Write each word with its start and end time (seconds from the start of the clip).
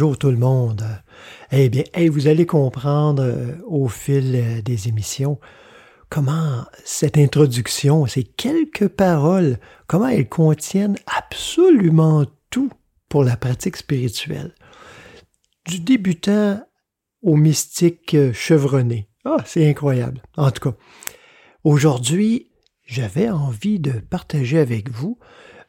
Bonjour 0.00 0.16
tout 0.16 0.30
le 0.30 0.38
monde. 0.38 0.82
Eh 1.52 1.68
bien, 1.68 1.84
vous 2.10 2.26
allez 2.26 2.46
comprendre 2.46 3.22
euh, 3.22 3.56
au 3.66 3.86
fil 3.86 4.34
euh, 4.34 4.62
des 4.62 4.88
émissions 4.88 5.38
comment 6.08 6.64
cette 6.86 7.18
introduction, 7.18 8.06
ces 8.06 8.24
quelques 8.24 8.88
paroles, 8.88 9.58
comment 9.86 10.08
elles 10.08 10.26
contiennent 10.26 10.96
absolument 11.04 12.24
tout 12.48 12.70
pour 13.10 13.24
la 13.24 13.36
pratique 13.36 13.76
spirituelle. 13.76 14.54
Du 15.66 15.80
débutant 15.80 16.62
au 17.20 17.36
mystique 17.36 18.14
euh, 18.14 18.32
chevronné. 18.32 19.06
Ah, 19.26 19.44
c'est 19.44 19.68
incroyable. 19.68 20.22
En 20.38 20.50
tout 20.50 20.70
cas, 20.70 20.76
aujourd'hui, 21.62 22.52
j'avais 22.86 23.28
envie 23.28 23.80
de 23.80 24.00
partager 24.00 24.60
avec 24.60 24.88
vous 24.88 25.18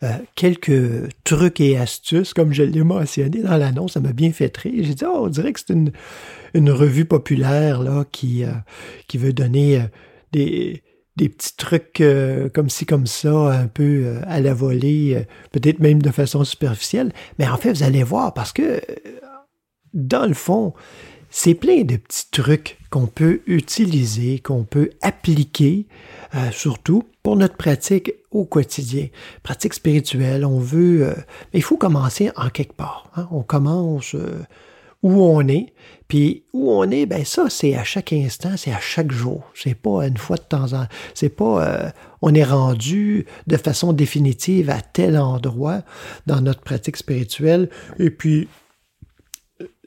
euh, 0.03 0.17
quelques 0.35 1.13
trucs 1.23 1.59
et 1.59 1.77
astuces, 1.77 2.33
comme 2.33 2.53
je 2.53 2.63
l'ai 2.63 2.83
mentionné 2.83 3.41
dans 3.41 3.57
l'annonce, 3.57 3.93
ça 3.93 3.99
m'a 3.99 4.13
bien 4.13 4.31
fait 4.31 4.55
rire. 4.57 4.83
J'ai 4.83 4.95
dit, 4.95 5.03
oh, 5.05 5.23
on 5.23 5.27
dirait 5.27 5.53
que 5.53 5.59
c'est 5.59 5.73
une, 5.73 5.91
une 6.53 6.71
revue 6.71 7.05
populaire 7.05 7.81
là, 7.83 8.05
qui, 8.11 8.43
euh, 8.43 8.51
qui 9.07 9.17
veut 9.17 9.33
donner 9.33 9.77
euh, 9.77 9.83
des, 10.31 10.83
des 11.17 11.29
petits 11.29 11.55
trucs 11.55 12.01
comme 12.53 12.69
ci, 12.69 12.85
comme 12.85 13.05
ça, 13.05 13.31
un 13.31 13.67
peu 13.67 14.15
à 14.25 14.39
la 14.39 14.53
volée, 14.53 15.25
peut-être 15.51 15.79
même 15.79 16.01
de 16.01 16.09
façon 16.09 16.43
superficielle. 16.43 17.11
Mais 17.37 17.47
en 17.47 17.57
fait, 17.57 17.73
vous 17.73 17.83
allez 17.83 18.03
voir, 18.03 18.33
parce 18.33 18.53
que 18.53 18.81
dans 19.93 20.25
le 20.25 20.33
fond, 20.33 20.73
c'est 21.31 21.55
plein 21.55 21.83
de 21.83 21.95
petits 21.95 22.29
trucs 22.29 22.77
qu'on 22.89 23.07
peut 23.07 23.41
utiliser, 23.47 24.39
qu'on 24.39 24.65
peut 24.65 24.89
appliquer, 25.01 25.87
euh, 26.35 26.51
surtout 26.51 27.05
pour 27.23 27.37
notre 27.37 27.55
pratique 27.55 28.13
au 28.31 28.43
quotidien. 28.43 29.07
Pratique 29.41 29.73
spirituelle, 29.73 30.45
on 30.45 30.59
veut... 30.59 31.07
euh, 31.07 31.15
mais 31.53 31.59
il 31.59 31.63
faut 31.63 31.77
commencer 31.77 32.31
en 32.35 32.49
quelque 32.49 32.73
part. 32.73 33.09
hein. 33.15 33.29
On 33.31 33.43
commence 33.43 34.13
euh, 34.13 34.41
où 35.03 35.23
on 35.23 35.47
est. 35.47 35.73
Puis 36.09 36.43
où 36.51 36.69
on 36.69 36.91
est, 36.91 37.05
ben 37.05 37.23
ça, 37.23 37.49
c'est 37.49 37.75
à 37.75 37.85
chaque 37.85 38.11
instant, 38.11 38.57
c'est 38.57 38.73
à 38.73 38.81
chaque 38.81 39.13
jour. 39.13 39.49
C'est 39.55 39.75
pas 39.75 40.05
une 40.05 40.17
fois 40.17 40.35
de 40.35 40.41
temps 40.41 40.73
en 40.73 40.83
temps. 40.83 40.87
C'est 41.13 41.29
pas... 41.29 41.93
on 42.21 42.35
est 42.35 42.43
rendu 42.43 43.25
de 43.47 43.55
façon 43.55 43.93
définitive 43.93 44.69
à 44.69 44.81
tel 44.81 45.17
endroit 45.17 45.83
dans 46.27 46.41
notre 46.41 46.59
pratique 46.59 46.97
spirituelle. 46.97 47.69
Et 47.97 48.09
puis 48.09 48.49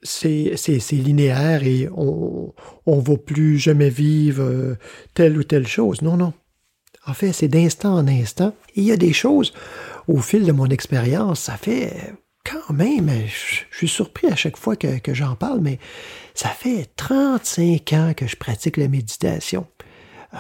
c'est, 0.05 0.93
linéaire 0.93 1.65
et 1.65 1.89
on 1.97 2.53
on 2.87 2.99
va 2.99 3.17
plus 3.17 3.59
jamais 3.59 3.89
vivre 3.89 4.43
euh, 4.43 4.79
telle 5.15 5.39
ou 5.39 5.43
telle 5.43 5.67
chose. 5.67 6.03
Non, 6.03 6.17
non. 6.17 6.33
En 7.07 7.15
fait, 7.15 7.33
c'est 7.33 7.49
d'instant 7.49 7.95
en 7.95 8.07
instant. 8.07 8.55
Il 8.77 8.85
y 8.85 8.93
a 8.93 8.97
des 8.97 9.13
choses, 9.13 9.53
au 10.07 10.19
fil 10.19 10.45
de 10.45 10.53
mon 10.53 10.67
expérience, 10.67 11.41
ça 11.41 11.57
fait 11.57 12.15
quand 12.45 12.75
même, 12.75 13.11
je, 13.27 13.63
je 13.71 13.77
suis 13.77 13.89
surpris 13.89 14.29
à 14.29 14.37
chaque 14.37 14.57
fois 14.57 14.77
que, 14.77 14.99
que 14.99 15.15
j'en 15.15 15.35
parle, 15.35 15.61
mais 15.61 15.79
ça 16.35 16.51
fait 16.51 16.91
35 16.97 17.93
ans 17.95 18.13
que 18.15 18.27
je 18.27 18.37
pratique 18.37 18.77
la 18.77 18.89
méditation. 18.89 19.67
Euh, 20.35 20.37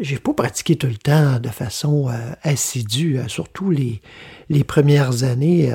j'ai 0.00 0.18
pas 0.18 0.34
pratiqué 0.34 0.76
tout 0.76 0.86
le 0.86 0.96
temps 0.96 1.38
de 1.38 1.48
façon 1.48 2.08
euh, 2.08 2.32
assidue, 2.42 3.18
euh, 3.18 3.28
surtout 3.28 3.70
les, 3.70 4.02
les 4.48 4.64
premières 4.64 5.24
années. 5.24 5.74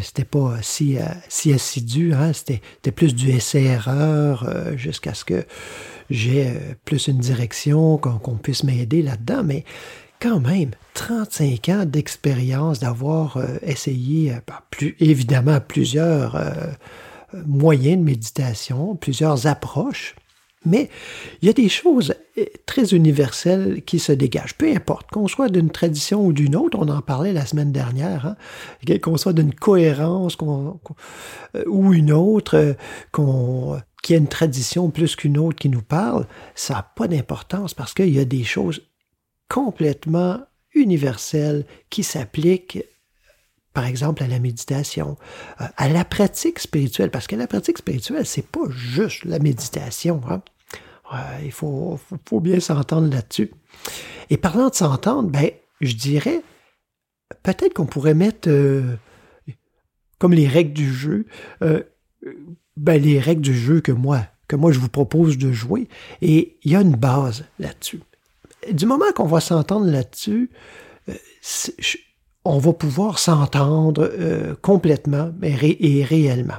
C'était 0.00 0.24
pas 0.24 0.56
si, 0.62 0.96
euh, 0.98 1.02
si 1.28 1.52
assidu, 1.52 2.14
hein, 2.14 2.32
c'était, 2.32 2.62
plus 2.92 3.14
du 3.14 3.30
essai-erreur 3.30 4.48
jusqu'à 4.76 5.14
ce 5.14 5.24
que 5.24 5.44
j'ai 6.08 6.46
euh, 6.46 6.74
plus 6.84 7.08
une 7.08 7.18
direction, 7.18 7.98
qu'on, 7.98 8.36
puisse 8.36 8.64
m'aider 8.64 9.02
là-dedans, 9.02 9.42
mais 9.44 9.64
quand 10.20 10.40
même, 10.40 10.70
35 10.94 11.68
ans 11.68 11.84
d'expérience 11.84 12.78
d'avoir 12.80 13.36
euh, 13.36 13.58
essayé, 13.62 14.32
bah, 14.46 14.62
plus, 14.70 14.96
évidemment, 15.00 15.60
plusieurs 15.60 16.40
moyens 17.46 17.98
de 17.98 18.04
méditation, 18.04 18.94
plusieurs 18.94 19.46
approches, 19.46 20.14
mais 20.64 20.88
il 21.40 21.46
y 21.46 21.50
a 21.50 21.52
des 21.52 21.68
choses 21.68 22.14
euh, 22.38 22.44
très 22.66 22.94
universelles 22.94 23.82
qui 23.82 23.98
se 23.98 24.12
dégagent. 24.12 24.54
Peu 24.54 24.70
importe, 24.74 25.10
qu'on 25.10 25.28
soit 25.28 25.48
d'une 25.48 25.70
tradition 25.70 26.24
ou 26.24 26.32
d'une 26.32 26.56
autre, 26.56 26.78
on 26.80 26.88
en 26.88 27.00
parlait 27.00 27.32
la 27.32 27.46
semaine 27.46 27.72
dernière, 27.72 28.26
hein, 28.26 28.36
qu'on 29.02 29.16
soit 29.16 29.32
d'une 29.32 29.54
cohérence 29.54 30.36
euh, 30.40 31.64
ou 31.66 31.92
une 31.92 32.12
autre, 32.12 32.56
euh, 32.56 32.74
qu'il 34.02 34.14
y 34.14 34.16
ait 34.16 34.20
une 34.20 34.28
tradition 34.28 34.90
plus 34.90 35.16
qu'une 35.16 35.38
autre 35.38 35.58
qui 35.58 35.68
nous 35.68 35.82
parle, 35.82 36.26
ça 36.54 36.74
n'a 36.74 36.82
pas 36.82 37.08
d'importance 37.08 37.74
parce 37.74 37.94
qu'il 37.94 38.14
y 38.14 38.20
a 38.20 38.24
des 38.24 38.44
choses 38.44 38.82
complètement 39.48 40.40
universelles 40.74 41.66
qui 41.90 42.02
s'appliquent 42.02 42.84
par 43.72 43.86
exemple 43.86 44.22
à 44.22 44.26
la 44.26 44.38
méditation, 44.38 45.16
euh, 45.60 45.64
à 45.76 45.88
la 45.88 46.04
pratique 46.04 46.58
spirituelle, 46.58 47.10
parce 47.10 47.26
que 47.26 47.36
la 47.36 47.46
pratique 47.46 47.78
spirituelle, 47.78 48.26
c'est 48.26 48.46
pas 48.46 48.68
juste 48.70 49.24
la 49.24 49.38
méditation. 49.38 50.20
hein. 50.28 50.42
Euh, 51.12 51.16
il 51.44 51.52
faut, 51.52 51.98
faut, 52.26 52.40
bien 52.40 52.58
s'entendre 52.60 53.12
là-dessus. 53.12 53.50
Et 54.30 54.38
parlant 54.38 54.70
de 54.70 54.74
s'entendre, 54.74 55.28
ben, 55.28 55.50
je 55.80 55.94
dirais, 55.94 56.42
peut-être 57.42 57.74
qu'on 57.74 57.86
pourrait 57.86 58.14
mettre 58.14 58.48
euh, 58.48 58.96
comme 60.18 60.32
les 60.32 60.48
règles 60.48 60.72
du 60.72 60.92
jeu, 60.92 61.26
ben, 61.60 63.02
les 63.02 63.20
règles 63.20 63.42
du 63.42 63.54
jeu 63.54 63.80
que 63.80 63.92
moi, 63.92 64.26
que 64.48 64.56
moi 64.56 64.72
je 64.72 64.78
vous 64.78 64.88
propose 64.88 65.36
de 65.36 65.52
jouer, 65.52 65.88
et 66.22 66.56
il 66.62 66.72
y 66.72 66.76
a 66.76 66.80
une 66.80 66.96
base 66.96 67.44
là-dessus. 67.58 68.00
Du 68.70 68.86
moment 68.86 69.12
qu'on 69.14 69.26
va 69.26 69.40
s'entendre 69.40 69.86
là-dessus, 69.86 70.50
on 72.44 72.58
va 72.58 72.72
pouvoir 72.72 73.18
s'entendre 73.18 74.10
euh, 74.12 74.54
complètement 74.62 75.32
mais 75.38 75.54
ré- 75.54 75.76
et 75.80 76.04
réellement. 76.04 76.58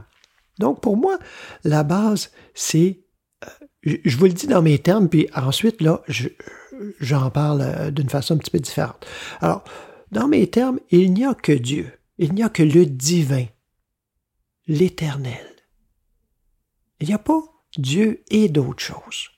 Donc 0.59 0.81
pour 0.81 0.97
moi, 0.97 1.17
la 1.63 1.83
base, 1.83 2.31
c'est, 2.53 3.01
euh, 3.43 3.97
je, 4.05 4.17
vous 4.17 4.25
le 4.25 4.33
dis 4.33 4.47
dans 4.47 4.61
mes 4.61 4.79
termes, 4.79 5.09
puis 5.09 5.27
ensuite, 5.35 5.81
là, 5.81 6.01
je- 6.07 6.29
j'en 6.99 7.29
parle 7.29 7.61
euh, 7.61 7.91
d'une 7.91 8.09
façon 8.09 8.35
un 8.35 8.37
petit 8.37 8.51
peu 8.51 8.59
différente. 8.59 9.05
Alors, 9.41 9.63
dans 10.11 10.27
mes 10.27 10.47
termes, 10.47 10.79
il 10.91 11.13
n'y 11.13 11.25
a 11.25 11.33
que 11.33 11.51
Dieu, 11.51 11.91
il 12.17 12.33
n'y 12.33 12.43
a 12.43 12.49
que 12.49 12.63
le 12.63 12.85
divin, 12.85 13.45
l'éternel. 14.67 15.45
Il 16.99 17.07
n'y 17.07 17.13
a 17.13 17.19
pas 17.19 17.41
Dieu 17.77 18.23
et 18.29 18.47
d'autres 18.47 18.83
choses. 18.83 19.29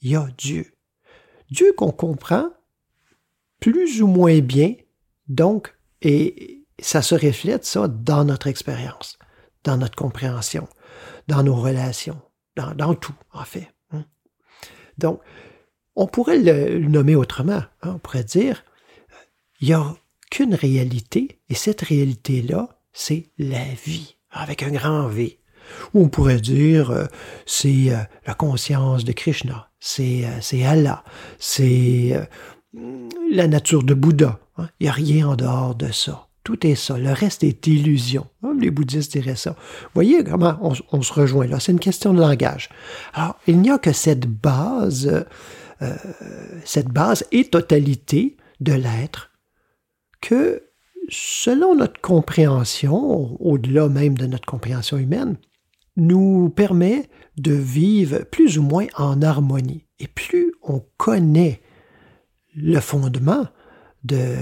Il 0.00 0.12
y 0.12 0.16
a 0.16 0.28
Dieu. 0.38 0.72
Dieu 1.50 1.72
qu'on 1.76 1.90
comprend 1.90 2.48
plus 3.58 4.00
ou 4.02 4.06
moins 4.06 4.38
bien, 4.38 4.74
donc, 5.28 5.74
et 6.02 6.64
ça 6.80 7.02
se 7.02 7.14
reflète, 7.14 7.64
ça, 7.64 7.88
dans 7.88 8.24
notre 8.24 8.46
expérience, 8.46 9.18
dans 9.64 9.76
notre 9.76 9.96
compréhension, 9.96 10.68
dans 11.28 11.42
nos 11.42 11.54
relations, 11.54 12.20
dans, 12.56 12.74
dans 12.74 12.94
tout, 12.94 13.14
en 13.32 13.44
fait. 13.44 13.68
hein. 13.92 14.04
Donc, 14.98 15.20
on 15.96 16.06
pourrait 16.06 16.38
le, 16.38 16.78
nommer 16.78 17.14
autrement. 17.14 17.62
hein. 17.82 17.92
On 17.94 17.98
pourrait 17.98 18.24
dire, 18.24 18.64
il 19.60 19.68
n'y 19.68 19.74
a 19.74 19.94
qu'une 20.30 20.54
réalité, 20.54 21.40
et 21.48 21.54
cette 21.54 21.82
réalité-là, 21.82 22.68
c'est 22.92 23.30
la 23.38 23.64
vie, 23.84 24.16
avec 24.30 24.62
un 24.62 24.70
grand 24.70 25.06
V. 25.08 25.38
Ou 25.94 26.04
on 26.04 26.08
pourrait 26.08 26.40
dire, 26.40 26.90
euh, 26.90 27.06
c'est 27.46 27.90
euh, 27.92 27.98
la 28.26 28.34
conscience 28.34 29.04
de 29.04 29.12
Krishna, 29.12 29.70
c'est 29.78 30.24
euh, 30.24 30.66
Allah, 30.68 31.04
c'est 31.38 32.28
la 32.72 33.48
nature 33.48 33.82
de 33.82 33.94
Bouddha. 33.94 34.38
hein. 34.58 34.68
Il 34.78 34.84
n'y 34.84 34.88
a 34.88 34.92
rien 34.92 35.28
en 35.28 35.36
dehors 35.36 35.74
de 35.74 35.90
ça. 35.90 36.28
Tout 36.44 36.66
est 36.66 36.74
ça. 36.74 36.96
Le 36.98 37.12
reste 37.12 37.44
est 37.44 37.66
illusion. 37.66 38.26
Comme 38.40 38.60
les 38.60 38.70
bouddhistes 38.70 39.12
diraient 39.12 39.36
ça. 39.36 39.56
Voyez 39.94 40.24
comment 40.24 40.58
on, 40.62 40.72
on 40.90 41.02
se 41.02 41.12
rejoint 41.12 41.46
là. 41.46 41.60
C'est 41.60 41.72
une 41.72 41.80
question 41.80 42.14
de 42.14 42.20
langage. 42.20 42.70
Alors, 43.12 43.36
il 43.46 43.58
n'y 43.60 43.70
a 43.70 43.78
que 43.78 43.92
cette 43.92 44.26
base, 44.26 45.26
euh, 45.82 45.94
cette 46.64 46.88
base 46.88 47.24
et 47.30 47.44
totalité 47.44 48.36
de 48.60 48.72
l'être 48.72 49.30
que, 50.22 50.62
selon 51.08 51.74
notre 51.74 52.00
compréhension, 52.00 53.36
au-delà 53.42 53.88
même 53.88 54.16
de 54.16 54.26
notre 54.26 54.46
compréhension 54.46 54.96
humaine, 54.96 55.36
nous 55.96 56.48
permet 56.48 57.10
de 57.36 57.52
vivre 57.52 58.20
plus 58.30 58.58
ou 58.58 58.62
moins 58.62 58.86
en 58.96 59.20
harmonie. 59.20 59.84
Et 59.98 60.08
plus 60.08 60.54
on 60.62 60.82
connaît 60.96 61.60
le 62.54 62.80
fondement 62.80 63.46
de, 64.04 64.36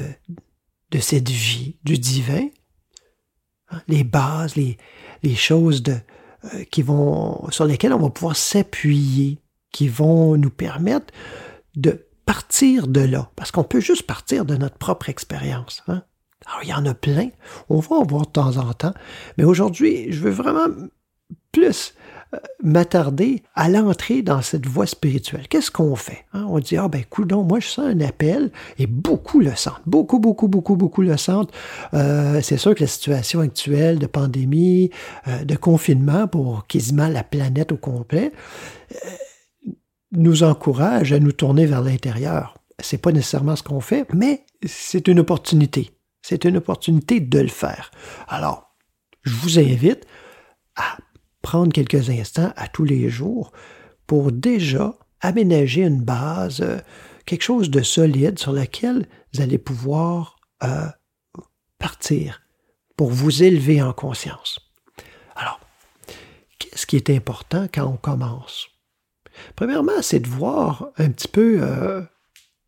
de 0.90 0.98
cette 0.98 1.28
vie 1.28 1.76
du 1.84 1.98
divin, 1.98 2.48
hein, 3.70 3.82
les 3.88 4.04
bases, 4.04 4.56
les, 4.56 4.78
les 5.22 5.34
choses 5.34 5.82
de, 5.82 5.96
euh, 6.44 6.64
qui 6.70 6.82
vont, 6.82 7.50
sur 7.50 7.64
lesquelles 7.64 7.92
on 7.92 7.98
va 7.98 8.10
pouvoir 8.10 8.36
s'appuyer, 8.36 9.38
qui 9.72 9.88
vont 9.88 10.36
nous 10.36 10.50
permettre 10.50 11.12
de 11.76 12.06
partir 12.24 12.88
de 12.88 13.00
là, 13.00 13.30
parce 13.36 13.50
qu'on 13.50 13.64
peut 13.64 13.80
juste 13.80 14.02
partir 14.02 14.44
de 14.44 14.56
notre 14.56 14.76
propre 14.76 15.08
expérience. 15.08 15.82
Hein. 15.88 16.02
Alors, 16.46 16.62
il 16.62 16.68
y 16.68 16.74
en 16.74 16.86
a 16.86 16.94
plein, 16.94 17.30
on 17.68 17.80
va 17.80 17.96
en 17.96 18.04
voir 18.04 18.26
de 18.26 18.32
temps 18.32 18.56
en 18.56 18.72
temps, 18.72 18.94
mais 19.36 19.44
aujourd'hui, 19.44 20.12
je 20.12 20.20
veux 20.20 20.30
vraiment 20.30 20.66
plus 21.52 21.94
euh, 22.34 22.38
m'attarder 22.62 23.42
à 23.54 23.68
l'entrée 23.68 24.22
dans 24.22 24.42
cette 24.42 24.66
voie 24.66 24.86
spirituelle. 24.86 25.48
Qu'est-ce 25.48 25.70
qu'on 25.70 25.96
fait? 25.96 26.26
Hein? 26.34 26.46
On 26.48 26.58
dit, 26.58 26.76
ah 26.76 26.88
ben, 26.88 27.02
coudon, 27.04 27.42
moi 27.42 27.60
je 27.60 27.68
sens 27.68 27.86
un 27.86 28.00
appel, 28.00 28.50
et 28.78 28.86
beaucoup 28.86 29.40
le 29.40 29.54
sentent, 29.56 29.82
beaucoup, 29.86 30.18
beaucoup, 30.18 30.48
beaucoup, 30.48 30.76
beaucoup 30.76 31.02
le 31.02 31.16
sentent. 31.16 31.52
Euh, 31.94 32.40
c'est 32.42 32.58
sûr 32.58 32.74
que 32.74 32.80
la 32.80 32.86
situation 32.86 33.40
actuelle 33.40 33.98
de 33.98 34.06
pandémie, 34.06 34.90
euh, 35.26 35.44
de 35.44 35.56
confinement 35.56 36.28
pour 36.28 36.66
quasiment 36.66 37.08
la 37.08 37.24
planète 37.24 37.72
au 37.72 37.76
complet, 37.76 38.32
nous 40.12 40.42
encourage 40.42 41.12
à 41.12 41.18
nous 41.18 41.32
tourner 41.32 41.66
vers 41.66 41.82
l'intérieur. 41.82 42.54
C'est 42.80 42.98
pas 42.98 43.12
nécessairement 43.12 43.56
ce 43.56 43.62
qu'on 43.62 43.80
fait, 43.80 44.06
mais 44.14 44.44
c'est 44.64 45.08
une 45.08 45.20
opportunité. 45.20 45.90
C'est 46.22 46.44
une 46.44 46.56
opportunité 46.58 47.20
de 47.20 47.38
le 47.38 47.48
faire. 47.48 47.90
Alors, 48.28 48.74
je 49.22 49.34
vous 49.34 49.58
invite 49.58 50.06
à 50.76 50.98
prendre 51.48 51.72
quelques 51.72 52.10
instants 52.10 52.52
à 52.56 52.68
tous 52.68 52.84
les 52.84 53.08
jours 53.08 53.52
pour 54.06 54.32
déjà 54.32 54.92
aménager 55.22 55.82
une 55.82 56.02
base, 56.02 56.60
euh, 56.60 56.76
quelque 57.24 57.40
chose 57.40 57.70
de 57.70 57.80
solide 57.80 58.38
sur 58.38 58.52
laquelle 58.52 59.06
vous 59.32 59.40
allez 59.40 59.56
pouvoir 59.56 60.36
euh, 60.62 60.88
partir 61.78 62.42
pour 62.98 63.08
vous 63.08 63.42
élever 63.42 63.80
en 63.80 63.94
conscience. 63.94 64.60
Alors, 65.36 65.58
qu'est-ce 66.58 66.84
qui 66.84 66.96
est 66.96 67.08
important 67.08 67.66
quand 67.72 67.86
on 67.86 67.96
commence? 67.96 68.68
Premièrement, 69.56 70.02
c'est 70.02 70.20
de 70.20 70.28
voir 70.28 70.90
un 70.98 71.08
petit 71.08 71.28
peu 71.28 71.60
euh, 71.62 72.02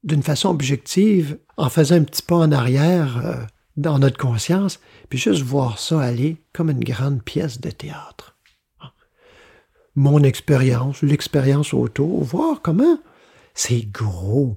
d'une 0.04 0.22
façon 0.22 0.48
objective, 0.48 1.38
en 1.58 1.68
faisant 1.68 1.96
un 1.96 2.04
petit 2.04 2.22
pas 2.22 2.36
en 2.36 2.50
arrière 2.50 3.46
dans 3.76 3.98
notre 3.98 4.16
conscience, 4.16 4.80
puis 5.10 5.18
juste 5.18 5.42
voir 5.42 5.78
ça 5.78 6.00
aller 6.00 6.38
comme 6.54 6.70
une 6.70 6.82
grande 6.82 7.22
pièce 7.22 7.60
de 7.60 7.70
théâtre 7.70 8.39
mon 10.00 10.22
expérience, 10.22 11.02
l'expérience 11.02 11.74
autour, 11.74 12.24
voir 12.24 12.62
comment 12.62 12.98
c'est 13.52 13.82
gros. 13.92 14.56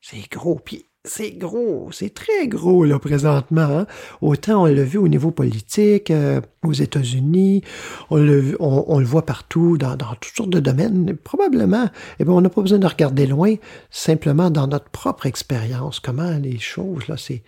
C'est 0.00 0.26
gros. 0.30 0.54
Puis 0.54 0.86
c'est 1.04 1.32
gros, 1.32 1.90
c'est 1.92 2.14
très 2.14 2.48
gros 2.48 2.86
là 2.86 2.98
présentement. 2.98 3.60
Hein. 3.60 3.86
Autant 4.22 4.62
on 4.62 4.64
l'a 4.64 4.82
vu 4.82 4.96
au 4.96 5.08
niveau 5.08 5.32
politique, 5.32 6.10
euh, 6.10 6.40
aux 6.64 6.72
États-Unis, 6.72 7.62
on 8.08 8.16
le, 8.16 8.56
voit 9.04 9.26
partout, 9.26 9.76
dans, 9.76 9.98
toutes 9.98 10.34
sortes 10.34 10.50
de 10.50 10.60
domaines. 10.60 11.14
Probablement, 11.14 11.90
eh 12.18 12.24
bien, 12.24 12.32
on 12.32 12.40
n'a 12.40 12.48
pas 12.48 12.62
besoin 12.62 12.78
de 12.78 12.86
regarder 12.86 13.26
loin, 13.26 13.56
simplement 13.90 14.50
dans 14.50 14.66
notre 14.66 14.88
propre 14.88 15.26
expérience, 15.26 16.00
comment 16.00 16.38
les 16.38 16.58
choses, 16.58 17.06
là, 17.06 17.18
c'est, 17.18 17.42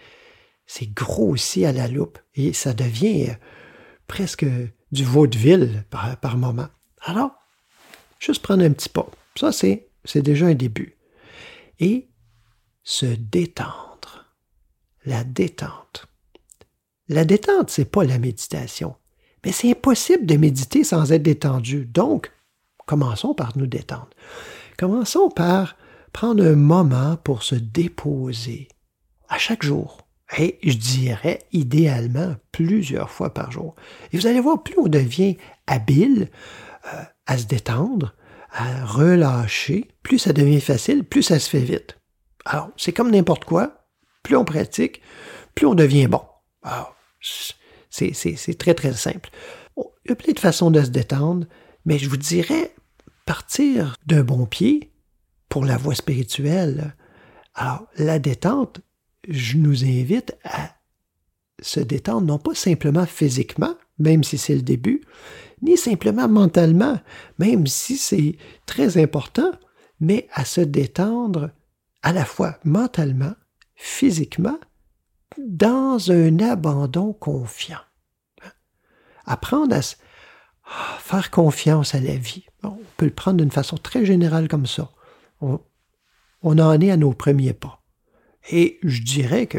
c'est 0.66 0.92
gros 0.92 1.30
aussi 1.30 1.64
à 1.64 1.72
la 1.72 1.88
loupe. 1.88 2.18
Et 2.34 2.52
ça 2.52 2.74
devient 2.74 3.30
euh, 3.30 3.34
presque 4.06 4.44
du 4.92 5.04
vaudeville 5.04 5.84
par 6.20 6.36
moment. 6.36 6.68
Alors, 7.02 7.32
juste 8.18 8.42
prendre 8.42 8.64
un 8.64 8.72
petit 8.72 8.88
pas. 8.88 9.08
Ça, 9.36 9.52
c'est, 9.52 9.88
c'est 10.04 10.22
déjà 10.22 10.46
un 10.46 10.54
début. 10.54 10.96
Et 11.80 12.08
se 12.84 13.06
détendre. 13.06 14.26
La 15.04 15.24
détente. 15.24 16.06
La 17.08 17.24
détente, 17.24 17.70
c'est 17.70 17.90
pas 17.90 18.04
la 18.04 18.18
méditation. 18.18 18.94
Mais 19.44 19.52
c'est 19.52 19.70
impossible 19.70 20.26
de 20.26 20.36
méditer 20.36 20.84
sans 20.84 21.10
être 21.12 21.22
détendu. 21.22 21.84
Donc, 21.86 22.30
commençons 22.86 23.34
par 23.34 23.56
nous 23.58 23.66
détendre. 23.66 24.10
Commençons 24.78 25.28
par 25.28 25.76
prendre 26.12 26.44
un 26.44 26.54
moment 26.54 27.16
pour 27.16 27.42
se 27.42 27.54
déposer 27.54 28.68
à 29.28 29.38
chaque 29.38 29.64
jour. 29.64 29.98
Et 30.38 30.58
je 30.62 30.76
dirais 30.76 31.40
idéalement 31.52 32.36
plusieurs 32.52 33.10
fois 33.10 33.34
par 33.34 33.50
jour. 33.50 33.74
Et 34.12 34.18
vous 34.18 34.26
allez 34.26 34.40
voir, 34.40 34.62
plus 34.62 34.78
on 34.78 34.88
devient 34.88 35.36
habile, 35.66 36.30
à 37.26 37.38
se 37.38 37.46
détendre, 37.46 38.14
à 38.50 38.84
relâcher, 38.84 39.88
plus 40.02 40.18
ça 40.18 40.32
devient 40.32 40.60
facile, 40.60 41.04
plus 41.04 41.22
ça 41.22 41.38
se 41.38 41.48
fait 41.48 41.60
vite. 41.60 41.96
Alors, 42.44 42.70
c'est 42.76 42.92
comme 42.92 43.10
n'importe 43.10 43.44
quoi, 43.44 43.86
plus 44.22 44.36
on 44.36 44.44
pratique, 44.44 45.00
plus 45.54 45.66
on 45.66 45.74
devient 45.74 46.08
bon. 46.08 46.22
c'est 47.90 48.58
très, 48.58 48.74
très 48.74 48.92
simple. 48.92 49.30
Il 49.76 50.08
y 50.08 50.12
a 50.12 50.16
plein 50.16 50.32
de 50.32 50.40
façons 50.40 50.70
de 50.70 50.82
se 50.82 50.90
détendre, 50.90 51.46
mais 51.84 51.98
je 51.98 52.08
vous 52.08 52.16
dirais 52.16 52.74
partir 53.26 53.96
d'un 54.06 54.22
bon 54.22 54.46
pied 54.46 54.92
pour 55.48 55.64
la 55.64 55.76
voie 55.76 55.94
spirituelle. 55.94 56.96
Alors, 57.54 57.86
la 57.96 58.18
détente, 58.18 58.80
je 59.28 59.56
nous 59.56 59.84
invite 59.84 60.36
à 60.44 60.74
se 61.60 61.80
détendre, 61.80 62.26
non 62.26 62.38
pas 62.38 62.54
simplement 62.54 63.06
physiquement, 63.06 63.76
même 63.98 64.24
si 64.24 64.38
c'est 64.38 64.56
le 64.56 64.62
début, 64.62 65.02
ni 65.62 65.76
simplement 65.76 66.28
mentalement, 66.28 67.00
même 67.38 67.66
si 67.66 67.96
c'est 67.96 68.36
très 68.66 69.00
important, 69.00 69.50
mais 70.00 70.28
à 70.32 70.44
se 70.44 70.60
détendre 70.60 71.50
à 72.02 72.12
la 72.12 72.24
fois 72.24 72.58
mentalement, 72.64 73.34
physiquement, 73.74 74.58
dans 75.38 76.10
un 76.10 76.38
abandon 76.40 77.12
confiant. 77.12 77.78
Apprendre 79.24 79.76
à 79.76 79.80
ah, 80.64 80.98
faire 80.98 81.30
confiance 81.30 81.94
à 81.94 82.00
la 82.00 82.16
vie. 82.16 82.44
on 82.62 82.78
peut 82.96 83.06
le 83.06 83.12
prendre 83.12 83.38
d'une 83.38 83.50
façon 83.50 83.76
très 83.76 84.04
générale 84.04 84.48
comme 84.48 84.66
ça. 84.66 84.90
On, 85.40 85.58
en 86.42 86.80
est 86.80 86.90
à 86.90 86.96
nos 86.96 87.12
premiers 87.12 87.52
pas. 87.52 87.82
Et 88.50 88.78
je 88.82 89.02
dirais 89.02 89.46
que 89.46 89.58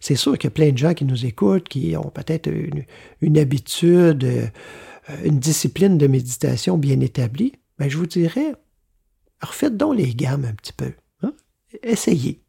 c'est 0.00 0.16
sûr 0.16 0.36
qu'il 0.36 0.48
y 0.48 0.52
a 0.52 0.54
plein 0.54 0.72
de 0.72 0.78
gens 0.78 0.94
qui 0.94 1.04
nous 1.04 1.26
écoutent, 1.26 1.68
qui 1.68 1.96
ont 1.96 2.10
peut-être 2.10 2.50
une, 3.20 3.38
habitude, 3.38 4.24
euh, 4.24 4.46
une 5.24 5.38
discipline 5.38 5.98
de 5.98 6.06
méditation 6.06 6.78
bien 6.78 7.00
établie. 7.00 7.52
Ben, 7.78 7.88
je 7.88 7.98
vous 7.98 8.06
dirais, 8.06 8.54
refaites 9.40 9.76
donc 9.76 9.96
les 9.96 10.14
gammes 10.14 10.44
un 10.44 10.54
petit 10.54 10.72
peu. 10.72 10.92
Hein. 11.22 11.34
Essayez. 11.82 12.42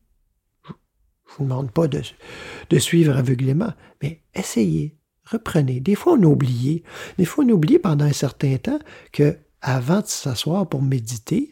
Je 0.65 0.71
ne 0.71 1.37
vous 1.37 1.43
demande 1.45 1.71
pas 1.71 1.87
de, 1.87 2.79
suivre 2.79 3.17
aveuglément, 3.17 3.73
mais 4.01 4.21
essayez. 4.35 4.97
Reprenez. 5.25 5.79
Des 5.79 5.95
fois, 5.95 6.13
on 6.13 6.23
oublie. 6.23 6.83
Des 7.17 7.25
fois, 7.25 7.45
on 7.45 7.49
oublie 7.49 7.79
pendant 7.79 8.05
un 8.05 8.13
certain 8.13 8.57
temps 8.57 8.79
que 9.11 9.37
avant 9.61 10.01
de 10.01 10.07
s'asseoir 10.07 10.67
pour 10.67 10.81
méditer, 10.81 11.49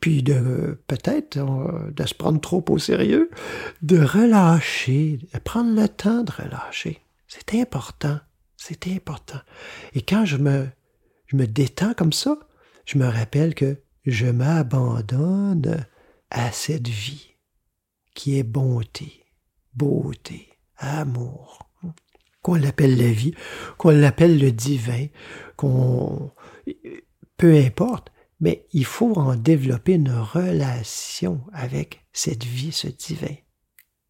puis 0.00 0.22
de 0.22 0.80
peut-être 0.86 1.38
euh, 1.38 1.90
de 1.90 2.06
se 2.06 2.14
prendre 2.14 2.40
trop 2.40 2.64
au 2.68 2.78
sérieux, 2.78 3.30
de 3.82 3.98
relâcher, 3.98 5.18
de 5.34 5.38
prendre 5.40 5.78
le 5.78 5.88
temps 5.88 6.22
de 6.22 6.30
relâcher. 6.32 7.00
C'est 7.26 7.60
important, 7.60 8.18
c'est 8.60 8.88
important. 8.88 9.40
Et 9.94 10.02
quand 10.02 10.26
je 10.26 10.36
me, 10.36 10.68
je 11.26 11.36
me 11.36 11.46
détends 11.46 11.94
comme 11.94 12.12
ça, 12.12 12.38
je 12.84 12.98
me 12.98 13.06
rappelle 13.06 13.54
que 13.54 13.78
je 14.04 14.26
m'abandonne 14.26 15.86
à 16.30 16.52
cette 16.52 16.88
vie 16.88 17.36
qui 18.14 18.38
est 18.38 18.44
bonté, 18.44 19.24
beauté, 19.74 20.50
amour. 20.76 21.70
Qu'on 22.42 22.54
l'appelle 22.54 22.96
la 22.96 23.10
vie, 23.10 23.34
qu'on 23.78 23.90
l'appelle 23.90 24.38
le 24.38 24.52
divin, 24.52 25.06
qu'on... 25.56 26.30
Peu 27.38 27.56
importe, 27.56 28.12
mais 28.40 28.66
il 28.72 28.84
faut 28.84 29.14
en 29.14 29.36
développer 29.36 29.94
une 29.94 30.12
relation 30.12 31.40
avec 31.54 32.04
cette 32.12 32.44
vie, 32.44 32.72
ce 32.72 32.88
divin. 32.88 33.36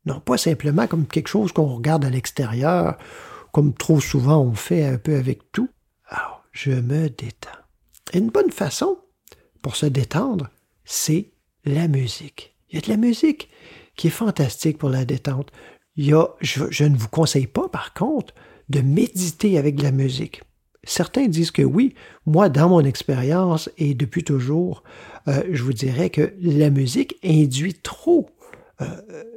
Non 0.07 0.21
pas 0.21 0.39
simplement 0.39 0.89
comme 0.89 1.07
quelque 1.07 1.29
chose 1.29 1.53
qu'on 1.53 1.77
regarde 1.77 2.05
à 2.05 2.11
l'extérieur, 2.11 2.99
comme 3.53 3.75
trop 3.75 4.01
souvent 4.01 4.41
on 4.41 4.55
fait 4.55 4.85
un 4.85 4.99
peu 4.99 5.17
avec 5.17 5.53
tout. 5.53 5.69
Alors, 6.07 6.45
je 6.53 6.73
me 6.73 7.09
détends. 7.09 7.49
une 8.15 8.31
bonne 8.31 8.51
façon 8.51 8.99
pour 9.63 9.77
se 9.77 9.87
détendre, 9.87 10.49
c'est 10.85 11.33
la 11.65 11.89
musique. 11.89 12.57
Il 12.71 12.77
y 12.77 12.79
a 12.79 12.83
de 12.83 12.89
la 12.89 12.97
musique 12.97 13.49
qui 13.97 14.07
est 14.07 14.11
fantastique 14.11 14.79
pour 14.79 14.89
la 14.89 15.05
détente. 15.05 15.51
y 15.97 16.13
a, 16.13 16.27
je, 16.41 16.85
ne 16.85 16.97
vous 16.97 17.09
conseille 17.09 17.47
pas, 17.47 17.69
par 17.69 17.93
contre, 17.95 18.35
de 18.69 18.81
méditer 18.81 19.59
avec 19.59 19.77
de 19.77 19.83
la 19.83 19.91
musique. 19.91 20.43
Certains 20.85 21.27
disent 21.27 21.51
que 21.51 21.63
oui. 21.63 21.95
Moi, 22.25 22.49
dans 22.49 22.69
mon 22.71 22.81
expérience 22.81 23.69
et 23.77 23.95
depuis 23.95 24.25
toujours, 24.25 24.83
euh, 25.29 25.43
je 25.51 25.63
vous 25.63 25.75
dirais 25.75 26.09
que 26.09 26.35
la 26.41 26.71
musique 26.71 27.17
induit 27.23 27.75
trop 27.75 28.31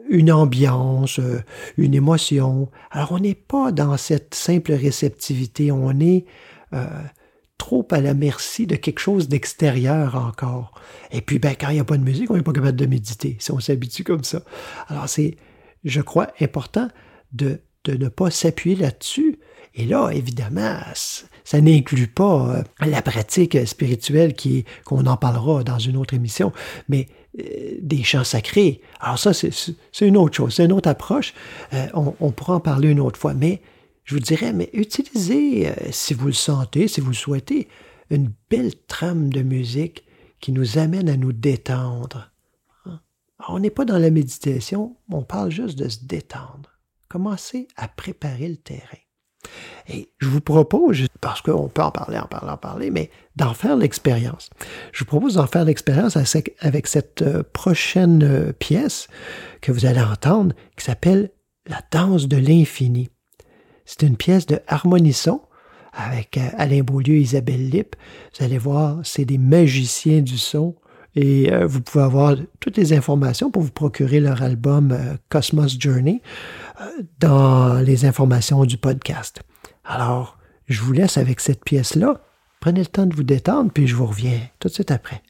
une 0.09 0.31
ambiance, 0.31 1.19
euh, 1.19 1.41
une 1.77 1.93
émotion. 1.93 2.69
Alors, 2.91 3.11
on 3.13 3.19
n'est 3.19 3.35
pas 3.35 3.71
dans 3.71 3.97
cette 3.97 4.35
simple 4.35 4.73
réceptivité, 4.73 5.71
on 5.71 5.99
est 5.99 6.25
trop 7.59 7.87
à 7.91 8.01
la 8.01 8.13
merci 8.13 8.65
de 8.67 8.75
quelque 8.75 8.99
chose 8.99 9.29
d'extérieur 9.29 10.15
encore. 10.15 10.73
Et 11.11 11.21
puis, 11.21 11.39
ben, 11.39 11.55
quand 11.57 11.69
il 11.69 11.75
n'y 11.75 11.79
a 11.79 11.85
pas 11.85 11.97
de 11.97 12.03
musique, 12.03 12.29
on 12.31 12.35
n'est 12.35 12.41
pas 12.41 12.51
capable 12.51 12.75
de 12.75 12.85
méditer, 12.85 13.37
si 13.39 13.51
on 13.51 13.59
s'habitue 13.59 14.03
comme 14.03 14.23
ça. 14.23 14.41
Alors, 14.87 15.07
c'est, 15.07 15.37
je 15.83 16.01
crois, 16.01 16.27
important 16.41 16.87
de, 17.31 17.61
de 17.85 17.95
ne 17.95 18.09
pas 18.09 18.31
s'appuyer 18.31 18.75
là-dessus. 18.75 19.39
Et 19.75 19.85
là, 19.85 20.09
évidemment, 20.11 20.77
ça 21.43 21.61
n'inclut 21.61 22.07
pas 22.07 22.57
euh, 22.57 22.63
la 22.85 23.01
pratique 23.01 23.57
spirituelle 23.67 24.33
qui 24.33 24.65
qu'on 24.85 25.05
en 25.05 25.17
parlera 25.17 25.63
dans 25.63 25.79
une 25.79 25.97
autre 25.97 26.13
émission, 26.13 26.51
mais 26.89 27.07
euh, 27.09 27.22
des 27.35 28.03
chants 28.03 28.23
sacrés. 28.23 28.81
Alors 28.99 29.17
ça, 29.17 29.33
c'est 29.33 29.75
une 30.01 30.17
autre 30.17 30.35
chose, 30.35 30.55
c'est 30.55 30.65
une 30.65 30.71
autre 30.71 30.89
approche. 30.89 31.33
Euh, 31.73 31.87
on, 31.93 32.13
on, 32.19 32.31
pourra 32.31 32.55
en 32.55 32.59
parler 32.59 32.89
une 32.89 32.99
autre 32.99 33.19
fois, 33.19 33.33
mais 33.33 33.61
je 34.03 34.15
vous 34.15 34.21
dirais, 34.21 34.53
mais 34.53 34.69
utilisez, 34.73 35.71
si 35.91 36.13
vous 36.13 36.27
le 36.27 36.33
sentez, 36.33 36.87
si 36.87 37.01
vous 37.01 37.09
le 37.09 37.15
souhaitez, 37.15 37.67
une 38.09 38.31
belle 38.49 38.75
trame 38.87 39.31
de 39.31 39.41
musique 39.41 40.03
qui 40.39 40.51
nous 40.51 40.77
amène 40.77 41.09
à 41.09 41.17
nous 41.17 41.31
détendre. 41.31 42.31
Hein? 42.85 42.99
On 43.47 43.59
n'est 43.59 43.69
pas 43.69 43.85
dans 43.85 43.97
la 43.97 44.11
méditation, 44.11 44.97
on 45.09 45.23
parle 45.23 45.51
juste 45.51 45.77
de 45.79 45.87
se 45.87 46.03
détendre. 46.03 46.77
Commencez 47.07 47.67
à 47.75 47.87
préparer 47.87 48.49
le 48.49 48.57
terrain. 48.57 49.02
Et 49.89 50.09
je 50.19 50.27
vous 50.27 50.41
propose, 50.41 51.07
parce 51.19 51.41
qu'on 51.41 51.67
peut 51.67 51.81
en 51.81 51.91
parler, 51.91 52.17
en 52.17 52.27
parler, 52.27 52.51
en 52.51 52.57
parler, 52.57 52.89
mais 52.89 53.09
d'en 53.35 53.53
faire 53.53 53.75
l'expérience. 53.75 54.49
Je 54.91 54.99
vous 54.99 55.05
propose 55.05 55.35
d'en 55.35 55.47
faire 55.47 55.65
l'expérience 55.65 56.15
avec 56.15 56.87
cette 56.87 57.21
euh, 57.21 57.43
prochaine 57.53 58.23
euh, 58.23 58.53
pièce 58.53 59.07
que 59.61 59.71
vous 59.71 59.85
allez 59.85 60.01
entendre 60.01 60.55
qui 60.77 60.85
s'appelle 60.85 61.31
La 61.67 61.81
danse 61.91 62.27
de 62.27 62.37
l'infini. 62.37 63.09
C'est 63.85 64.03
une 64.03 64.17
pièce 64.17 64.45
de 64.45 64.59
harmonisson 64.67 65.41
avec 65.91 66.37
euh, 66.37 66.47
Alain 66.57 66.81
Beaulieu 66.81 67.15
et 67.15 67.21
Isabelle 67.21 67.69
Lippe. 67.69 67.95
Vous 68.37 68.45
allez 68.45 68.57
voir, 68.57 68.99
c'est 69.03 69.25
des 69.25 69.37
magiciens 69.37 70.21
du 70.21 70.37
son 70.37 70.75
et 71.15 71.51
vous 71.65 71.81
pouvez 71.81 72.03
avoir 72.03 72.35
toutes 72.59 72.77
les 72.77 72.93
informations 72.93 73.51
pour 73.51 73.61
vous 73.61 73.71
procurer 73.71 74.19
leur 74.19 74.41
album 74.41 74.97
Cosmos 75.29 75.77
Journey 75.79 76.21
dans 77.19 77.75
les 77.81 78.05
informations 78.05 78.65
du 78.65 78.77
podcast. 78.77 79.41
Alors, 79.85 80.37
je 80.67 80.81
vous 80.81 80.93
laisse 80.93 81.17
avec 81.17 81.39
cette 81.39 81.63
pièce-là. 81.63 82.21
Prenez 82.61 82.79
le 82.79 82.87
temps 82.87 83.05
de 83.05 83.15
vous 83.15 83.23
détendre, 83.23 83.71
puis 83.71 83.87
je 83.87 83.95
vous 83.95 84.05
reviens 84.05 84.39
tout 84.59 84.69
de 84.69 84.73
suite 84.73 84.91
après. 84.91 85.21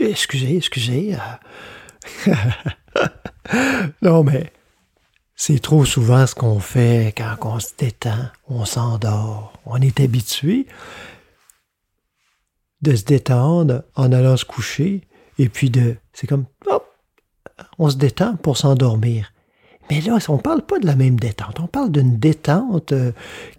Excusez, 0.00 0.56
excusez. 0.56 1.16
euh. 2.26 2.34
non, 4.02 4.24
mais 4.24 4.52
c'est 5.34 5.60
trop 5.60 5.84
souvent 5.84 6.26
ce 6.26 6.34
qu'on 6.34 6.60
fait 6.60 7.14
quand 7.16 7.36
on 7.42 7.60
se 7.60 7.70
détend, 7.76 8.28
on 8.48 8.64
s'endort. 8.64 9.52
On 9.66 9.80
est 9.80 10.00
habitué 10.00 10.66
de 12.82 12.94
se 12.94 13.04
détendre 13.04 13.82
en 13.94 14.12
allant 14.12 14.36
se 14.36 14.44
coucher, 14.44 15.08
et 15.38 15.48
puis 15.48 15.70
de. 15.70 15.96
C'est 16.12 16.26
comme. 16.26 16.46
hop, 16.66 16.86
on 17.78 17.90
se 17.90 17.96
détend 17.96 18.36
pour 18.36 18.56
s'endormir. 18.56 19.32
Mais 19.90 20.00
là, 20.00 20.18
on 20.28 20.36
ne 20.36 20.40
parle 20.40 20.62
pas 20.62 20.78
de 20.78 20.86
la 20.86 20.96
même 20.96 21.18
détente. 21.18 21.60
On 21.60 21.66
parle 21.66 21.90
d'une 21.90 22.18
détente, 22.18 22.92
euh, 22.92 23.12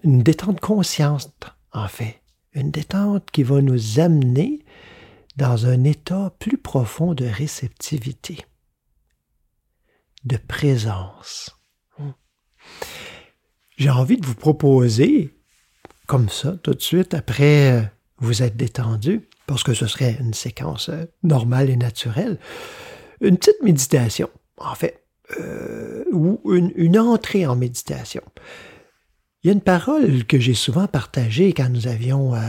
une 0.03 0.23
détente 0.23 0.59
consciente, 0.59 1.31
en 1.71 1.87
fait. 1.87 2.21
Une 2.53 2.71
détente 2.71 3.29
qui 3.31 3.43
va 3.43 3.61
nous 3.61 3.99
amener 3.99 4.64
dans 5.37 5.65
un 5.65 5.83
état 5.83 6.33
plus 6.39 6.57
profond 6.57 7.13
de 7.13 7.25
réceptivité, 7.25 8.45
de 10.23 10.37
présence. 10.37 11.51
J'ai 13.77 13.89
envie 13.89 14.17
de 14.17 14.25
vous 14.25 14.35
proposer, 14.35 15.33
comme 16.07 16.29
ça, 16.29 16.53
tout 16.63 16.73
de 16.73 16.81
suite, 16.81 17.13
après 17.13 17.73
euh, 17.73 17.81
vous 18.19 18.41
êtes 18.41 18.55
détendu, 18.55 19.27
parce 19.47 19.63
que 19.63 19.73
ce 19.73 19.87
serait 19.87 20.15
une 20.19 20.33
séquence 20.33 20.89
euh, 20.89 21.05
normale 21.23 21.69
et 21.69 21.75
naturelle, 21.75 22.39
une 23.19 23.37
petite 23.37 23.61
méditation, 23.61 24.29
en 24.57 24.75
fait, 24.75 25.03
euh, 25.39 26.05
ou 26.13 26.39
une, 26.53 26.71
une 26.75 26.97
entrée 26.97 27.45
en 27.45 27.57
méditation. 27.57 28.21
Il 29.45 29.49
y 29.49 29.51
a 29.51 29.53
une 29.53 29.61
parole 29.61 30.25
que 30.25 30.39
j'ai 30.39 30.55
souvent 30.55 30.87
partagée 30.87 31.53
quand 31.53 31.69
nous 31.69 31.85
avions 31.85 32.33
euh, 32.33 32.39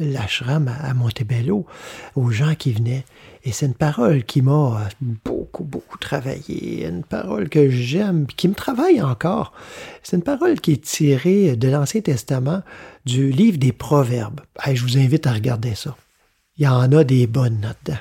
l'ashram 0.00 0.66
à, 0.66 0.92
Montebello 0.92 1.66
aux 2.16 2.30
gens 2.32 2.56
qui 2.56 2.72
venaient. 2.72 3.04
Et 3.44 3.52
c'est 3.52 3.66
une 3.66 3.74
parole 3.74 4.24
qui 4.24 4.42
m'a 4.42 4.80
euh, 4.80 5.06
beaucoup, 5.24 5.62
beaucoup 5.62 5.98
travaillé. 5.98 6.84
Une 6.84 7.04
parole 7.04 7.48
que 7.48 7.70
j'aime, 7.70 8.26
qui 8.26 8.48
me 8.48 8.54
travaille 8.54 9.00
encore. 9.00 9.52
C'est 10.02 10.16
une 10.16 10.24
parole 10.24 10.58
qui 10.58 10.72
est 10.72 10.82
tirée 10.82 11.54
de 11.54 11.68
l'Ancien 11.68 12.00
Testament, 12.00 12.62
du 13.06 13.30
livre 13.30 13.58
des 13.58 13.70
Proverbes. 13.70 14.40
Je 14.66 14.82
vous 14.82 14.98
invite 14.98 15.28
à 15.28 15.32
regarder 15.34 15.76
ça. 15.76 15.96
Il 16.58 16.64
y 16.64 16.66
en 16.66 16.90
a 16.90 17.04
des 17.04 17.28
bonnes 17.28 17.60
là-dedans. 17.60 18.00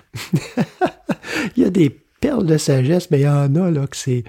il 1.57 1.61
y 1.61 1.65
a 1.67 1.69
des 1.69 1.91
perles 1.91 2.47
de 2.47 2.57
sagesse, 2.57 3.11
mais 3.11 3.19
il 3.19 3.23
y 3.23 3.29
en 3.29 3.55
a 3.55 3.69
là 3.69 3.85
que 3.85 3.97
c'est 3.97 4.23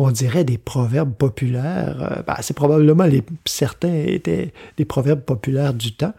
on 0.00 0.10
dirait 0.10 0.44
des 0.44 0.58
proverbes 0.58 1.14
populaires. 1.14 1.96
Euh, 2.00 2.22
ben, 2.22 2.36
c'est 2.40 2.54
probablement 2.54 3.04
les, 3.04 3.22
certains 3.44 3.94
étaient 3.94 4.52
des 4.76 4.84
proverbes 4.84 5.22
populaires 5.22 5.74
du 5.74 5.94
temps, 5.94 6.14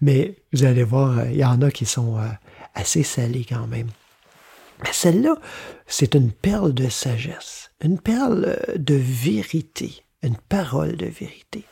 mais 0.00 0.36
vous 0.52 0.64
allez 0.64 0.84
voir, 0.84 1.18
euh, 1.18 1.24
il 1.30 1.36
y 1.36 1.44
en 1.44 1.60
a 1.62 1.70
qui 1.70 1.84
sont 1.84 2.16
euh, 2.18 2.26
assez 2.74 3.02
salés 3.02 3.44
quand 3.48 3.66
même. 3.66 3.88
Mais 4.82 4.92
celle-là, 4.92 5.36
c'est 5.86 6.14
une 6.14 6.30
perle 6.30 6.72
de 6.72 6.88
sagesse, 6.88 7.70
une 7.82 7.98
perle 7.98 8.58
de 8.76 8.94
vérité, 8.94 10.02
une 10.22 10.36
parole 10.36 10.96
de 10.96 11.06
vérité. 11.06 11.64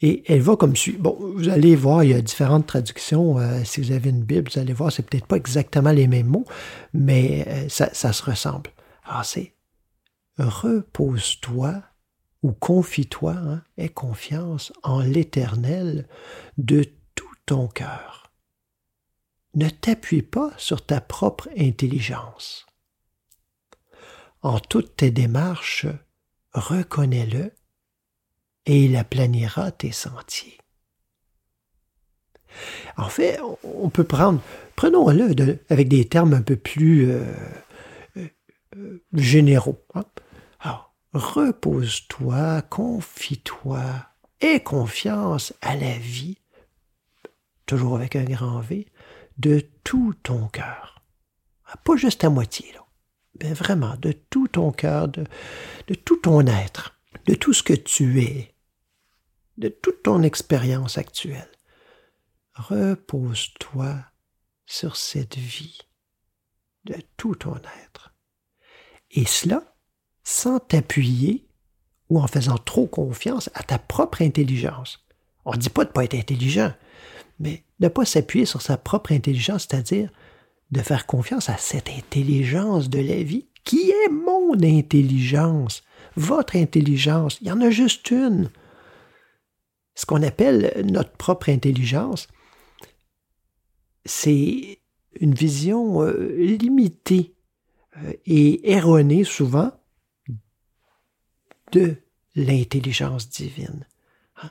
Et 0.00 0.22
elle 0.28 0.42
va 0.42 0.54
comme 0.54 0.76
suit. 0.76 0.96
Bon, 0.96 1.18
vous 1.20 1.48
allez 1.48 1.74
voir, 1.74 2.04
il 2.04 2.10
y 2.10 2.14
a 2.14 2.20
différentes 2.20 2.68
traductions. 2.68 3.38
Si 3.64 3.80
vous 3.80 3.90
avez 3.90 4.10
une 4.10 4.22
Bible, 4.22 4.48
vous 4.54 4.60
allez 4.60 4.72
voir, 4.72 4.92
c'est 4.92 5.02
peut-être 5.02 5.26
pas 5.26 5.34
exactement 5.34 5.90
les 5.90 6.06
mêmes 6.06 6.28
mots, 6.28 6.44
mais 6.94 7.66
ça, 7.68 7.90
ça 7.92 8.12
se 8.12 8.22
ressemble. 8.22 8.70
Alors, 9.04 9.24
c'est 9.24 9.54
repose-toi 10.38 11.82
ou 12.42 12.52
confie-toi, 12.52 13.32
hein, 13.32 13.62
aie 13.76 13.88
confiance 13.88 14.72
en 14.82 15.00
l'Éternel 15.00 16.08
de 16.56 16.84
tout 17.14 17.34
ton 17.46 17.66
cœur. 17.66 18.32
Ne 19.54 19.68
t'appuie 19.68 20.22
pas 20.22 20.52
sur 20.56 20.84
ta 20.84 21.00
propre 21.00 21.48
intelligence. 21.58 22.66
En 24.42 24.60
toutes 24.60 24.96
tes 24.96 25.10
démarches, 25.10 25.86
reconnais-le 26.52 27.52
et 28.66 28.84
il 28.84 28.96
aplanira 28.96 29.72
tes 29.72 29.92
sentiers. 29.92 30.58
En 32.96 33.08
fait, 33.08 33.38
on 33.62 33.88
peut 33.90 34.04
prendre, 34.04 34.40
prenons-le 34.76 35.58
avec 35.70 35.88
des 35.88 36.08
termes 36.08 36.34
un 36.34 36.42
peu 36.42 36.56
plus 36.56 37.10
euh, 37.10 37.24
euh, 38.16 38.28
euh, 38.76 39.04
généraux. 39.14 39.84
hein. 39.94 40.04
Repose-toi, 41.12 42.62
confie-toi, 42.62 43.82
aie 44.40 44.60
confiance 44.62 45.54
à 45.62 45.74
la 45.74 45.96
vie, 45.96 46.38
toujours 47.64 47.96
avec 47.96 48.14
un 48.14 48.24
grand 48.24 48.60
V, 48.60 48.86
de 49.38 49.60
tout 49.84 50.14
ton 50.22 50.48
cœur. 50.48 51.02
Ah, 51.64 51.76
Pas 51.78 51.96
juste 51.96 52.24
à 52.24 52.30
moitié, 52.30 52.72
là. 52.72 52.84
Mais 53.40 53.52
vraiment, 53.52 53.96
de 53.96 54.12
tout 54.12 54.48
ton 54.48 54.72
cœur, 54.72 55.08
de, 55.08 55.24
de 55.86 55.94
tout 55.94 56.16
ton 56.16 56.46
être, 56.46 57.00
de 57.26 57.34
tout 57.34 57.52
ce 57.52 57.62
que 57.62 57.74
tu 57.74 58.22
es, 58.22 58.54
de 59.56 59.68
toute 59.68 60.02
ton 60.02 60.22
expérience 60.22 60.98
actuelle. 60.98 61.50
Repose-toi 62.54 63.96
sur 64.66 64.96
cette 64.96 65.36
vie, 65.36 65.78
de 66.84 66.96
tout 67.16 67.34
ton 67.36 67.56
être. 67.84 68.14
Et 69.10 69.24
cela 69.24 69.77
sans 70.30 70.58
t'appuyer 70.58 71.46
ou 72.10 72.20
en 72.20 72.26
faisant 72.26 72.58
trop 72.58 72.86
confiance 72.86 73.48
à 73.54 73.62
ta 73.62 73.78
propre 73.78 74.20
intelligence. 74.20 75.02
On 75.46 75.52
ne 75.52 75.56
dit 75.56 75.70
pas 75.70 75.84
de 75.84 75.88
ne 75.88 75.94
pas 75.94 76.04
être 76.04 76.14
intelligent, 76.14 76.70
mais 77.40 77.64
de 77.80 77.86
ne 77.86 77.88
pas 77.88 78.04
s'appuyer 78.04 78.44
sur 78.44 78.60
sa 78.60 78.76
propre 78.76 79.12
intelligence, 79.12 79.66
c'est-à-dire 79.68 80.10
de 80.70 80.80
faire 80.82 81.06
confiance 81.06 81.48
à 81.48 81.56
cette 81.56 81.88
intelligence 81.88 82.90
de 82.90 82.98
la 82.98 83.22
vie 83.22 83.46
qui 83.64 83.90
est 83.90 84.10
mon 84.10 84.52
intelligence, 84.62 85.82
votre 86.14 86.56
intelligence. 86.56 87.38
Il 87.40 87.46
y 87.46 87.52
en 87.52 87.62
a 87.62 87.70
juste 87.70 88.10
une. 88.10 88.50
Ce 89.94 90.04
qu'on 90.04 90.22
appelle 90.22 90.84
notre 90.84 91.12
propre 91.12 91.48
intelligence, 91.48 92.28
c'est 94.04 94.80
une 95.18 95.32
vision 95.32 96.02
euh, 96.02 96.36
limitée 96.36 97.34
euh, 97.96 98.12
et 98.26 98.70
erronée 98.70 99.24
souvent 99.24 99.72
de 101.72 101.96
l'intelligence 102.34 103.28
divine. 103.28 103.86
Hein? 104.36 104.50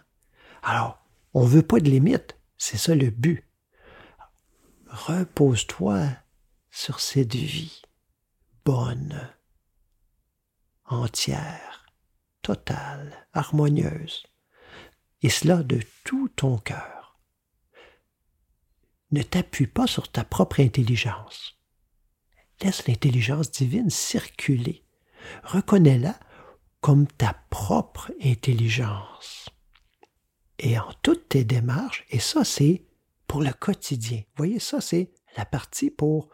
Alors, 0.63 0.99
on 1.34 1.43
ne 1.43 1.49
veut 1.49 1.63
pas 1.63 1.80
de 1.80 1.89
limite, 1.89 2.38
c'est 2.58 2.77
ça 2.77 2.95
le 2.95 3.10
but. 3.10 3.43
Repose-toi 4.88 6.08
sur 6.71 6.99
cette 6.99 7.36
vie 7.36 7.82
bonne, 8.67 9.32
entière, 10.84 11.86
totale, 12.41 13.27
harmonieuse, 13.32 14.25
et 15.21 15.30
cela 15.30 15.63
de 15.63 15.80
tout 16.03 16.27
ton 16.36 16.58
cœur. 16.58 17.17
Ne 19.12 19.23
t'appuie 19.23 19.67
pas 19.67 19.88
sur 19.88 20.12
ta 20.12 20.25
propre 20.25 20.60
intelligence. 20.60 21.58
Laisse 22.62 22.88
l'intelligence 22.88 23.51
divine 23.51 23.89
circuler. 23.89 24.84
Reconnais-la 25.43 26.19
comme 26.82 27.08
ta 27.08 27.34
propre 27.50 28.12
intelligence. 28.24 29.50
Et 30.60 30.78
en 30.80 30.92
toutes 31.02 31.30
tes 31.30 31.44
démarches, 31.44 32.06
et 32.10 32.20
ça 32.20 32.44
c'est 32.44 32.86
pour 33.28 33.42
le 33.42 33.54
quotidien. 33.54 34.22
Voyez, 34.36 34.60
ça 34.60 34.82
c'est 34.82 35.12
la 35.36 35.46
partie 35.46 35.92
pour, 35.92 36.30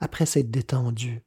après 0.00 0.26
s'être 0.26 0.50
détendu. 0.50 1.22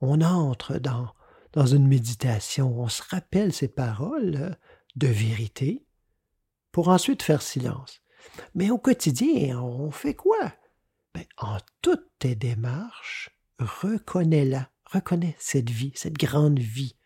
On 0.00 0.20
entre 0.20 0.78
dans, 0.78 1.14
dans 1.52 1.66
une 1.66 1.86
méditation, 1.86 2.78
on 2.78 2.88
se 2.88 3.02
rappelle 3.08 3.52
ces 3.52 3.68
paroles 3.68 4.56
de 4.96 5.06
vérité 5.06 5.84
pour 6.72 6.88
ensuite 6.88 7.22
faire 7.22 7.42
silence. 7.42 8.00
Mais 8.54 8.70
au 8.70 8.78
quotidien, 8.78 9.60
on 9.60 9.90
fait 9.90 10.14
quoi? 10.14 10.52
Ben, 11.14 11.24
en 11.38 11.58
toutes 11.82 12.08
tes 12.18 12.34
démarches, 12.34 13.30
reconnais-la, 13.58 14.70
reconnais 14.84 15.36
cette 15.38 15.70
vie, 15.70 15.92
cette 15.94 16.18
grande 16.18 16.58
vie 16.58 16.96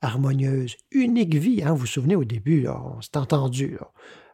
harmonieuse, 0.00 0.76
unique 0.90 1.34
vie. 1.34 1.62
Hein? 1.62 1.72
Vous 1.72 1.80
vous 1.80 1.86
souvenez 1.86 2.16
au 2.16 2.24
début, 2.24 2.62
là, 2.62 2.80
on 2.82 3.00
s'est 3.00 3.16
entendu. 3.16 3.78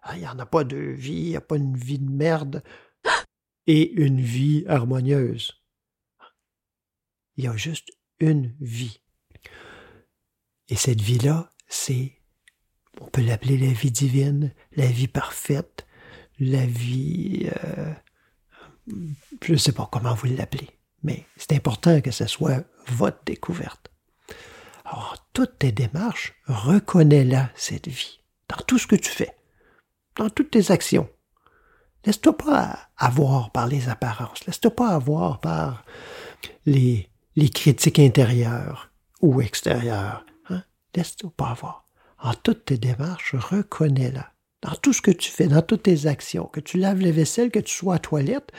Ah, 0.03 0.17
Il 0.17 0.21
n'y 0.21 0.29
en 0.29 0.39
a 0.39 0.47
pas 0.47 0.65
de 0.65 0.77
vie, 0.77 1.13
il 1.13 1.29
n'y 1.31 1.37
a 1.37 1.41
pas 1.41 1.57
une 1.57 1.77
vie 1.77 1.99
de 1.99 2.11
merde 2.11 2.63
et 3.67 3.93
une 3.93 4.21
vie 4.21 4.65
harmonieuse. 4.69 5.53
Il 7.37 7.45
y 7.45 7.49
a 7.49 7.57
juste 7.57 7.91
une 8.21 8.55
vie. 8.61 9.01
Et 10.69 10.77
cette 10.77 11.01
vie-là, 11.01 11.51
c'est, 11.69 12.21
on 13.01 13.07
peut 13.07 13.23
l'appeler 13.23 13.59
la 13.59 13.73
vie 13.73 13.91
divine, 13.91 14.55
la 14.73 14.87
vie 14.87 15.09
parfaite, 15.09 15.87
la 16.39 16.67
vie... 16.67 17.51
euh, 17.65 17.93
je 19.43 19.53
ne 19.53 19.57
sais 19.57 19.73
pas 19.73 19.89
comment 19.91 20.15
vous 20.15 20.29
l'appelez, 20.29 20.69
mais 21.03 21.27
c'est 21.37 21.53
important 21.53 22.01
que 22.01 22.11
ce 22.11 22.27
soit 22.27 22.65
votre 22.89 23.23
découverte. 23.25 23.91
Alors, 24.87 25.17
toutes 25.33 25.59
tes 25.59 25.73
démarches, 25.73 26.35
reconnais-la, 26.47 27.51
cette 27.57 27.89
vie, 27.89 28.21
dans 28.49 28.63
tout 28.67 28.79
ce 28.79 28.87
que 28.87 28.95
tu 28.95 29.11
fais, 29.11 29.37
dans 30.15 30.31
toutes 30.31 30.53
tes 30.53 30.71
actions. 30.71 31.09
Laisse-toi 32.05 32.37
pas 32.37 32.79
avoir 32.97 33.51
par 33.51 33.67
les 33.67 33.89
apparences. 33.89 34.47
Laisse-toi 34.47 34.71
pas 34.71 34.91
avoir 34.91 35.41
par 35.41 35.85
les, 36.67 37.11
critiques 37.53 37.99
intérieures 37.99 38.93
ou 39.21 39.41
extérieures. 39.41 40.25
Hein? 40.51 40.63
Laisse-toi 40.95 41.33
pas 41.37 41.49
avoir. 41.49 41.89
En 42.21 42.35
toutes 42.35 42.67
tes 42.67 42.79
démarches, 42.79 43.35
reconnais-la. 43.35 44.31
Dans 44.63 44.77
tout 44.77 44.93
ce 44.93 45.03
que 45.03 45.11
tu 45.11 45.33
fais, 45.33 45.49
dans 45.49 45.63
toutes 45.63 45.83
tes 45.83 46.07
actions, 46.07 46.47
que 46.47 46.61
tu 46.61 46.79
laves 46.79 47.01
les 47.01 47.13
vaisselles, 47.13 47.51
que 47.51 47.59
tu 47.59 47.75
sois 47.75 47.97
à 47.97 47.99
toilette 47.99 48.53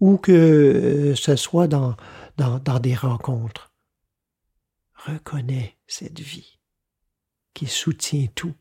ou 0.00 0.16
que 0.16 1.12
ce 1.14 1.36
soit 1.36 1.68
dans 1.68 1.96
des 2.80 2.94
rencontres. 2.94 3.73
Reconnais 5.06 5.76
cette 5.86 6.20
vie 6.20 6.58
qui 7.52 7.66
soutient 7.66 8.26
tout. 8.34 8.54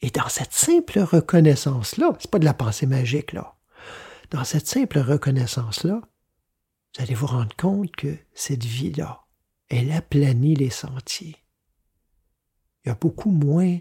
Et 0.00 0.10
dans 0.10 0.28
cette 0.28 0.52
simple 0.52 1.00
reconnaissance-là, 1.00 2.16
c'est 2.18 2.30
pas 2.30 2.38
de 2.38 2.44
la 2.44 2.54
pensée 2.54 2.86
magique, 2.86 3.32
là. 3.32 3.56
Dans 4.30 4.44
cette 4.44 4.66
simple 4.66 4.98
reconnaissance-là, 4.98 6.00
vous 6.00 7.02
allez 7.02 7.14
vous 7.14 7.26
rendre 7.26 7.54
compte 7.56 7.94
que 7.94 8.16
cette 8.32 8.64
vie-là, 8.64 9.24
elle 9.68 9.92
aplanit 9.92 10.54
les 10.54 10.70
sentiers. 10.70 11.36
Il 12.84 12.88
y 12.88 12.92
a 12.92 12.94
beaucoup 12.94 13.30
moins 13.30 13.78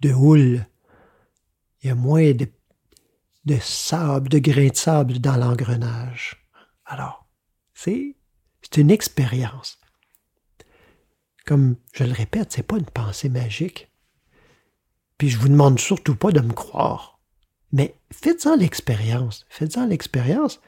de 0.00 0.12
houle. 0.12 0.66
Il 1.82 1.86
y 1.86 1.90
a 1.90 1.94
moins 1.94 2.32
de, 2.32 3.58
sable, 3.60 4.28
de 4.28 4.38
grains 4.38 4.68
de 4.68 4.76
sable 4.76 5.18
dans 5.20 5.36
l'engrenage. 5.36 6.44
Alors, 6.84 7.26
c'est 7.72 8.16
une 8.76 8.90
expérience. 8.90 9.79
Comme 11.46 11.76
je 11.92 12.04
le 12.04 12.12
répète, 12.12 12.52
c'est 12.52 12.66
pas 12.66 12.76
une 12.76 12.84
pensée 12.84 13.28
magique. 13.28 13.90
Puis 15.18 15.28
je 15.28 15.38
vous 15.38 15.48
demande 15.48 15.78
surtout 15.78 16.14
pas 16.14 16.32
de 16.32 16.40
me 16.40 16.52
croire. 16.52 17.20
Mais 17.72 17.94
faites-en 18.10 18.56
l'expérience. 18.56 19.46
Faites-en 19.48 19.86
l'expérience. 19.86 20.60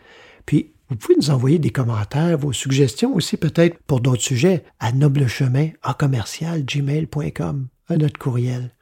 Puis 0.46 0.72
vous 0.88 0.96
pouvez 0.96 1.16
nous 1.16 1.30
envoyer 1.30 1.58
des 1.58 1.70
commentaires, 1.70 2.36
vos 2.36 2.52
suggestions 2.52 3.14
aussi 3.14 3.38
peut-être 3.38 3.78
pour 3.84 4.00
d'autres 4.00 4.22
sujets 4.22 4.62
à 4.78 4.92
noblechemin 4.92 5.70
à 5.82 5.94
commercial 5.94 6.64
gmail.com, 6.64 7.68
à 7.88 7.96
notre 7.96 8.18
courriel. 8.18 8.74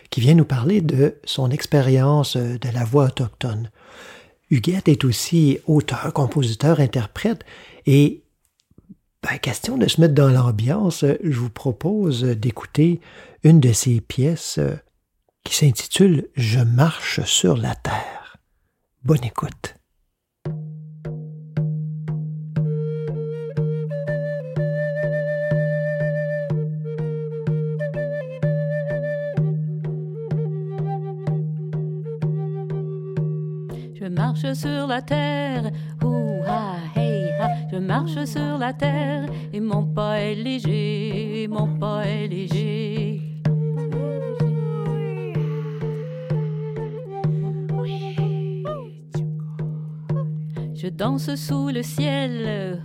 qui 0.10 0.22
vient 0.22 0.36
nous 0.36 0.46
parler 0.46 0.80
de 0.80 1.18
son 1.26 1.52
expérience 1.52 2.38
euh, 2.38 2.58
de 2.58 2.70
la 2.70 2.86
voix 2.86 3.08
autochtone. 3.08 3.70
Huguette 4.50 4.88
est 4.88 5.04
aussi 5.04 5.60
auteur, 5.68 6.14
compositeur, 6.14 6.80
interprète 6.80 7.44
et 7.86 8.24
ben, 9.22 9.38
question 9.40 9.78
de 9.78 9.90
se 9.90 10.00
mettre 10.00 10.14
dans 10.14 10.30
l'ambiance, 10.30 11.04
je 11.04 11.38
vous 11.38 11.50
propose 11.50 12.24
d'écouter 12.24 13.02
une 13.44 13.60
de 13.60 13.74
ses 13.74 14.00
pièces 14.00 14.60
euh, 14.60 14.78
qui 15.48 15.56
s'intitule 15.56 16.28
Je 16.36 16.60
marche 16.60 17.22
sur 17.24 17.56
la 17.56 17.74
terre. 17.74 18.38
Bonne 19.04 19.24
écoute. 19.24 19.76
Je 33.96 34.06
marche 34.06 34.54
sur 34.54 34.88
la 34.88 35.02
terre, 35.02 35.72
ouh 36.04 36.42
ha 36.46 36.76
hey 36.96 37.32
ha. 37.40 37.48
Je 37.72 37.78
marche 37.78 38.26
sur 38.26 38.58
la 38.58 38.74
terre 38.74 39.30
et 39.54 39.62
mon 39.62 39.86
pas 39.86 40.20
est 40.20 40.36
léger, 40.36 41.48
mon 41.50 41.68
pas 41.80 42.06
est 42.06 42.28
léger. 42.28 43.27
Danse 50.98 51.36
sous 51.36 51.70
le 51.70 51.84
ciel, 51.84 52.82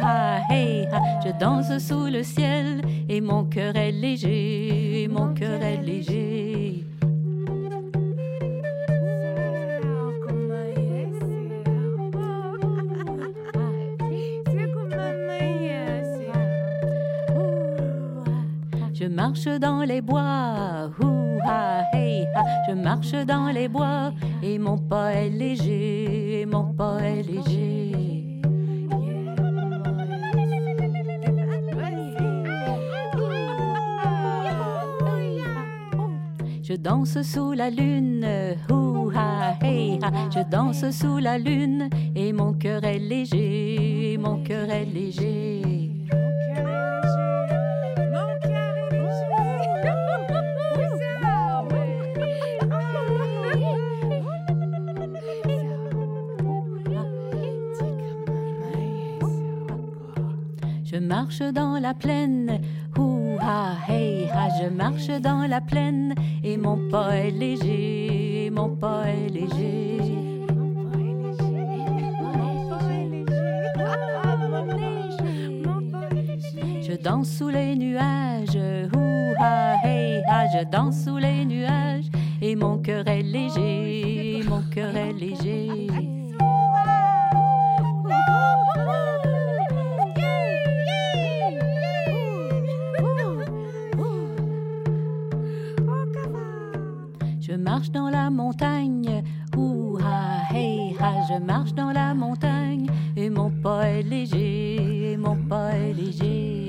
ha 0.00 0.40
hey 0.50 0.88
ha. 0.90 1.00
Je 1.24 1.30
danse 1.38 1.78
sous 1.78 2.06
le 2.06 2.24
ciel 2.24 2.82
et 3.08 3.20
mon 3.20 3.44
cœur 3.44 3.76
est 3.76 3.92
léger, 3.92 5.08
mon 5.08 5.32
cœur 5.32 5.62
est 5.62 5.80
léger. 5.80 6.84
Je 18.94 19.06
marche 19.06 19.46
dans 19.60 19.82
les 19.82 20.00
bois, 20.00 20.90
hey 21.92 22.26
ha. 22.34 22.42
Je 22.68 22.74
marche 22.74 23.12
dans 23.26 23.50
les 23.52 23.68
bois 23.68 24.12
et 24.42 24.58
mon 24.58 24.78
pas 24.78 25.12
est 25.12 25.30
léger, 25.30 26.46
mon 26.46 26.72
pas 26.72 26.98
est 27.00 27.22
léger. 27.22 28.40
Je 36.62 36.74
danse 36.74 37.20
sous 37.22 37.52
la 37.52 37.70
lune. 37.70 38.26
Je 40.34 40.40
danse 40.50 40.90
sous 40.90 41.18
la 41.18 41.38
lune 41.38 41.88
et 42.16 42.32
mon 42.32 42.54
cœur 42.54 42.84
est 42.84 42.98
léger, 42.98 44.16
mon 44.18 44.42
cœur 44.42 44.70
est 44.70 44.86
léger. 44.86 45.61
Dans 65.10 65.46
la 65.48 65.60
plaine 65.60 66.14
et 66.44 66.56
mon 66.56 66.88
pas 66.88 67.16
est 67.16 67.30
léger, 67.30 68.50
mon 68.52 68.76
pas 68.76 69.04
est 69.06 69.28
léger. 69.28 69.98
Je 76.82 76.96
danse 77.02 77.28
sous 77.28 77.48
les 77.48 77.74
nuages, 77.74 78.56
ouh 78.94 79.34
ha 79.38 79.76
hey. 79.84 80.22
Je 80.52 80.64
danse 80.64 81.04
sous 81.04 81.16
les 81.16 81.44
nuages 81.44 82.10
et 82.40 82.54
mon 82.54 82.78
cœur 82.78 83.06
est 83.08 83.22
léger, 83.22 84.42
mon 84.46 84.62
cœur 84.70 84.94
est 84.96 85.12
léger. 85.12 85.88
Marche 97.74 97.90
dans 97.90 98.10
la 98.10 98.28
montagne, 98.28 99.22
ouh 99.56 99.96
ha 100.04 100.54
hey 100.54 100.94
ha. 101.00 101.10
Je 101.26 101.38
marche 101.42 101.72
dans 101.72 101.90
la 101.90 102.12
montagne 102.12 102.86
et 103.16 103.30
mon 103.30 103.50
pas 103.50 103.88
est 103.88 104.02
léger, 104.02 105.16
mon 105.18 105.36
pas 105.48 105.70
est 105.70 105.94
léger. 105.94 106.66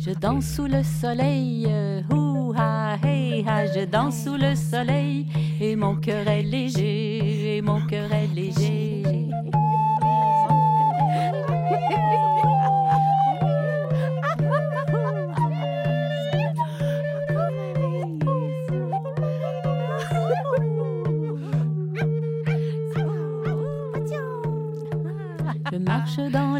Je 0.00 0.12
danse 0.18 0.46
sous 0.46 0.66
le 0.66 0.82
soleil, 0.82 1.68
ouh 2.10 2.54
ha 2.56 2.96
hey 3.02 3.44
ha. 3.46 3.66
Je 3.66 3.84
danse 3.84 4.24
sous 4.24 4.38
le 4.38 4.54
soleil 4.54 5.26
et 5.60 5.76
mon 5.76 5.96
cœur 5.96 6.26
est 6.26 6.42
léger, 6.42 7.58
et 7.58 7.60
mon 7.60 7.82
cœur 7.86 8.10
est 8.12 8.28
léger. 8.34 9.23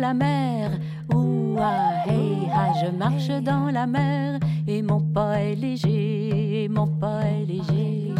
la 0.04 0.12
mer. 0.12 0.70
Ouah, 1.14 2.04
hey, 2.06 2.50
ah, 2.52 2.72
je 2.80 2.90
marche 2.90 3.32
dans 3.42 3.70
la 3.72 3.86
mer 3.86 4.38
et 4.66 4.82
mon 4.82 5.00
pas 5.00 5.40
est 5.40 5.54
léger, 5.54 6.68
mon 6.70 6.86
pas 6.86 7.22
est 7.22 7.46
léger. 7.46 8.12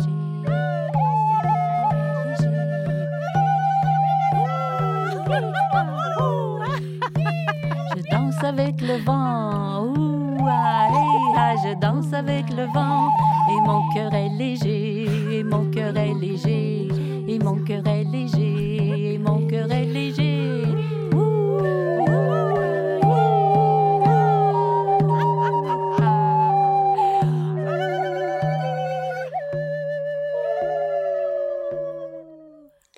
Je 7.97 8.03
danse 8.11 8.43
avec 8.43 8.81
le 8.81 8.97
vent, 9.05 9.85
ouah, 9.95 10.89
hey, 10.97 11.21
ah, 11.37 11.55
je 11.65 11.73
danse 11.85 12.13
avec 12.15 12.49
le 12.49 12.65
vent 12.73 13.09
et 13.53 13.61
mon 13.69 13.83
cœur 13.93 14.15
est 14.15 14.31
léger, 14.31 15.07
et 15.37 15.45
mon 15.45 15.65
cœur 15.71 15.95
est 15.99 16.15
léger, 16.15 16.89
et 17.29 17.39
mon 17.39 17.57
cœur 17.67 17.87
est 17.87 18.05
léger. 18.05 18.74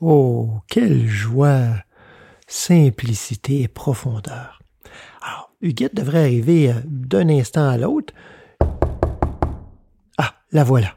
Oh, 0.09 0.61
quelle 0.69 1.09
joie, 1.09 1.83
simplicité 2.47 3.63
et 3.63 3.67
profondeur. 3.67 4.63
Alors, 5.21 5.51
Huguette 5.61 5.97
devrait 5.97 6.21
arriver 6.21 6.71
euh, 6.71 6.75
d'un 6.85 7.29
instant 7.29 7.69
à 7.69 7.77
l'autre. 7.77 8.15
Ah, 10.17 10.33
la 10.53 10.63
voilà. 10.63 10.97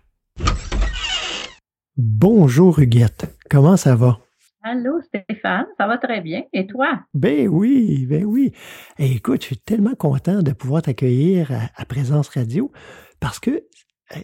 Bonjour 1.97 2.77
Huguette, 2.77 3.35
comment 3.49 3.77
ça 3.77 3.95
va? 3.95 4.19
Allô 4.61 5.01
Stéphane, 5.01 5.65
ça 5.79 5.87
va 5.87 5.97
très 5.97 6.21
bien. 6.21 6.43
Et 6.53 6.67
toi? 6.67 6.99
Ben 7.15 7.47
oui, 7.47 8.05
ben 8.05 8.25
oui. 8.25 8.53
Et 8.99 9.13
écoute, 9.13 9.41
je 9.41 9.47
suis 9.47 9.57
tellement 9.57 9.95
content 9.95 10.43
de 10.43 10.51
pouvoir 10.51 10.83
t'accueillir 10.83 11.51
à, 11.51 11.81
à 11.81 11.85
Présence 11.85 12.29
Radio 12.29 12.71
parce 13.19 13.39
que, 13.39 13.49
euh, 13.49 13.59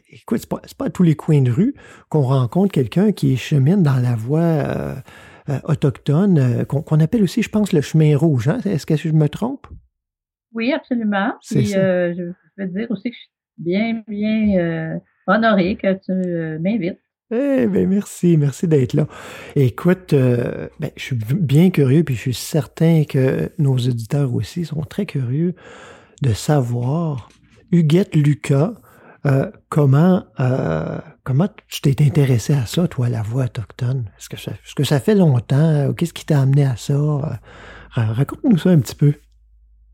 écoute, 0.10 0.40
c'est 0.40 0.50
pas, 0.50 0.62
pas 0.78 0.86
à 0.86 0.90
tous 0.90 1.04
les 1.04 1.16
coins 1.16 1.42
de 1.42 1.52
rue 1.52 1.76
qu'on 2.10 2.22
rencontre 2.22 2.72
quelqu'un 2.72 3.12
qui 3.12 3.38
chemine 3.38 3.84
dans 3.84 3.98
la 3.98 4.16
voie 4.16 4.40
euh, 4.40 4.96
euh, 5.50 5.60
autochtone, 5.66 6.40
euh, 6.40 6.66
qu'on 6.66 7.00
appelle 7.00 7.24
aussi, 7.24 7.42
je 7.42 7.50
pense, 7.50 7.74
le 7.74 7.82
chemin 7.82 8.18
rouge. 8.18 8.48
Hein? 8.48 8.60
Est-ce 8.66 8.86
que 8.86 8.96
je 8.96 9.10
me 9.10 9.30
trompe? 9.30 9.68
Oui, 10.54 10.74
absolument. 10.74 11.34
Puis 11.50 11.68
ça. 11.68 12.14
je 12.14 12.32
veux 12.58 12.68
dire 12.68 12.88
aussi 12.90 13.10
que 13.10 13.16
je 13.16 13.20
suis 13.20 13.30
bien, 13.58 14.04
bien 14.08 15.00
honorée 15.28 15.76
que 15.76 15.94
tu 15.94 16.60
m'invites. 16.60 17.00
Eh 17.32 17.66
bien, 17.66 17.88
merci, 17.88 18.38
merci 18.38 18.68
d'être 18.68 18.94
là. 18.94 19.08
Écoute, 19.56 20.14
euh, 20.14 20.68
ben, 20.80 20.92
je 20.96 21.02
suis 21.02 21.16
bien 21.16 21.72
curieux, 21.72 22.04
puis 22.04 22.14
je 22.14 22.22
suis 22.22 22.34
certain 22.36 23.04
que 23.04 23.50
nos 23.58 23.74
auditeurs 23.74 24.34
aussi 24.36 24.64
sont 24.64 24.82
très 24.82 25.08
curieux 25.08 25.56
de 26.22 26.34
savoir, 26.34 27.30
Huguette 27.72 28.16
Lucas, 28.16 28.76
euh, 29.26 29.50
comment, 29.70 30.24
euh, 30.40 31.00
comment 31.24 31.48
tu 31.68 31.82
t'es 31.82 31.96
intéressé 32.06 32.54
à 32.54 32.66
ça, 32.66 32.88
toi, 32.88 33.10
la 33.10 33.22
voix 33.22 33.46
autochtone? 33.46 34.10
Est-ce 34.18 34.30
que 34.76 34.84
ça, 34.84 35.00
fait 35.00 35.16
longtemps? 35.16 35.94
Qu'est-ce 35.94 36.14
qui 36.14 36.26
t'a 36.26 36.42
amené 36.42 36.66
à 36.66 36.76
ça? 36.76 36.94
Euh, 36.94 37.20
ra- 37.92 38.14
Raconte-nous 38.14 38.58
ça 38.58 38.70
un 38.70 38.80
petit 38.80 38.96
peu. 38.96 39.14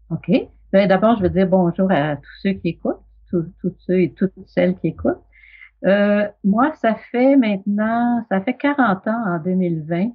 OK. 0.09 0.31
Ben, 0.73 0.87
D'abord, 0.87 1.17
je 1.17 1.23
veux 1.23 1.29
dire 1.29 1.47
bonjour 1.47 1.91
à 1.91 2.15
tous 2.17 2.31
ceux 2.41 2.53
qui 2.53 2.69
écoutent, 2.69 3.01
tous, 3.29 3.45
tous 3.61 3.73
ceux 3.87 4.01
et 4.01 4.13
toutes 4.13 4.33
celles 4.47 4.77
qui 4.79 4.87
écoutent. 4.89 5.21
Euh, 5.85 6.27
moi, 6.43 6.73
ça 6.81 6.95
fait 7.11 7.35
maintenant, 7.37 8.23
ça 8.29 8.41
fait 8.41 8.55
40 8.55 9.07
ans 9.07 9.23
en 9.27 9.39
2020 9.39 10.09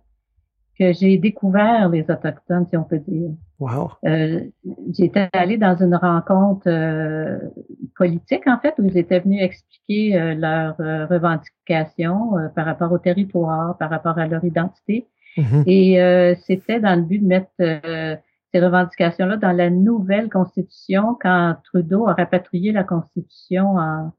que 0.78 0.92
j'ai 0.92 1.16
découvert 1.18 1.88
les 1.88 2.02
Autochtones, 2.02 2.66
si 2.68 2.76
on 2.76 2.84
peut 2.84 2.98
dire. 2.98 3.30
Wow. 3.58 3.92
Euh, 4.04 4.40
j'étais 4.92 5.28
allée 5.32 5.56
dans 5.56 5.76
une 5.76 5.94
rencontre 5.94 6.68
euh, 6.68 7.38
politique, 7.96 8.46
en 8.46 8.58
fait, 8.58 8.74
où 8.78 8.84
ils 8.84 8.98
étaient 8.98 9.20
venus 9.20 9.42
expliquer 9.42 10.18
euh, 10.18 10.34
leurs 10.34 10.78
euh, 10.80 11.06
revendications 11.06 12.36
euh, 12.36 12.48
par 12.48 12.66
rapport 12.66 12.92
au 12.92 12.98
territoire, 12.98 13.78
par 13.78 13.88
rapport 13.90 14.18
à 14.18 14.26
leur 14.26 14.44
identité. 14.44 15.06
Mhm. 15.38 15.64
Et 15.66 16.00
euh, 16.00 16.34
c'était 16.46 16.80
dans 16.80 16.96
le 16.96 17.02
but 17.02 17.18
de 17.20 17.26
mettre 17.26 17.50
euh, 17.60 18.16
ces 18.52 18.60
revendications-là 18.60 19.36
dans 19.36 19.52
la 19.52 19.70
nouvelle 19.70 20.28
constitution 20.28 21.16
quand 21.20 21.56
Trudeau 21.64 22.08
a 22.08 22.14
rapatrié 22.14 22.72
la 22.72 22.84
constitution 22.84 23.76
en, 23.76 24.12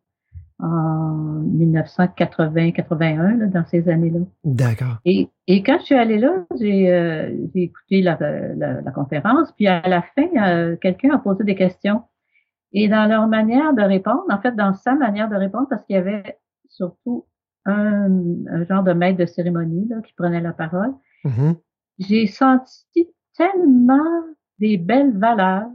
en 0.60 1.44
1980-81, 1.44 3.38
là, 3.38 3.46
dans 3.48 3.66
ces 3.66 3.88
années-là. 3.90 4.20
D'accord. 4.44 4.98
Et, 5.06 5.30
et 5.48 5.64
quand 5.64 5.78
je 5.80 5.86
suis 5.86 5.96
allée 5.96 6.18
là, 6.18 6.46
j'ai 6.60 6.92
euh, 6.92 7.32
j'ai 7.54 7.64
écouté 7.64 8.02
la, 8.02 8.18
la, 8.20 8.82
la 8.82 8.92
conférence, 8.92 9.52
puis 9.54 9.68
à 9.68 9.88
la 9.88 10.02
fin, 10.02 10.28
euh, 10.38 10.76
quelqu'un 10.78 11.12
a 11.14 11.20
posé 11.20 11.44
des 11.44 11.56
questions. 11.56 12.02
Et 12.74 12.88
dans 12.90 13.08
leur 13.08 13.28
manière 13.28 13.74
de 13.74 13.82
répondre, 13.82 14.24
en 14.30 14.40
fait, 14.42 14.56
dans 14.56 14.74
sa 14.74 14.94
manière 14.96 15.30
de 15.30 15.36
répondre, 15.36 15.68
parce 15.70 15.84
qu'il 15.86 15.96
y 15.96 16.00
avait 16.00 16.38
surtout 16.70 17.26
un, 17.66 18.10
un 18.52 18.66
genre 18.66 18.84
de 18.84 18.94
maître 18.94 19.18
de 19.20 19.26
cérémonie 19.26 19.88
là, 19.90 20.02
qui 20.02 20.14
prenait 20.14 20.42
la 20.42 20.54
parole, 20.54 20.94
Mhm. 21.24 21.56
j'ai 22.00 22.28
senti 22.28 23.10
tellement 23.36 24.04
des 24.60 24.78
belles 24.78 25.18
valeurs, 25.18 25.68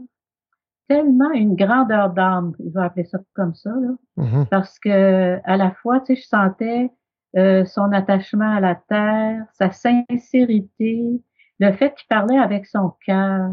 tellement 0.88 1.30
une 1.32 1.54
grandeur 1.56 2.10
d'âme, 2.10 2.52
je 2.58 2.70
vais 2.72 2.84
appeler 2.84 3.04
ça 3.04 3.18
comme 3.34 3.54
ça, 3.54 3.70
là, 3.70 3.94
Mhm. 4.16 4.46
parce 4.50 4.78
que 4.78 5.38
à 5.44 5.56
la 5.56 5.70
fois, 5.72 6.00
tu 6.00 6.14
sais, 6.14 6.22
je 6.22 6.26
sentais 6.26 6.90
euh, 7.36 7.64
son 7.64 7.92
attachement 7.92 8.54
à 8.56 8.60
la 8.60 8.74
terre, 8.74 9.44
sa 9.54 9.70
sincérité, 9.70 11.22
le 11.58 11.72
fait 11.72 11.94
qu'il 11.94 12.06
parlait 12.08 12.38
avec 12.38 12.66
son 12.66 12.92
cœur. 13.06 13.50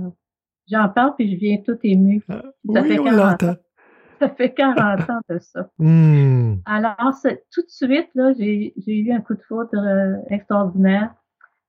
J'en 0.70 0.90
parle 0.90 1.16
puis 1.16 1.32
je 1.34 1.38
viens 1.40 1.58
tout 1.66 1.78
émue. 1.84 2.22
Ça 2.28 2.42
Oui, 2.66 2.88
fait 2.90 3.00
on 3.00 3.04
40 3.06 3.16
l'entend. 3.42 3.48
ans. 3.54 3.56
Ça 4.20 4.30
fait 4.30 4.54
40 4.54 5.10
ans 5.10 5.22
de 5.30 5.40
ça. 5.40 5.70
Hmm. 5.80 6.56
Alors, 6.66 6.98
tout 7.54 7.62
de 7.62 7.70
suite, 7.70 8.10
là, 8.16 8.34
j'ai 8.38 8.74
j'ai 8.78 9.00
eu 9.00 9.12
un 9.14 9.22
coup 9.22 9.34
de 9.36 9.42
foudre 9.48 9.70
euh, 9.78 10.16
extraordinaire. 10.30 11.14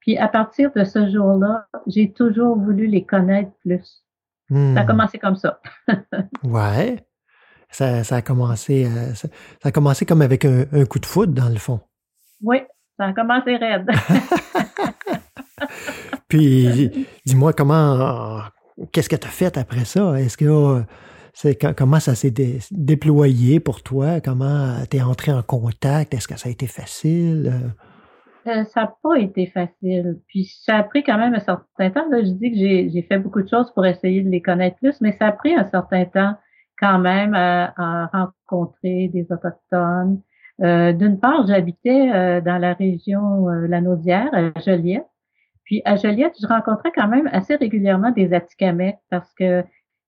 Puis 0.01 0.16
à 0.18 0.27
partir 0.29 0.73
de 0.73 0.83
ce 0.83 1.09
jour-là, 1.11 1.68
j'ai 1.87 2.12
toujours 2.12 2.59
voulu 2.59 2.87
les 2.87 3.05
connaître 3.05 3.53
plus. 3.61 4.05
Hmm. 4.50 4.74
Ça 4.74 4.80
a 4.80 4.84
commencé 4.84 5.18
comme 5.18 5.36
ça. 5.36 5.60
Ouais. 6.44 7.04
Ça, 7.72 8.02
ça 8.02 8.16
a 8.16 8.22
commencé, 8.22 8.84
euh, 8.86 9.14
ça, 9.14 9.28
ça 9.62 9.68
a 9.68 9.72
commencé 9.72 10.04
comme 10.04 10.22
avec 10.22 10.44
un, 10.44 10.64
un 10.72 10.84
coup 10.86 10.98
de 10.98 11.06
foudre, 11.06 11.32
dans 11.32 11.48
le 11.48 11.58
fond. 11.58 11.78
Oui, 12.42 12.56
ça 12.98 13.04
a 13.06 13.12
commencé 13.12 13.56
raide. 13.56 13.86
Puis, 16.28 17.06
dis-moi 17.24 17.52
comment, 17.52 18.40
qu'est-ce 18.92 19.08
que 19.08 19.16
tu 19.16 19.26
as 19.26 19.30
fait 19.30 19.56
après 19.56 19.84
ça? 19.84 20.18
Est-ce 20.20 20.36
que, 20.36 20.82
c'est, 21.32 21.54
co- 21.56 21.74
comment 21.76 22.00
ça 22.00 22.14
s'est 22.14 22.30
dé- 22.30 22.58
déployé 22.70 23.60
pour 23.60 23.82
toi? 23.82 24.20
Comment 24.20 24.76
tu 24.90 24.96
es 24.96 25.02
entré 25.02 25.32
en 25.32 25.42
contact? 25.42 26.14
Est-ce 26.14 26.28
que 26.28 26.36
ça 26.36 26.48
a 26.48 26.52
été 26.52 26.66
facile? 26.66 27.72
Euh, 28.46 28.64
ça 28.64 28.83
n'a 28.83 28.94
pas 29.03 29.18
été 29.18 29.46
facile. 29.46 30.20
Puis 30.29 30.44
ça 30.64 30.79
a 30.79 30.83
pris 30.83 31.03
quand 31.03 31.18
même 31.18 31.35
un 31.35 31.40
certain 31.40 31.90
temps. 31.90 32.09
Là, 32.11 32.22
je 32.22 32.31
dis 32.31 32.50
que 32.53 32.57
j'ai 32.59 32.90
j'ai 32.90 33.03
fait 33.03 33.18
beaucoup 33.18 33.42
de 33.42 33.48
choses 33.48 33.72
pour 33.74 33.85
essayer 33.87 34.22
de 34.22 34.31
les 34.31 34.40
connaître 34.42 34.76
plus, 34.79 35.00
mais 35.00 35.12
ça 35.12 35.26
a 35.29 35.33
pris 35.33 35.55
un 35.55 35.68
certain 35.68 36.05
temps 36.07 36.35
quand 36.79 36.98
même 36.98 37.35
à, 37.35 37.74
à 37.76 38.07
rencontrer 38.07 39.09
des 39.09 39.26
Autochtones. 39.31 40.22
Euh, 40.62 40.92
D'une 40.92 41.20
part, 41.20 41.46
j'habitais 41.46 42.11
euh, 42.14 42.40
dans 42.40 42.59
la 42.59 42.74
région 42.74 43.48
euh, 43.48 43.66
Lanaudière, 43.66 44.31
à 44.33 44.59
Joliette. 44.61 45.07
Puis 45.64 45.83
à 45.85 45.96
Joliette, 45.96 46.35
je 46.40 46.46
rencontrais 46.46 46.92
quand 46.94 47.09
même 47.09 47.29
assez 47.33 47.57
régulièrement 47.57 48.11
des 48.11 48.33
Atikamekw 48.33 48.98
parce 49.11 49.33
que 49.35 49.64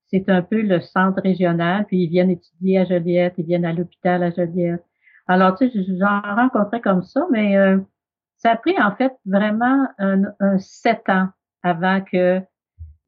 c'est 0.08 0.28
un 0.28 0.42
peu 0.42 0.60
le 0.60 0.80
centre 0.80 1.22
régional. 1.22 1.86
Puis 1.86 2.04
ils 2.04 2.08
viennent 2.08 2.30
étudier 2.30 2.78
à 2.78 2.84
Joliette, 2.84 3.34
ils 3.38 3.46
viennent 3.46 3.64
à 3.64 3.72
l'hôpital 3.72 4.22
à 4.22 4.30
Joliette. 4.30 4.84
Alors, 5.28 5.56
tu 5.56 5.70
sais, 5.70 5.84
j'en 5.98 6.20
rencontrais 6.20 6.80
comme 6.80 7.02
ça, 7.02 7.26
mais 7.30 7.56
euh, 7.56 7.78
ça 8.42 8.50
a 8.50 8.56
pris 8.56 8.74
en 8.82 8.94
fait 8.96 9.12
vraiment 9.24 9.86
un, 9.98 10.24
un 10.40 10.58
sept 10.58 11.08
ans 11.08 11.28
avant 11.62 12.00
que 12.00 12.40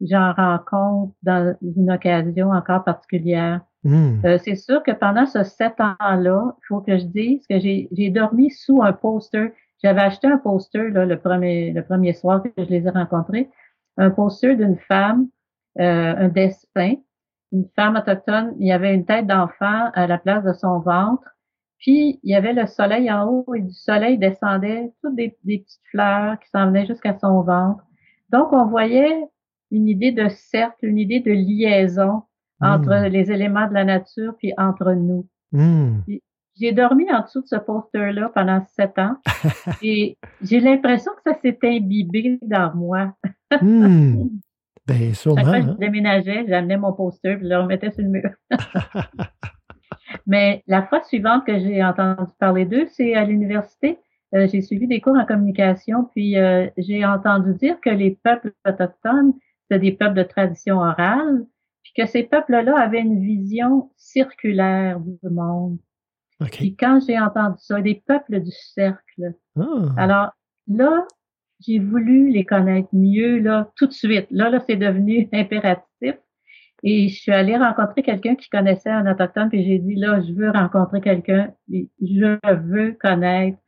j'en 0.01 0.33
rencontre 0.33 1.13
dans 1.23 1.57
une 1.61 1.91
occasion 1.91 2.51
encore 2.51 2.85
particulière. 2.85 3.61
hmm. 3.83 4.25
Euh, 4.25 4.39
c'est 4.45 4.55
sûr 4.55 4.83
que 4.85 4.93
pendant 4.93 5.27
ce 5.27 5.43
sept 5.43 5.81
ans-là, 5.81 6.55
il 6.57 6.67
faut 6.69 6.81
que 6.81 6.99
je 6.99 7.05
dise 7.05 7.45
que 7.49 7.59
j'ai 7.59 7.89
j'ai 7.91 8.11
dormi 8.11 8.51
sous 8.51 8.81
un 8.83 8.93
poster. 8.93 9.53
J'avais 9.83 10.03
acheté 10.03 10.29
un 10.29 10.39
poster 10.39 10.91
là, 10.91 11.05
le 11.05 11.19
premier 11.19 11.73
le 11.73 11.83
premier 11.83 12.13
soir 12.13 12.43
que 12.43 12.51
je 12.57 12.71
les 12.71 12.87
ai 12.87 12.91
rencontrés, 12.91 13.51
un 13.97 14.11
poster 14.11 14.55
d'une 14.55 14.79
femme, 14.79 15.27
euh, 15.81 16.15
un 16.17 16.29
dessin, 16.29 16.95
une 17.51 17.67
femme 17.75 17.97
autochtone. 17.97 18.55
Il 18.61 18.69
y 18.69 18.73
avait 18.73 18.95
une 18.95 19.05
tête 19.05 19.27
d'enfant 19.27 19.91
à 19.95 20.07
la 20.07 20.19
place 20.19 20.45
de 20.45 20.53
son 20.53 20.79
ventre. 20.79 21.29
Puis 21.79 22.21
il 22.23 22.31
y 22.31 22.35
avait 22.35 22.53
le 22.53 22.67
soleil 22.67 23.11
en 23.11 23.27
haut 23.29 23.55
et 23.55 23.61
du 23.61 23.73
soleil 23.73 24.19
descendait 24.19 24.93
toutes 25.03 25.17
des, 25.17 25.37
des 25.45 25.59
petites 25.59 25.81
fleurs 25.91 26.39
qui 26.41 26.49
s'en 26.51 26.67
venaient 26.67 26.87
jusqu'à 26.87 27.19
son 27.19 27.43
ventre. 27.43 27.85
Donc 28.31 28.53
on 28.53 28.67
voyait 28.67 29.21
une 29.71 29.89
idée 29.89 30.13
de 30.13 30.29
cercle, 30.29 30.87
une 30.87 30.99
idée 30.99 31.21
de 31.21 31.33
liaison 31.33 32.23
entre 32.61 33.09
Mm. 33.09 33.13
les 33.13 33.31
éléments 33.33 33.69
de 33.69 33.75
la 33.75 33.85
nature 33.85 34.35
puis 34.39 34.53
entre 34.57 34.93
nous. 34.93 35.27
Hmm. 35.53 36.01
J'ai 36.59 36.73
dormi 36.73 37.13
en 37.13 37.23
dessous 37.23 37.43
de 37.43 37.47
ce 37.47 37.57
poster-là 37.57 38.31
pendant 38.33 38.65
sept 38.77 38.97
ans 38.99 39.17
et 39.83 40.17
j'ai 40.41 40.61
l'impression 40.61 41.11
que 41.17 41.33
ça 41.33 41.39
s'est 41.41 41.59
imbibé 41.65 42.39
dans 42.43 42.73
moi. 42.75 43.15
Hmm. 43.61 44.29
Ben, 44.87 44.99
Chaque 44.99 45.15
sûrement. 45.15 45.43
fois 45.45 45.61
que 45.61 45.65
je 45.65 45.71
hein. 45.71 45.77
déménageais, 45.81 46.45
j'amenais 46.47 46.77
mon 46.77 46.93
poster 46.93 47.37
puis 47.37 47.45
je 47.47 47.49
le 47.49 47.59
remettais 47.59 47.91
sur 47.91 48.03
le 48.03 48.11
mur. 48.11 48.31
Mais 50.27 50.63
la 50.67 50.83
fois 50.83 51.03
suivante 51.05 51.47
que 51.47 51.59
j'ai 51.59 51.83
entendu 51.85 52.31
parler 52.39 52.65
d'eux, 52.65 52.87
c'est 52.91 53.15
à 53.15 53.25
l'université. 53.25 53.99
Euh, 54.35 54.49
j'ai 54.51 54.63
suivi 54.63 54.87
des 54.87 55.01
cours 55.01 55.17
en 55.17 55.25
communication, 55.25 56.05
puis 56.13 56.39
euh, 56.39 56.69
j'ai 56.77 57.05
entendu 57.05 57.55
dire 57.55 57.81
que 57.81 57.91
les 57.91 58.19
peuples 58.23 58.53
autochtones, 58.67 59.33
c'est 59.71 59.79
des 59.79 59.93
peuples 59.93 60.17
de 60.17 60.23
tradition 60.25 60.79
orale, 60.79 61.45
puis 61.83 61.93
que 61.97 62.07
ces 62.07 62.25
peuples-là 62.25 62.79
avaient 62.79 63.01
une 63.01 63.21
vision 63.21 63.91
circulaire 63.97 64.99
du 65.01 65.31
monde. 65.31 65.79
Puis 66.51 66.75
quand 66.77 67.01
j'ai 67.07 67.19
entendu 67.19 67.57
ça, 67.59 67.81
des 67.81 68.03
peuples 68.07 68.41
du 68.41 68.51
cercle. 68.51 69.35
Ah. 69.57 69.63
Alors 69.97 70.31
là, 70.67 71.07
j'ai 71.61 71.79
voulu 71.79 72.31
les 72.31 72.45
connaître 72.45 72.89
mieux 72.93 73.39
là 73.39 73.71
tout 73.77 73.87
de 73.87 73.93
suite. 73.93 74.27
Là, 74.31 74.51
là, 74.51 74.61
c'est 74.67 74.77
devenu 74.77 75.29
impératif. 75.33 76.17
Et 76.87 77.09
je 77.09 77.15
suis 77.19 77.33
allée 77.33 77.57
rencontrer 77.57 78.03
quelqu'un 78.03 78.35
qui 78.37 78.51
connaissait 78.51 78.91
un 78.91 79.11
autochtone, 79.11 79.49
puis 79.49 79.65
j'ai 79.65 79.79
dit 79.79 79.95
là, 79.95 80.21
je 80.21 80.33
veux 80.35 80.51
rencontrer 80.51 81.01
quelqu'un, 81.01 81.51
je 81.71 82.39
veux 82.69 82.93
connaître 83.01 83.59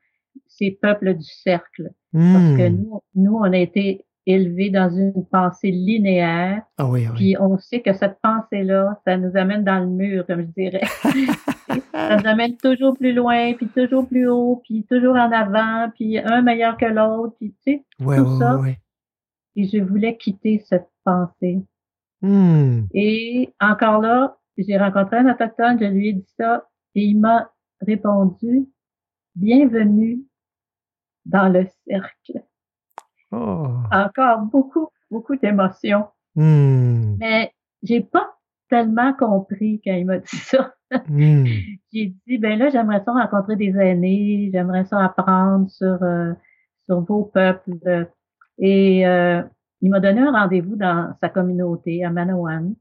ces 0.46 0.78
peuples 0.82 1.14
du 1.14 1.24
cercle. 1.24 1.90
Parce 2.12 2.56
que 2.56 2.68
Hmm. 2.68 2.76
nous, 2.76 3.00
nous, 3.14 3.36
on 3.36 3.52
a 3.52 3.56
été 3.58 4.04
élevés 4.26 4.70
dans 4.70 4.90
une 4.90 5.24
pensée 5.30 5.70
linéaire, 5.70 6.62
Ah 6.78 6.86
oui, 6.88 7.06
oui. 7.08 7.14
puis 7.14 7.36
on 7.38 7.56
sait 7.58 7.80
que 7.80 7.92
cette 7.94 8.18
pensée-là, 8.22 9.00
ça 9.06 9.16
nous 9.16 9.36
amène 9.36 9.64
dans 9.64 9.78
le 9.80 9.86
mur, 9.86 10.26
comme 10.26 10.42
je 10.42 10.62
dirais. 10.62 10.82
ça 11.94 12.16
nous 12.18 12.26
amène 12.26 12.56
toujours 12.56 12.94
plus 12.98 13.12
loin, 13.12 13.54
puis 13.54 13.68
toujours 13.68 14.06
plus 14.08 14.28
haut, 14.28 14.60
puis 14.64 14.84
toujours 14.90 15.14
en 15.16 15.30
avant, 15.32 15.90
puis 15.94 16.18
un 16.18 16.42
meilleur 16.42 16.76
que 16.76 16.86
l'autre, 16.86 17.34
puis 17.38 17.54
tu 17.64 17.72
sais. 17.72 17.84
Ouais, 18.00 18.16
tout 18.16 18.24
ouais, 18.24 18.38
ça. 18.38 18.56
ouais. 18.58 18.78
Et 19.56 19.64
je 19.64 19.78
voulais 19.78 20.16
quitter 20.16 20.62
cette 20.66 20.88
pensée. 21.04 21.60
Hmm. 22.22 22.84
Et 22.94 23.54
encore 23.60 24.00
là, 24.00 24.36
j'ai 24.56 24.78
rencontré 24.78 25.18
un 25.18 25.30
autochtone, 25.30 25.78
je 25.78 25.84
lui 25.84 26.08
ai 26.08 26.12
dit 26.14 26.34
ça, 26.38 26.66
et 26.94 27.02
il 27.04 27.20
m'a 27.20 27.50
répondu, 27.80 28.66
bienvenue 29.34 30.20
dans 31.26 31.48
le 31.48 31.66
cercle. 31.86 32.42
Oh. 33.32 33.68
Encore 33.92 34.40
beaucoup, 34.40 34.88
beaucoup 35.10 35.36
d'émotions. 35.36 36.06
Hmm. 36.34 37.16
Mais 37.18 37.52
j'ai 37.82 38.00
pas 38.00 38.36
tellement 38.68 39.12
compris 39.12 39.80
quand 39.84 39.94
il 39.94 40.06
m'a 40.06 40.18
dit 40.18 40.36
ça. 40.36 40.74
Hmm. 41.08 41.44
J'ai 41.92 42.14
dit, 42.26 42.38
ben 42.38 42.58
là, 42.58 42.68
j'aimerais 42.68 43.02
ça 43.04 43.12
rencontrer 43.12 43.56
des 43.56 43.74
aînés, 43.76 44.50
j'aimerais 44.52 44.84
ça 44.84 45.04
apprendre 45.04 45.68
sur, 45.70 46.02
euh, 46.02 46.32
sur 46.84 47.00
vos 47.00 47.24
peuples. 47.24 48.06
Et 48.58 49.06
euh, 49.06 49.42
il 49.82 49.90
m'a 49.90 50.00
donné 50.00 50.20
un 50.20 50.32
rendez-vous 50.32 50.76
dans 50.76 51.14
sa 51.20 51.28
communauté 51.28 52.04
à 52.04 52.10
Manawan, 52.10 52.74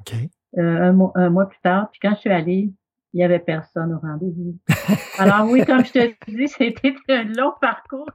OK. 0.00 0.14
euh, 0.58 0.82
un, 0.88 0.92
mois, 0.92 1.12
un 1.14 1.30
mois 1.30 1.48
plus 1.48 1.58
tard. 1.62 1.90
Puis 1.90 2.00
quand 2.02 2.14
je 2.14 2.20
suis 2.20 2.30
allée, 2.30 2.70
il 3.12 3.20
y 3.20 3.24
avait 3.24 3.38
personne 3.38 3.94
au 3.94 3.98
rendez-vous. 3.98 4.56
Alors 5.18 5.48
oui, 5.50 5.64
comme 5.64 5.84
je 5.84 5.92
te 5.92 6.30
dis, 6.30 6.48
c'était 6.48 6.94
un 7.08 7.24
long 7.24 7.52
parcours. 7.60 8.10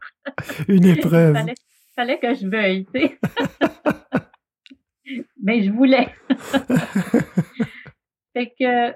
Une 0.67 0.77
Il 0.85 0.97
épreuve. 0.97 1.33
fallait, 1.35 1.53
fallait 1.95 2.19
que 2.19 2.33
je 2.35 2.47
veuille, 2.47 2.85
tu 2.93 3.01
sais. 3.01 3.19
Mais 5.43 5.63
je 5.63 5.71
voulais. 5.71 6.07
fait 8.33 8.53
que 8.57 8.91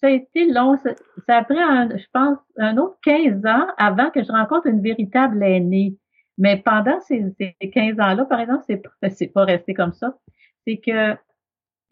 ça 0.00 0.08
a 0.08 0.10
été 0.10 0.50
long. 0.50 0.76
Ça, 0.78 0.90
ça 1.26 1.36
a 1.38 1.44
pris, 1.44 1.58
un, 1.60 1.88
je 1.96 2.04
pense, 2.12 2.38
un 2.58 2.76
autre 2.78 2.96
15 3.04 3.44
ans 3.46 3.66
avant 3.78 4.10
que 4.10 4.24
je 4.24 4.32
rencontre 4.32 4.66
une 4.66 4.82
véritable 4.82 5.40
aînée. 5.42 5.96
Mais 6.38 6.58
pendant 6.58 7.00
ces, 7.00 7.24
ces 7.38 7.70
15 7.70 7.98
ans-là, 7.98 8.24
par 8.26 8.40
exemple, 8.40 8.64
c'est 8.66 8.76
pas, 8.76 9.10
c'est 9.10 9.28
pas 9.28 9.44
resté 9.44 9.74
comme 9.74 9.92
ça. 9.92 10.18
C'est 10.66 10.78
que 10.78 11.16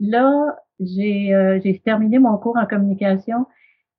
là, 0.00 0.56
j'ai 0.80 1.34
euh, 1.34 1.60
j'ai 1.62 1.78
terminé 1.78 2.18
mon 2.18 2.36
cours 2.36 2.56
en 2.56 2.66
communication, 2.66 3.46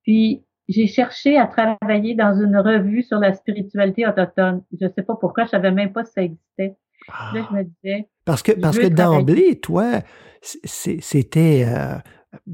puis 0.02 0.44
j'ai 0.68 0.86
cherché 0.86 1.38
à 1.38 1.46
travailler 1.46 2.14
dans 2.14 2.34
une 2.34 2.56
revue 2.56 3.02
sur 3.02 3.18
la 3.18 3.32
spiritualité 3.34 4.06
autochtone. 4.06 4.62
Je 4.80 4.86
sais 4.88 5.02
pas 5.02 5.16
pourquoi, 5.16 5.44
je 5.44 5.50
savais 5.50 5.70
même 5.70 5.92
pas 5.92 6.04
si 6.04 6.12
ça 6.12 6.22
existait. 6.22 6.76
Ah. 7.08 7.32
Là, 7.34 7.46
je 7.48 7.56
me 7.56 7.64
disais, 7.64 8.08
Parce 8.24 8.42
que, 8.42 8.52
parce 8.52 8.78
que 8.78 8.88
d'emblée, 8.88 9.60
toi, 9.60 10.00
c'était. 10.42 11.64
Euh, 11.66 11.96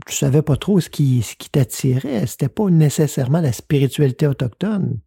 tu 0.06 0.14
savais 0.14 0.42
pas 0.42 0.56
trop 0.56 0.80
ce 0.80 0.88
qui, 0.88 1.22
ce 1.22 1.34
qui 1.34 1.50
t'attirait. 1.50 2.26
C'était 2.26 2.48
pas 2.48 2.68
nécessairement 2.70 3.40
la 3.40 3.52
spiritualité 3.52 4.26
autochtone. 4.26 4.98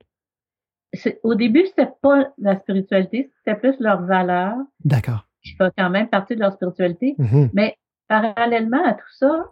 Au 1.24 1.36
début, 1.36 1.66
c'était 1.68 1.92
pas 2.02 2.34
la 2.38 2.60
spiritualité, 2.60 3.32
c'était 3.38 3.58
plus 3.58 3.76
leur 3.80 4.04
valeur, 4.04 4.56
D'accord. 4.84 5.28
qui 5.44 5.52
fait 5.56 5.72
quand 5.78 5.90
même 5.90 6.08
partie 6.08 6.36
de 6.36 6.42
leur 6.42 6.54
spiritualité. 6.54 7.16
Mhm. 7.18 7.50
Mais 7.54 7.78
parallèlement 8.08 8.84
à 8.86 8.94
tout 8.94 9.14
ça, 9.14 9.52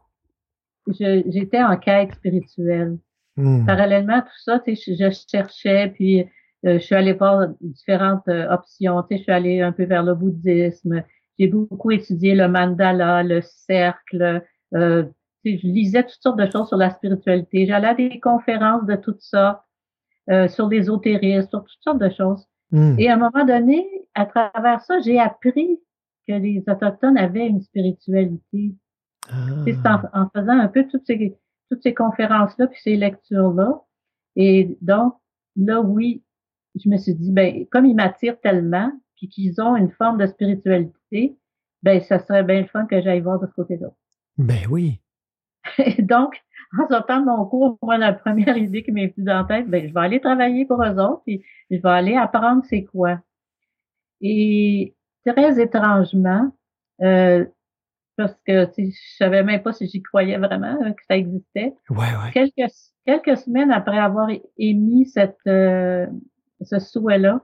j'étais 0.87 1.63
en 1.63 1.77
quête 1.77 2.13
spirituelle. 2.13 2.97
Hmm. 3.35 3.65
Parallèlement 3.65 4.17
à 4.17 4.21
tout 4.21 4.39
ça, 4.43 4.59
tu 4.59 4.75
sais, 4.75 4.95
je, 4.95 5.03
je 5.03 5.19
cherchais, 5.27 5.91
puis 5.95 6.21
euh, 6.65 6.79
je 6.79 6.79
suis 6.79 6.95
allée 6.95 7.13
voir 7.13 7.47
différentes 7.61 8.27
euh, 8.27 8.47
options. 8.49 9.01
Tu 9.03 9.07
sais, 9.09 9.17
je 9.17 9.23
suis 9.23 9.31
allée 9.31 9.61
un 9.61 9.71
peu 9.71 9.85
vers 9.85 10.03
le 10.03 10.13
bouddhisme. 10.13 11.03
J'ai 11.39 11.47
beaucoup 11.47 11.91
étudié 11.91 12.35
le 12.35 12.47
mandala, 12.47 13.23
le 13.23 13.41
cercle. 13.41 14.43
Euh, 14.75 15.03
tu 15.43 15.53
sais, 15.53 15.59
je 15.61 15.67
lisais 15.67 16.03
toutes 16.03 16.21
sortes 16.21 16.39
de 16.39 16.49
choses 16.49 16.67
sur 16.67 16.77
la 16.77 16.91
spiritualité. 16.91 17.65
J'allais 17.65 17.87
à 17.87 17.95
des 17.95 18.19
conférences 18.19 18.85
de 18.85 18.95
tout 18.95 19.15
ça, 19.19 19.65
euh, 20.29 20.47
sur 20.47 20.67
l'ésotérisme, 20.67 21.49
sur 21.49 21.63
toutes 21.63 21.81
sortes 21.81 21.99
de 21.99 22.09
choses. 22.09 22.47
Hmm. 22.71 22.95
Et 22.97 23.09
à 23.09 23.15
un 23.15 23.17
moment 23.17 23.45
donné, 23.45 23.87
à 24.15 24.25
travers 24.25 24.81
ça, 24.81 24.99
j'ai 24.99 25.19
appris 25.19 25.79
que 26.27 26.33
les 26.33 26.63
Autochtones 26.67 27.17
avaient 27.17 27.47
une 27.47 27.61
spiritualité. 27.61 28.75
Ah. 29.29 29.63
C'est 29.65 29.77
en, 29.87 30.01
en 30.13 30.29
faisant 30.29 30.57
un 30.57 30.67
peu 30.67 30.87
toutes 30.89 31.05
ces, 31.05 31.37
toutes 31.69 31.83
ces 31.83 31.93
conférences-là, 31.93 32.67
puis 32.67 32.79
ces 32.81 32.95
lectures-là. 32.95 33.81
Et 34.35 34.77
donc, 34.81 35.15
là, 35.55 35.81
oui, 35.81 36.23
je 36.75 36.89
me 36.89 36.97
suis 36.97 37.13
dit, 37.13 37.31
ben, 37.31 37.65
comme 37.71 37.85
ils 37.85 37.95
m'attirent 37.95 38.39
tellement, 38.39 38.91
puis 39.15 39.29
qu'ils 39.29 39.61
ont 39.61 39.75
une 39.75 39.91
forme 39.91 40.17
de 40.17 40.25
spiritualité, 40.25 41.37
ben, 41.83 42.01
ça 42.01 42.19
serait 42.19 42.43
bien 42.43 42.61
le 42.61 42.67
fun 42.67 42.85
que 42.85 43.01
j'aille 43.01 43.21
voir 43.21 43.39
de 43.39 43.47
ce 43.47 43.53
côté-là. 43.53 43.89
Ben 44.37 44.59
oui. 44.69 44.99
Et 45.77 46.01
donc, 46.01 46.41
en 46.79 46.87
sortant 46.87 47.21
de 47.21 47.25
mon 47.25 47.45
cours, 47.45 47.77
moi, 47.81 47.97
la 47.97 48.13
première 48.13 48.57
idée 48.57 48.83
qui 48.83 48.91
m'est 48.91 49.13
venue 49.15 49.25
dans 49.25 49.39
la 49.39 49.43
tête, 49.43 49.69
ben, 49.69 49.87
je 49.87 49.93
vais 49.93 49.99
aller 49.99 50.19
travailler 50.19 50.65
pour 50.65 50.83
eux 50.83 50.99
autres, 50.99 51.21
puis 51.25 51.43
je 51.69 51.77
vais 51.77 51.89
aller 51.89 52.15
apprendre 52.15 52.63
c'est 52.65 52.83
quoi. 52.83 53.19
Et 54.21 54.95
très 55.25 55.61
étrangement, 55.61 56.51
euh, 57.01 57.45
parce 58.15 58.35
que 58.45 58.65
tu 58.65 58.85
sais, 58.85 58.91
je 58.91 59.17
savais 59.17 59.43
même 59.43 59.61
pas 59.61 59.73
si 59.73 59.87
j'y 59.87 60.01
croyais 60.01 60.37
vraiment 60.37 60.77
euh, 60.81 60.91
que 60.91 61.03
ça 61.07 61.17
existait. 61.17 61.73
Ouais, 61.89 61.97
ouais. 61.97 62.31
Quelques 62.33 62.71
quelques 63.05 63.37
semaines 63.37 63.71
après 63.71 63.97
avoir 63.97 64.29
émis 64.57 65.05
cette 65.07 65.37
euh, 65.47 66.07
ce 66.61 66.79
souhait-là, 66.79 67.41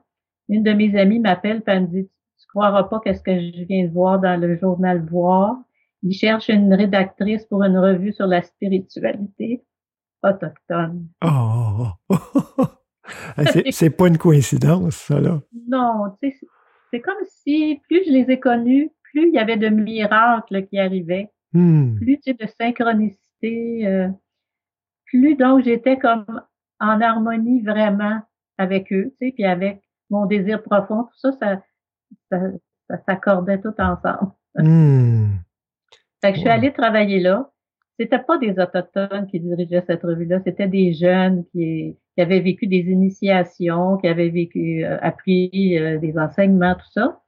une 0.48 0.64
de 0.64 0.72
mes 0.72 0.98
amies 0.98 1.20
m'appelle 1.20 1.64
et 1.68 1.80
me 1.80 1.88
dit 1.88 2.10
tu 2.40 2.48
croiras 2.48 2.84
pas 2.84 3.00
qu'est-ce 3.04 3.22
que 3.22 3.38
je 3.38 3.64
viens 3.66 3.86
de 3.86 3.92
voir 3.92 4.20
dans 4.20 4.40
le 4.40 4.56
journal 4.58 5.06
Voir. 5.10 5.58
Il 6.04 6.14
cherche 6.14 6.50
une 6.50 6.74
rédactrice 6.74 7.46
pour 7.46 7.64
une 7.64 7.78
revue 7.78 8.14
sur 8.14 8.26
la 8.28 8.42
spiritualité 8.42 9.64
autochtone. 10.24 11.08
Oh, 11.24 11.88
oh, 12.10 12.16
oh, 12.36 12.42
oh. 12.58 12.66
Ah, 13.38 13.44
c'est- 13.72 13.90
pas 13.90 14.08
une 14.08 14.18
coïncidence, 14.18 14.96
ça, 14.96 15.20
là. 15.20 15.42
Non, 15.68 16.16
tu 16.22 16.30
sais, 16.32 16.40
c'est- 16.92 17.00
comme 17.02 17.16
si 17.26 17.82
plus 17.90 18.04
je 18.06 18.12
les 18.12 18.32
ai 18.32 18.40
connus, 18.40 18.92
plus 19.04 19.28
il 19.30 19.34
y 19.34 19.40
avait 19.40 19.58
de 19.58 19.70
miracles 19.70 20.68
qui 20.68 20.78
arrivaient. 20.80 21.30
Hmm. 21.52 21.96
plus 21.96 22.20
tu 22.20 22.32
sais, 22.32 22.34
de 22.36 22.46
synchronicité, 22.60 23.88
euh, 23.88 24.08
plus 25.06 25.36
donc 25.36 25.64
j'étais 25.64 25.98
comme 25.98 26.26
en 26.80 27.02
harmonie 27.02 27.64
vraiment 27.64 28.22
avec 28.60 28.94
eux, 28.94 29.16
tu 29.20 29.28
sais, 29.28 29.32
puis 29.34 29.46
avec 29.46 29.82
mon 30.12 30.28
désir 30.28 30.62
profond, 30.62 31.06
tout 31.06 31.18
ça, 31.18 31.32
ça, 31.40 31.62
ça, 32.32 32.40
ça 32.88 32.98
s'accordait 33.08 33.60
tout 33.60 33.74
ensemble. 33.80 34.32
Hmm. 34.56 35.38
Fait 36.22 36.32
que 36.32 36.36
je 36.36 36.42
suis 36.42 36.50
allée 36.50 36.74
travailler 36.74 37.20
là. 37.20 37.50
C'était 38.00 38.20
pas 38.20 38.38
des 38.38 38.52
autochtones 38.52 39.28
qui 39.30 39.40
dirigeaient 39.40 39.84
cette 39.86 40.04
revue-là, 40.04 40.40
c'était 40.46 40.68
des 40.68 40.94
jeunes 40.94 41.46
qui, 41.52 41.98
qui 42.16 42.22
avaient 42.22 42.40
vécu 42.40 42.66
des 42.68 42.80
initiations, 42.90 43.98
qui 43.98 44.08
avaient 44.08 44.30
vécu, 44.30 44.86
euh, 44.86 44.98
appris 45.02 45.78
euh, 45.78 45.98
des 45.98 46.18
enseignements, 46.18 46.76
tout 46.76 46.92
ça. 46.92 47.22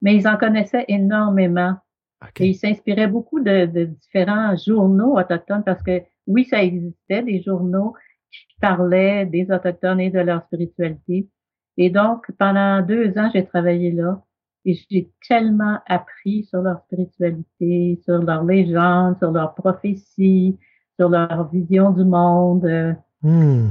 Mais 0.00 0.14
ils 0.14 0.28
en 0.28 0.36
connaissaient 0.36 0.84
énormément. 0.86 1.74
OK. 2.22 2.40
Et 2.40 2.48
il 2.48 2.54
s'inspirait 2.54 3.08
beaucoup 3.08 3.40
de, 3.40 3.66
de 3.66 3.84
différents 3.84 4.54
journaux 4.56 5.18
autochtones 5.18 5.64
parce 5.64 5.82
que 5.82 6.02
oui, 6.26 6.44
ça 6.44 6.62
existait, 6.62 7.22
des 7.22 7.42
journaux 7.42 7.94
qui 8.30 8.46
parlaient 8.60 9.26
des 9.26 9.50
Autochtones 9.50 10.00
et 10.00 10.10
de 10.10 10.20
leur 10.20 10.42
spiritualité. 10.44 11.28
Et 11.76 11.90
donc, 11.90 12.26
pendant 12.38 12.82
deux 12.82 13.18
ans, 13.18 13.30
j'ai 13.32 13.44
travaillé 13.44 13.92
là 13.92 14.22
et 14.64 14.78
j'ai 14.90 15.10
tellement 15.28 15.78
appris 15.86 16.44
sur 16.44 16.62
leur 16.62 16.80
spiritualité, 16.84 18.00
sur 18.04 18.22
leur 18.22 18.44
légende, 18.44 19.18
sur 19.18 19.32
leur 19.32 19.54
prophétie, 19.54 20.58
sur 20.98 21.08
leur 21.08 21.48
vision 21.50 21.90
du 21.90 22.04
monde. 22.04 22.96
Hmm. 23.24 23.70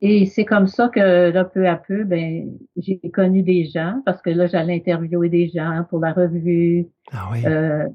et 0.00 0.26
c'est 0.26 0.44
comme 0.44 0.68
ça 0.68 0.88
que 0.88 1.30
là, 1.30 1.44
peu 1.44 1.66
à 1.66 1.76
peu, 1.76 2.04
ben, 2.04 2.56
j'ai 2.76 3.00
connu 3.10 3.42
des 3.42 3.64
gens 3.64 4.00
parce 4.06 4.22
que 4.22 4.30
là, 4.30 4.46
j'allais 4.46 4.76
interviewer 4.76 5.28
des 5.28 5.48
gens 5.48 5.84
pour 5.90 5.98
la 5.98 6.12
revue. 6.12 6.86
Ah 7.12 7.28
oui. 7.32 7.44
Euh, 7.46 7.88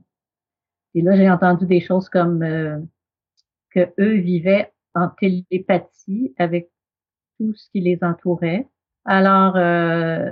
et 0.96 1.02
là, 1.02 1.16
j'ai 1.16 1.30
entendu 1.30 1.66
des 1.66 1.82
choses 1.82 2.10
comme 2.10 2.44
euh, 2.44 2.78
que 3.72 3.90
eux 4.00 4.16
vivaient 4.16 4.72
en 4.96 5.10
télépathie 5.10 6.34
avec 6.38 6.70
tout 7.38 7.54
ce 7.54 7.70
qui 7.72 7.82
les 7.82 8.00
entourait. 8.02 8.68
Alors, 9.06 9.56
euh, 9.56 10.30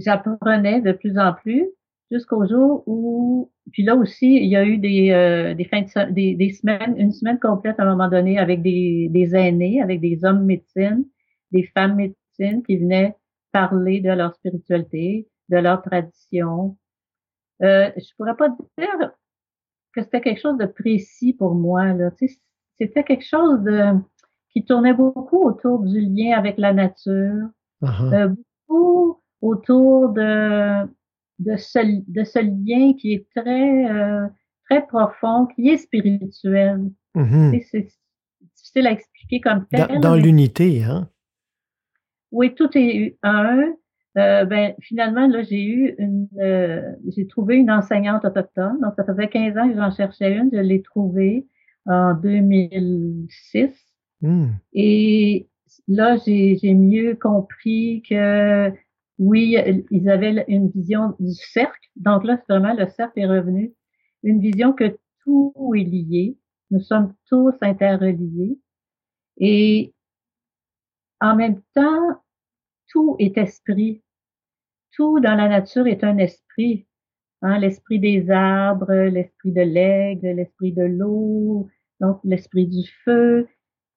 j'apprenais 0.00 0.80
de 0.80 0.92
plus 0.92 1.18
en 1.18 1.32
plus 1.34 1.68
jusqu'au 2.10 2.46
jour 2.46 2.82
où 2.86 3.50
puis 3.72 3.82
là 3.82 3.96
aussi, 3.96 4.36
il 4.36 4.46
y 4.46 4.56
a 4.56 4.64
eu 4.64 4.78
des, 4.78 5.10
euh, 5.10 5.54
des 5.54 5.64
fins 5.64 5.82
de 5.82 6.10
des, 6.12 6.34
des 6.34 6.50
semaines, 6.52 6.94
une 6.96 7.12
semaine 7.12 7.38
complète 7.38 7.78
à 7.78 7.82
un 7.82 7.90
moment 7.90 8.08
donné 8.08 8.38
avec 8.38 8.62
des, 8.62 9.08
des 9.10 9.34
aînés, 9.34 9.82
avec 9.82 10.00
des 10.00 10.24
hommes 10.24 10.44
médecines, 10.44 11.04
des 11.52 11.64
femmes 11.74 11.96
médecines 11.96 12.62
qui 12.62 12.78
venaient 12.78 13.16
parler 13.52 14.00
de 14.00 14.10
leur 14.10 14.34
spiritualité, 14.34 15.28
de 15.48 15.56
leur 15.58 15.82
tradition. 15.82 16.76
Euh, 17.62 17.90
je 17.96 18.14
pourrais 18.16 18.36
pas 18.36 18.48
dire 18.78 19.12
que 19.92 20.02
c'était 20.02 20.20
quelque 20.20 20.40
chose 20.40 20.58
de 20.58 20.66
précis 20.66 21.34
pour 21.34 21.54
moi. 21.54 21.92
Là. 21.92 22.10
Tu 22.12 22.28
sais, 22.28 22.38
c'était 22.78 23.04
quelque 23.04 23.24
chose 23.24 23.60
de 23.62 23.94
qui 24.50 24.64
tournait 24.64 24.94
beaucoup 24.94 25.42
autour 25.44 25.80
du 25.80 26.00
lien 26.00 26.38
avec 26.38 26.56
la 26.56 26.72
nature, 26.72 27.48
Ah, 27.82 28.02
euh, 28.12 28.34
beaucoup 28.68 29.20
autour 29.40 30.10
de 30.10 30.86
de 31.38 31.56
ce, 31.56 31.78
de 32.10 32.24
ce 32.24 32.40
lien 32.40 32.94
qui 32.94 33.14
est 33.14 33.26
très 33.34 33.90
euh, 33.90 34.26
très 34.68 34.86
profond, 34.86 35.46
qui 35.46 35.68
est 35.68 35.78
spirituel. 35.78 36.90
mhm. 37.14 37.58
C'est 37.70 37.88
difficile 38.56 38.86
à 38.86 38.92
expliquer 38.92 39.40
comme 39.40 39.66
tel. 39.70 40.00
Dans, 40.00 40.16
l'unité, 40.16 40.84
hein? 40.84 41.08
oui, 42.32 42.54
tout 42.54 42.70
est 42.76 43.18
un. 43.22 43.72
Euh, 44.16 44.44
ben, 44.44 44.74
finalement, 44.80 45.28
là, 45.28 45.42
j'ai 45.42 45.62
eu 45.62 45.94
une, 45.98 46.28
euh, 46.40 46.82
j'ai 47.06 47.26
trouvé 47.26 47.56
une 47.56 47.70
enseignante 47.70 48.24
autochtone. 48.24 48.80
Donc, 48.80 48.94
ça 48.96 49.04
faisait 49.04 49.28
15 49.28 49.56
ans 49.56 49.68
que 49.68 49.76
j'en 49.76 49.90
cherchais 49.92 50.34
une. 50.34 50.50
Je 50.52 50.58
l'ai 50.58 50.82
trouvée 50.82 51.46
en 51.86 52.14
2006. 52.14 53.70
Hmm. 54.20 54.48
Et 54.72 55.48
là, 55.86 56.16
j'ai, 56.16 56.56
j'ai 56.60 56.74
mieux 56.74 57.14
compris 57.14 58.02
que 58.08 58.72
oui, 59.18 59.56
ils 59.90 60.08
avaient 60.08 60.44
une 60.48 60.70
vision 60.70 61.14
du 61.18 61.32
cercle. 61.32 61.88
Donc 61.96 62.24
là, 62.24 62.40
vraiment 62.48 62.74
le 62.74 62.88
cercle 62.88 63.18
est 63.18 63.26
revenu. 63.26 63.74
Une 64.22 64.40
vision 64.40 64.72
que 64.72 64.96
tout 65.24 65.52
est 65.76 65.84
lié. 65.84 66.38
Nous 66.70 66.80
sommes 66.80 67.14
tous 67.28 67.54
interreliés. 67.60 68.58
Et 69.38 69.94
en 71.20 71.34
même 71.34 71.60
temps, 71.74 72.22
tout 72.88 73.16
est 73.18 73.36
esprit. 73.38 74.02
Tout 74.92 75.20
dans 75.20 75.34
la 75.34 75.48
nature 75.48 75.86
est 75.86 76.04
un 76.04 76.18
esprit. 76.18 76.86
Hein, 77.42 77.58
l'esprit 77.58 78.00
des 78.00 78.30
arbres, 78.30 78.92
l'esprit 78.92 79.52
de 79.52 79.62
l'aigle, 79.62 80.28
l'esprit 80.28 80.72
de 80.72 80.82
l'eau, 80.82 81.68
donc 82.00 82.20
l'esprit 82.24 82.66
du 82.66 82.88
feu. 83.04 83.48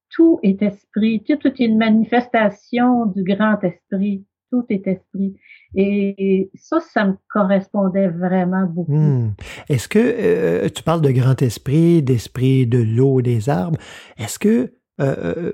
Tout 0.09 0.39
est 0.43 0.61
esprit. 0.61 1.23
Tout, 1.23 1.37
tout 1.37 1.47
est 1.47 1.65
une 1.65 1.77
manifestation 1.77 3.05
du 3.07 3.23
grand 3.23 3.63
esprit. 3.63 4.25
Tout 4.51 4.65
est 4.69 4.85
esprit. 4.85 5.35
Et 5.75 6.51
ça, 6.55 6.79
ça 6.81 7.05
me 7.05 7.13
correspondait 7.31 8.09
vraiment 8.09 8.65
beaucoup. 8.65 8.91
Hmm. 8.91 9.33
Est-ce 9.69 9.87
que 9.87 9.99
euh, 9.99 10.69
tu 10.69 10.83
parles 10.83 11.01
de 11.01 11.11
grand 11.11 11.41
esprit, 11.41 12.03
d'esprit 12.03 12.67
de 12.67 12.79
l'eau, 12.79 13.21
des 13.21 13.49
arbres? 13.49 13.79
Est-ce 14.17 14.37
que 14.37 14.73
euh, 14.99 15.15
euh, 15.25 15.53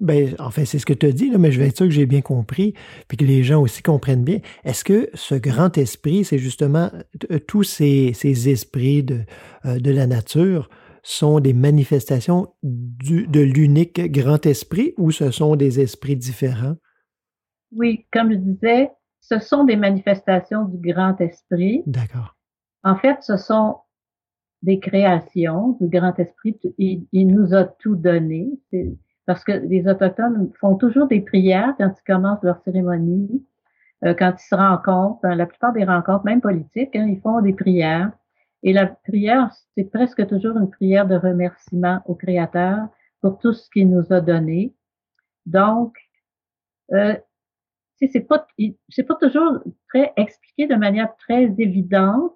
ben, 0.00 0.34
enfin, 0.38 0.64
c'est 0.64 0.78
ce 0.78 0.86
que 0.86 0.92
tu 0.92 1.06
as 1.06 1.12
dit, 1.12 1.30
là, 1.30 1.38
mais 1.38 1.50
je 1.50 1.58
vais 1.58 1.68
être 1.68 1.76
sûr 1.76 1.86
que 1.86 1.92
j'ai 1.92 2.06
bien 2.06 2.20
compris, 2.20 2.74
puis 3.08 3.16
que 3.16 3.24
les 3.24 3.42
gens 3.42 3.60
aussi 3.60 3.82
comprennent 3.82 4.24
bien. 4.24 4.38
Est-ce 4.64 4.84
que 4.84 5.08
ce 5.14 5.34
grand 5.34 5.76
esprit, 5.78 6.24
c'est 6.24 6.38
justement 6.38 6.90
tous 7.46 7.62
ces, 7.64 8.12
ces 8.14 8.48
esprits 8.48 9.02
de, 9.02 9.20
de 9.64 9.90
la 9.90 10.06
nature 10.06 10.68
sont 11.02 11.38
des 11.38 11.52
manifestations 11.52 12.48
du, 12.62 13.28
de 13.28 13.40
l'unique 13.40 14.00
grand 14.10 14.44
esprit 14.44 14.92
ou 14.98 15.12
ce 15.12 15.30
sont 15.30 15.54
des 15.54 15.80
esprits 15.80 16.16
différents? 16.16 16.76
Oui, 17.72 18.06
comme 18.12 18.32
je 18.32 18.36
disais, 18.36 18.90
ce 19.20 19.38
sont 19.38 19.64
des 19.64 19.76
manifestations 19.76 20.64
du 20.64 20.78
grand 20.78 21.20
esprit. 21.20 21.82
D'accord. 21.86 22.36
En 22.84 22.96
fait, 22.96 23.22
ce 23.22 23.36
sont 23.36 23.78
des 24.62 24.78
créations 24.78 25.76
du 25.80 25.88
grand 25.88 26.18
esprit. 26.18 26.56
Il, 26.78 27.06
il 27.12 27.26
nous 27.26 27.54
a 27.54 27.64
tout 27.64 27.96
donné. 27.96 28.48
Parce 29.26 29.42
que 29.42 29.52
les 29.52 29.88
Autochtones 29.88 30.52
font 30.60 30.76
toujours 30.76 31.08
des 31.08 31.20
prières 31.20 31.74
quand 31.78 31.92
ils 31.92 32.12
commencent 32.12 32.42
leur 32.42 32.60
cérémonie, 32.62 33.44
euh, 34.04 34.14
quand 34.14 34.34
ils 34.38 34.48
se 34.48 34.54
rencontrent. 34.54 35.20
Dans 35.22 35.34
la 35.34 35.46
plupart 35.46 35.72
des 35.72 35.84
rencontres, 35.84 36.24
même 36.24 36.40
politiques, 36.40 36.94
hein, 36.94 37.06
ils 37.08 37.20
font 37.20 37.40
des 37.40 37.52
prières. 37.52 38.12
Et 38.62 38.72
la 38.72 38.86
prière, 38.86 39.52
c'est 39.76 39.90
presque 39.90 40.26
toujours 40.28 40.56
une 40.56 40.70
prière 40.70 41.06
de 41.06 41.16
remerciement 41.16 42.00
au 42.06 42.14
Créateur 42.14 42.88
pour 43.20 43.38
tout 43.38 43.52
ce 43.52 43.68
qu'il 43.70 43.90
nous 43.90 44.12
a 44.12 44.20
donné. 44.20 44.74
Donc, 45.44 45.96
euh, 46.92 47.16
c'est 48.00 48.20
pas, 48.20 48.46
c'est 48.88 49.04
pas 49.04 49.14
toujours 49.16 49.60
très 49.88 50.12
expliqué 50.16 50.66
de 50.66 50.74
manière 50.74 51.14
très 51.16 51.44
évidente 51.58 52.32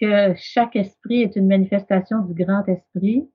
que 0.00 0.34
chaque 0.36 0.76
esprit 0.76 1.22
est 1.22 1.36
une 1.36 1.48
manifestation 1.48 2.20
du 2.20 2.34
grand 2.44 2.66
esprit, 2.68 3.28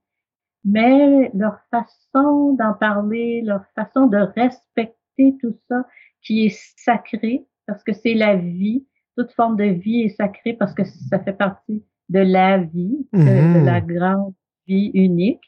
mais 0.63 1.29
leur 1.33 1.59
façon 1.69 2.53
d'en 2.53 2.73
parler, 2.73 3.41
leur 3.41 3.65
façon 3.75 4.07
de 4.07 4.17
respecter 4.17 5.35
tout 5.41 5.55
ça 5.69 5.85
qui 6.21 6.45
est 6.45 6.57
sacré, 6.77 7.45
parce 7.67 7.83
que 7.83 7.91
c'est 7.93 8.13
la 8.13 8.35
vie, 8.35 8.85
toute 9.17 9.31
forme 9.33 9.57
de 9.57 9.65
vie 9.65 10.01
est 10.03 10.09
sacrée 10.15 10.53
parce 10.53 10.73
que 10.73 10.83
ça 10.85 11.19
fait 11.19 11.33
partie 11.33 11.83
de 12.09 12.19
la 12.19 12.57
vie, 12.59 13.07
de, 13.13 13.19
de 13.19 13.59
Mhm. 13.59 13.65
la 13.65 13.81
grande 13.81 14.33
vie 14.67 14.91
unique. 14.93 15.43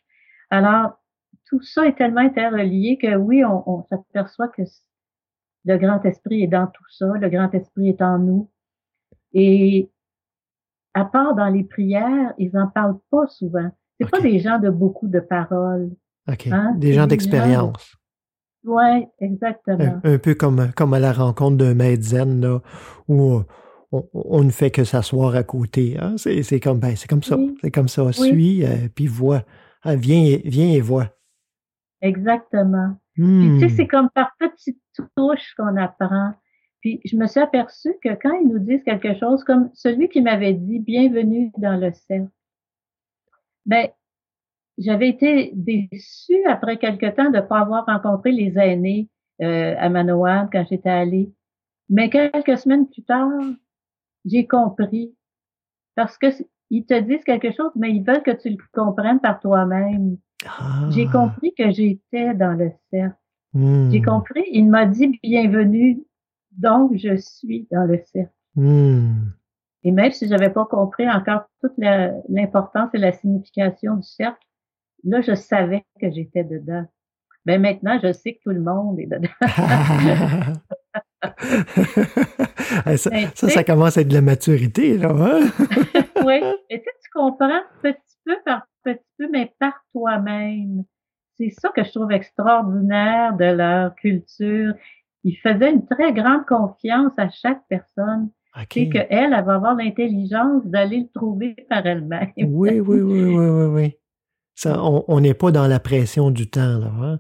Alors, 0.50 0.98
tout 1.48 1.62
ça 1.62 1.86
est 1.88 1.96
tellement 1.98 2.22
interrelié 2.22 2.98
que 2.98 3.16
oui, 3.16 3.44
on, 3.46 3.64
on 3.70 3.84
s'aperçoit 3.86 4.50
que 4.50 4.64
le 5.66 5.78
grand 5.78 6.04
esprit 6.06 6.44
est 6.44 6.48
dans 6.48 6.68
tout 6.68 6.84
ça, 6.90 7.08
le 7.20 7.30
grand 7.30 7.54
esprit 7.54 7.90
est 7.90 8.02
en 8.02 8.20
nous. 8.20 8.50
Et 9.34 9.90
à 10.94 11.06
part 11.06 11.36
dans 11.36 11.48
les 11.50 11.64
prières, 11.64 12.34
ils 12.38 12.56
en 12.58 12.68
parlent 12.68 13.00
pas 13.12 13.28
souvent. 13.28 13.70
C'est 14.00 14.10
pas 14.10 14.18
Ok. 14.20 14.24
des 14.24 14.40
gens 14.40 14.60
de 14.60 14.70
beaucoup 14.70 15.08
de 15.08 15.20
paroles. 15.20 15.92
OK. 16.32 16.48
Hein, 16.52 16.74
Des 16.78 16.94
gens 16.94 17.08
d'expérience. 17.08 17.96
Ouais, 18.64 19.08
exactement. 19.20 20.00
Un, 20.04 20.14
un 20.14 20.18
peu 20.18 20.34
comme, 20.36 20.72
comme 20.76 20.94
à 20.94 21.00
la 21.00 21.14
rencontre 21.14 21.58
d'un 21.58 21.76
maître 21.76 22.04
zen, 22.04 22.42
là, 22.42 22.62
où 23.08 23.42
on, 23.92 24.04
on 24.14 24.44
ne 24.44 24.50
fait 24.50 24.72
que 24.72 24.84
s'asseoir 24.84 25.36
à 25.36 25.44
côté. 25.44 25.98
Hein? 26.00 26.16
C'est, 26.18 26.42
c'est 26.44 26.60
comme, 26.60 26.80
ben, 26.80 26.96
c'est 26.96 27.08
comme 27.08 27.22
ça. 27.24 27.38
Oui. 27.38 27.56
C'est 27.62 27.72
comme 27.72 27.88
ça. 27.88 28.12
Suis, 28.12 28.66
euh, 28.66 28.88
puis 28.94 29.06
vois. 29.08 29.44
Hein, 29.84 29.96
viens, 29.96 30.24
et- 30.24 30.42
viens 30.46 30.72
et 30.72 30.82
vois. 30.82 31.10
Exactement. 32.02 32.96
Puis, 33.14 33.24
Hmm. 33.24 33.60
tu 33.60 33.70
sais, 33.70 33.76
c'est 33.76 33.88
comme 33.88 34.10
par 34.10 34.32
petites 34.40 34.82
touches 35.16 35.54
qu'on 35.56 35.78
apprend. 35.78 36.34
Puis, 36.82 37.02
je 37.06 37.18
me 37.18 37.28
suis 37.28 37.40
aperçue 37.40 37.96
que 38.04 38.14
quand 38.14 38.34
ils 38.34 38.48
nous 38.48 38.60
disent 38.60 38.84
quelque 38.84 39.18
chose, 39.18 39.44
comme 39.44 39.70
celui 39.74 40.10
qui 40.10 40.22
m'avait 40.22 40.54
dit 40.54 40.80
bienvenue 40.80 41.52
dans 41.58 41.80
le 41.80 41.92
cercle, 41.94 42.30
ben, 43.66 43.90
j'avais 44.78 45.10
été 45.10 45.52
déçue 45.54 46.46
après 46.48 46.78
quelque 46.78 47.08
temps 47.08 47.32
de 47.32 47.38
ne 47.38 47.42
pas 47.42 47.60
avoir 47.60 47.86
rencontré 47.86 48.32
les 48.32 48.58
aînés 48.58 49.10
euh, 49.42 49.76
à 49.78 49.90
Manoan 49.90 50.50
quand 50.52 50.66
j'étais 50.70 50.90
allée. 50.90 51.34
Mais 51.90 52.10
quelques 52.10 52.58
semaines 52.58 52.88
plus 52.88 53.04
tard, 53.04 53.30
j'ai 54.26 54.48
compris. 54.48 55.16
Parce 55.96 56.18
que 56.18 56.28
ils 56.70 56.86
te 56.86 57.00
disent 57.00 57.24
quelque 57.24 57.52
chose, 57.52 57.72
mais 57.76 57.92
ils 57.92 58.04
veulent 58.04 58.24
que 58.24 58.32
tu 58.32 58.50
le 58.50 58.58
comprennes 58.74 59.20
par 59.20 59.40
toi-même. 59.40 60.18
Ah. 60.46 60.90
J'ai 60.92 61.08
compris 61.08 61.54
que 61.58 61.72
j'étais 61.72 62.34
dans 62.34 62.54
le 62.54 62.72
cercle. 62.92 63.16
Hmm. 63.56 63.90
J'ai 63.90 64.02
compris. 64.02 64.44
Il 64.52 64.70
m'a 64.70 64.86
dit 64.86 65.18
bienvenue. 65.24 66.04
Donc, 66.52 66.92
je 66.96 67.16
suis 67.16 67.68
dans 67.72 67.86
le 67.86 68.00
cercle. 68.14 68.32
Hmm. 68.56 69.30
Et 69.84 69.92
même 69.92 70.12
si 70.12 70.28
j'avais 70.28 70.50
pas 70.50 70.66
compris 70.66 71.10
encore 71.10 71.46
toute 71.62 71.74
l'importance 71.78 72.90
et 72.94 72.98
la 72.98 73.12
signification 73.12 73.96
du 73.96 74.08
cercle, 74.08 74.46
là, 75.04 75.22
je 75.22 75.34
savais 75.36 75.86
que 76.00 76.12
j'étais 76.12 76.44
dedans. 76.44 76.86
Ben 77.46 77.62
maintenant, 77.62 78.00
je 78.04 78.12
sais 78.12 78.34
que 78.34 78.40
tout 78.44 78.50
le 78.50 78.62
monde 78.62 79.00
est 79.00 79.08
dedans. 79.08 79.30
Ça, 82.98 83.10
Ben, 83.10 83.32
ça, 83.34 83.50
ça 83.50 83.64
commence 83.64 83.98
à 83.98 84.02
être 84.02 84.08
de 84.08 84.14
la 84.14 84.22
maturité, 84.22 84.98
là. 84.98 85.10
Hein? 85.10 85.40
oui. 86.26 86.42
Et 86.70 86.80
tu 86.80 86.84
sais, 86.84 86.92
tu 87.04 87.10
comprends 87.14 87.62
petit 87.82 88.18
peu 88.26 88.36
par 88.46 88.68
petit 88.84 89.04
peu, 89.18 89.28
mais 89.32 89.54
par 89.60 89.74
toi-même. 89.92 90.84
C'est 91.38 91.50
ça 91.50 91.70
que 91.76 91.84
je 91.84 91.92
trouve 91.92 92.12
extraordinaire 92.12 93.36
de 93.36 93.46
leur 93.46 93.96
culture. 93.96 94.74
Ils 95.24 95.36
faisaient 95.38 95.72
une 95.72 95.86
très 95.86 96.14
grande 96.14 96.46
confiance 96.46 97.12
à 97.18 97.30
chaque 97.30 97.62
personne. 97.68 98.30
C'est 98.72 98.90
qu'elle, 98.90 99.08
elle 99.10 99.32
va 99.46 99.56
avoir 99.56 99.76
l'intelligence 99.76 100.66
d'aller 100.66 101.02
le 101.02 101.08
trouver 101.14 101.56
par 101.70 101.86
elle-même. 101.86 102.32
Oui, 102.38 102.80
oui, 102.80 103.02
oui, 103.02 103.24
oui, 103.24 103.48
oui, 103.48 103.66
oui. 103.66 103.98
Ça, 104.54 104.82
on 104.82 105.20
n'est 105.20 105.34
pas 105.34 105.52
dans 105.52 105.68
la 105.68 105.80
pression 105.82 106.32
du 106.32 106.50
temps, 106.50 106.78
là. 106.80 106.92
hein. 107.02 107.20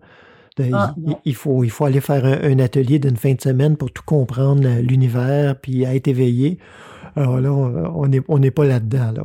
De- 0.57 0.69
Ah, 0.73 0.95
il, 1.25 1.35
faut, 1.35 1.65
il 1.65 1.69
faut 1.69 1.83
aller 1.83 1.99
faire 1.99 2.23
un, 2.23 2.41
un 2.49 2.59
atelier 2.59 2.97
d'une 2.99 3.17
fin 3.17 3.33
de 3.33 3.41
semaine 3.41 3.75
pour 3.75 3.91
tout 3.91 4.03
comprendre 4.05 4.65
euh, 4.65 4.81
l'univers, 4.81 5.59
puis 5.59 5.83
être 5.83 6.07
éveillé. 6.07 6.59
Alors 7.17 7.41
là, 7.41 7.51
on 7.51 8.03
on 8.03 8.07
n'est 8.07 8.21
on 8.29 8.39
n'est 8.39 8.51
pas 8.51 8.63
là-dedans, 8.65 9.11
là. 9.11 9.23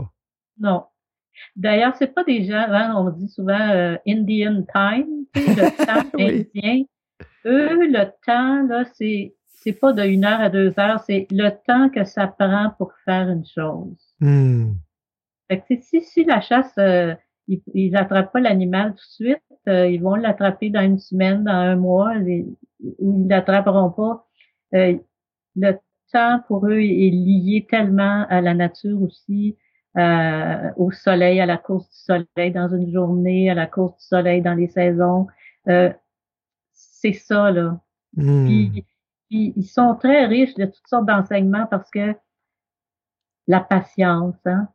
Non. 0.59 0.85
D'ailleurs, 1.61 1.95
c'est 1.97 2.15
pas 2.15 2.25
des 2.25 2.45
gens, 2.45 2.65
hein, 2.69 2.95
on 2.97 3.11
dit 3.11 3.29
souvent 3.29 3.69
euh, 3.71 3.97
Indian 4.09 4.63
time, 4.75 5.27
le 5.35 5.85
temps 5.87 6.09
Oui. 6.15 6.47
indien. 6.55 6.85
Eux, 7.45 7.87
le 7.87 8.05
temps, 8.27 8.63
là, 8.67 8.85
c'est 8.95 9.35
c'est 9.63 9.75
pas 9.75 9.93
de 9.93 10.03
une 10.03 10.25
heure 10.25 10.41
à 10.41 10.49
deux 10.49 10.73
heures, 10.79 11.01
c'est 11.07 11.27
le 11.31 11.51
temps 11.67 11.91
que 11.91 12.05
ça 12.05 12.27
prend 12.29 12.71
pour 12.79 12.93
faire 13.05 13.29
une 13.29 13.45
chose. 13.45 14.15
Hmm. 14.19 14.73
Fait 15.51 15.61
que, 15.61 15.75
si, 15.83 16.01
si 16.01 16.25
la 16.25 16.41
chasse, 16.41 16.73
euh, 16.79 17.15
ils, 17.47 17.61
ils 17.75 17.95
attrapent 17.95 18.33
pas 18.33 18.41
l'animal 18.41 18.93
tout 18.93 18.95
de 18.95 19.27
suite, 19.27 19.43
euh, 19.69 19.87
ils 19.87 20.01
vont 20.01 20.15
l'attraper 20.15 20.71
dans 20.71 20.81
une 20.81 20.99
semaine, 20.99 21.45
dans 21.45 21.53
un 21.53 21.77
mois, 21.77 22.15
les- 22.15 22.47
ou 23.01 23.21
ils 23.23 23.29
l'attraperont 23.29 23.91
pas. 23.91 24.27
Euh, 24.75 24.97
le 25.57 25.73
temps 26.11 26.41
pour 26.49 26.67
eux 26.67 26.81
est 26.81 27.11
lié 27.11 27.67
tellement 27.69 28.25
à 28.31 28.41
la 28.41 28.55
nature 28.55 29.03
aussi, 29.03 29.59
euh, 29.97 30.71
au 30.77 30.91
soleil, 30.91 31.41
à 31.41 31.47
la 31.47 31.57
course 31.57 31.89
du 31.89 31.97
soleil 31.97 32.53
dans 32.53 32.69
une 32.69 32.93
journée, 32.93 33.51
à 33.51 33.55
la 33.55 33.67
course 33.67 33.97
du 33.99 34.05
soleil 34.07 34.43
dans 34.43 34.55
les 34.55 34.69
saisons. 34.69 35.27
Euh, 35.69 35.93
c'est 36.73 37.13
ça, 37.13 37.51
là. 37.51 37.81
Puis, 38.17 38.85
puis 39.29 39.53
ils 39.57 39.65
sont 39.65 39.95
très 39.95 40.27
riches 40.27 40.55
de 40.55 40.67
toutes 40.67 40.87
sortes 40.87 41.07
d'enseignements 41.07 41.67
parce 41.67 41.91
que 41.91 42.15
la 43.47 43.61
patience, 43.61 44.37
hein, 44.47 44.69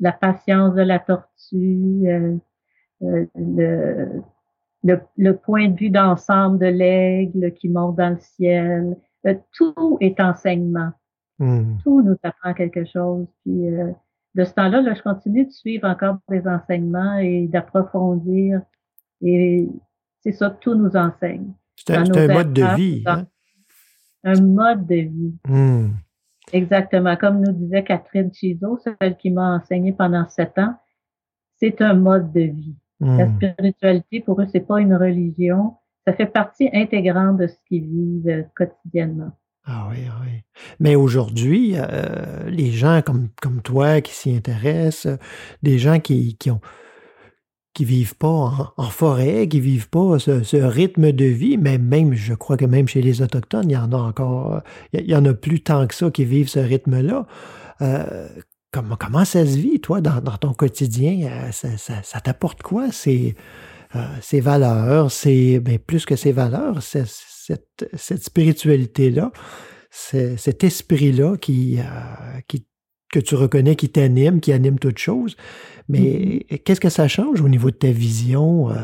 la 0.00 0.12
patience 0.12 0.74
de 0.74 0.82
la 0.82 0.98
tortue, 0.98 2.02
euh, 2.06 2.36
euh, 3.02 3.26
le, 3.34 4.22
le, 4.84 5.00
le 5.16 5.36
point 5.36 5.68
de 5.68 5.78
vue 5.78 5.90
d'ensemble 5.90 6.58
de 6.58 6.66
l'aigle 6.66 7.52
qui 7.54 7.68
monte 7.68 7.96
dans 7.96 8.10
le 8.10 8.18
ciel, 8.18 8.96
euh, 9.26 9.34
tout 9.52 9.96
est 10.00 10.20
enseignement. 10.20 10.90
Hmm. 11.38 11.76
Tout 11.82 12.02
nous 12.02 12.16
apprend 12.22 12.54
quelque 12.54 12.84
chose. 12.84 13.26
Puis 13.42 13.68
euh, 13.68 13.92
de 14.34 14.44
ce 14.44 14.52
temps-là, 14.54 14.80
là, 14.80 14.94
je 14.94 15.02
continue 15.02 15.46
de 15.46 15.50
suivre 15.50 15.88
encore 15.88 16.18
des 16.28 16.46
enseignements 16.46 17.18
et 17.18 17.48
d'approfondir. 17.48 18.62
Et 19.20 19.68
c'est 20.20 20.32
ça, 20.32 20.50
tout 20.50 20.74
nous 20.74 20.96
enseigne. 20.96 21.52
C'est 21.76 21.96
un, 21.96 22.04
mode 22.28 22.52
de 22.52 22.76
vie. 22.76 23.02
Hein? 23.06 23.26
Un 24.24 24.40
mode 24.40 24.86
de 24.86 24.94
vie. 24.94 25.34
Hmm. 25.46 25.90
Exactement. 26.52 27.16
Comme 27.16 27.40
nous 27.40 27.52
disait 27.52 27.84
Catherine 27.84 28.32
Chizo, 28.32 28.78
celle 28.78 29.16
qui 29.16 29.30
m'a 29.30 29.56
enseigné 29.56 29.92
pendant 29.92 30.28
sept 30.28 30.58
ans, 30.58 30.74
c'est 31.56 31.80
un 31.80 31.94
mode 31.94 32.32
de 32.32 32.42
vie. 32.42 32.76
La 33.00 33.26
Hmm. 33.26 33.36
spiritualité, 33.36 34.20
pour 34.20 34.40
eux, 34.40 34.46
c'est 34.50 34.66
pas 34.66 34.80
une 34.80 34.94
religion. 34.94 35.74
Ça 36.06 36.12
fait 36.12 36.26
partie 36.26 36.68
intégrante 36.72 37.36
de 37.36 37.48
ce 37.48 37.56
qu'ils 37.66 37.86
vivent 37.86 38.28
euh, 38.28 38.42
quotidiennement. 38.54 39.32
Ah 39.64 39.88
oui, 39.90 39.98
ah 40.10 40.18
oui. 40.24 40.42
Mais 40.80 40.96
aujourd'hui, 40.96 41.74
euh, 41.76 42.48
les 42.48 42.72
gens 42.72 43.00
comme, 43.02 43.28
comme 43.40 43.62
toi 43.62 44.00
qui 44.00 44.12
s'y 44.12 44.34
intéressent, 44.34 45.16
des 45.62 45.78
gens 45.78 46.00
qui, 46.00 46.36
qui 46.36 46.50
ont 46.50 46.60
qui 47.74 47.86
vivent 47.86 48.16
pas 48.16 48.72
en, 48.76 48.90
forêt, 48.90 49.48
qui 49.48 49.58
vivent 49.60 49.88
pas 49.88 50.18
ce, 50.18 50.42
ce 50.42 50.58
rythme 50.58 51.10
de 51.12 51.24
vie, 51.24 51.56
mais 51.56 51.78
même, 51.78 52.12
je 52.12 52.34
crois 52.34 52.58
que 52.58 52.66
même 52.66 52.86
chez 52.86 53.00
les 53.00 53.22
Autochtones, 53.22 53.70
il 53.70 53.72
y 53.72 53.76
en 53.78 53.92
a 53.92 53.96
encore, 53.96 54.60
il 54.92 55.08
y 55.08 55.16
en 55.16 55.24
a 55.24 55.32
plus 55.32 55.62
tant 55.62 55.86
que 55.86 55.94
ça 55.94 56.10
qui 56.10 56.26
vivent 56.26 56.50
ce 56.50 56.58
rythme-là. 56.58 57.26
Euh, 57.80 58.28
comment, 58.72 58.96
comment 58.96 59.24
ça 59.24 59.46
se 59.46 59.56
vit, 59.56 59.80
toi, 59.80 60.02
dans, 60.02 60.20
dans 60.20 60.36
ton 60.36 60.52
quotidien? 60.52 61.26
Euh, 61.30 61.50
Ça, 61.50 61.68
ça, 62.02 62.20
t'apporte 62.20 62.62
quoi, 62.62 62.92
ces, 62.92 63.36
ces 64.20 64.40
valeurs, 64.40 65.10
ces, 65.10 65.58
ben, 65.58 65.78
plus 65.78 66.04
que 66.04 66.14
ces 66.16 66.32
valeurs, 66.32 66.82
c'est- 66.82 67.06
cette, 67.46 67.88
cette 67.94 68.22
spiritualité-là, 68.22 69.32
cet 69.90 70.64
esprit-là 70.64 71.36
qui, 71.36 71.78
euh, 71.80 72.40
qui, 72.46 72.66
que 73.12 73.18
tu 73.18 73.34
reconnais, 73.34 73.76
qui 73.76 73.90
t'anime, 73.90 74.40
qui 74.40 74.52
anime 74.52 74.78
toute 74.78 74.98
chose. 74.98 75.36
Mais 75.88 76.44
qu'est-ce 76.64 76.80
que 76.80 76.88
ça 76.88 77.08
change 77.08 77.40
au 77.40 77.48
niveau 77.48 77.70
de 77.70 77.76
ta 77.76 77.90
vision 77.90 78.70
euh, 78.70 78.74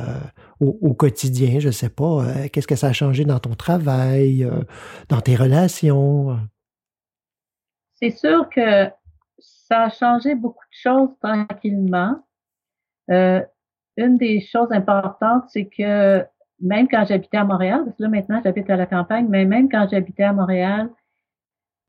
au, 0.60 0.76
au 0.82 0.94
quotidien? 0.94 1.60
Je 1.60 1.70
sais 1.70 1.88
pas. 1.88 2.24
euh, 2.24 2.48
qu'est-ce 2.52 2.66
que 2.66 2.76
ça 2.76 2.88
a 2.88 2.92
changé 2.92 3.24
dans 3.24 3.38
ton 3.38 3.54
travail, 3.54 4.48
dans 5.08 5.20
tes 5.20 5.36
relations? 5.36 6.38
C'est 7.94 8.10
sûr 8.10 8.48
que 8.50 8.88
ça 9.38 9.84
a 9.84 9.90
changé 9.90 10.34
beaucoup 10.34 10.64
de 10.64 10.78
choses 10.82 11.10
tranquillement. 11.22 12.16
Une 13.08 14.18
des 14.18 14.40
choses 14.40 14.72
importantes, 14.72 15.44
c'est 15.48 15.66
que 15.66 16.24
même 16.60 16.88
quand 16.88 17.04
j'habitais 17.06 17.36
à 17.38 17.44
Montréal, 17.44 17.82
parce 17.84 17.96
que 17.96 18.02
là 18.02 18.08
maintenant 18.08 18.40
j'habite 18.44 18.68
à 18.70 18.76
la 18.76 18.86
campagne, 18.86 19.26
mais 19.28 19.44
même 19.44 19.68
quand 19.68 19.86
j'habitais 19.90 20.24
à 20.24 20.32
Montréal, 20.32 20.90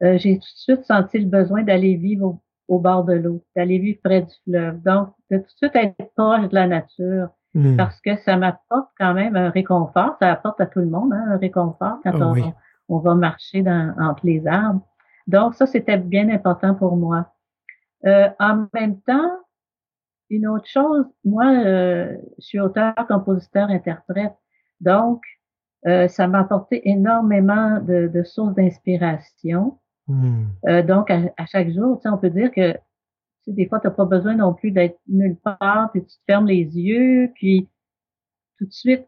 euh, 0.03 0.17
j'ai 0.17 0.35
tout 0.35 0.39
de 0.39 0.59
suite 0.75 0.83
senti 0.85 1.19
le 1.19 1.25
besoin 1.25 1.63
d'aller 1.63 1.95
vivre 1.95 2.25
au, 2.25 2.41
au 2.75 2.79
bord 2.79 3.03
de 3.03 3.13
l'eau, 3.13 3.43
d'aller 3.55 3.79
vivre 3.79 3.99
près 4.03 4.21
du 4.21 4.33
fleuve. 4.45 4.81
Donc, 4.83 5.09
de 5.29 5.37
tout 5.37 5.43
de 5.43 5.49
suite 5.57 5.75
être 5.75 5.95
proche 6.15 6.47
de 6.49 6.55
la 6.55 6.67
nature, 6.67 7.29
Hmm. 7.55 7.77
parce 7.77 7.99
que 8.01 8.15
ça 8.17 8.37
m'apporte 8.37 8.91
quand 8.99 9.15
même 9.15 9.35
un 9.35 9.49
réconfort. 9.49 10.15
Ça 10.19 10.31
apporte 10.31 10.61
à 10.61 10.67
tout 10.67 10.81
le 10.81 10.85
monde 10.85 11.11
hein, 11.13 11.25
un 11.31 11.37
réconfort 11.37 11.97
quand 12.03 12.11
Ah 12.13 12.27
on, 12.27 12.33
oui. 12.33 12.43
on 12.89 12.99
va 12.99 13.15
marcher 13.15 13.63
dans, 13.63 13.95
entre 13.99 14.23
les 14.23 14.45
arbres. 14.45 14.85
Donc, 15.25 15.55
ça, 15.55 15.65
c'était 15.65 15.97
bien 15.97 16.29
important 16.29 16.75
pour 16.75 16.95
moi. 16.95 17.33
Euh, 18.05 18.29
en 18.39 18.67
même 18.75 19.01
temps, 19.01 19.31
une 20.29 20.47
autre 20.47 20.67
chose, 20.67 21.05
moi, 21.25 21.45
euh, 21.47 22.15
je 22.37 22.45
suis 22.45 22.59
auteur, 22.59 22.93
compositeur, 23.07 23.69
interprète. 23.69 24.33
Donc, 24.81 25.21
euh, 25.87 26.07
ça 26.07 26.27
m'a 26.27 26.41
apporté 26.41 26.87
énormément 26.89 27.79
de, 27.79 28.07
de 28.13 28.23
sources 28.23 28.55
d'inspiration. 28.55 29.79
Hmm. 30.07 30.45
Euh, 30.67 30.83
donc, 30.83 31.09
à, 31.11 31.31
à 31.37 31.45
chaque 31.45 31.71
jour, 31.71 31.97
tu 31.97 32.03
sais, 32.03 32.09
on 32.09 32.17
peut 32.17 32.29
dire 32.29 32.51
que 32.51 32.73
tu 32.73 32.79
sais, 33.45 33.53
des 33.53 33.67
fois, 33.67 33.79
tu 33.79 33.87
n'as 33.87 33.93
pas 33.93 34.05
besoin 34.05 34.35
non 34.35 34.53
plus 34.53 34.71
d'être 34.71 34.99
nulle 35.07 35.37
part, 35.37 35.89
puis 35.91 36.01
tu 36.01 36.07
te 36.07 36.23
fermes 36.27 36.47
les 36.47 36.63
yeux, 36.77 37.31
puis 37.35 37.69
tout 38.57 38.65
de 38.65 38.73
suite, 38.73 39.07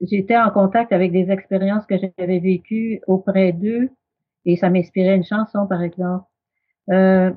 j'étais 0.00 0.38
en 0.38 0.50
contact 0.50 0.92
avec 0.92 1.12
des 1.12 1.30
expériences 1.30 1.84
que 1.86 1.96
j'avais 1.98 2.38
vécues 2.38 3.02
auprès 3.06 3.52
d'eux, 3.52 3.90
et 4.44 4.56
ça 4.56 4.70
m'inspirait 4.70 5.16
une 5.16 5.24
chanson, 5.24 5.66
par 5.66 5.82
exemple. 5.82 6.24
Euh, 6.90 7.32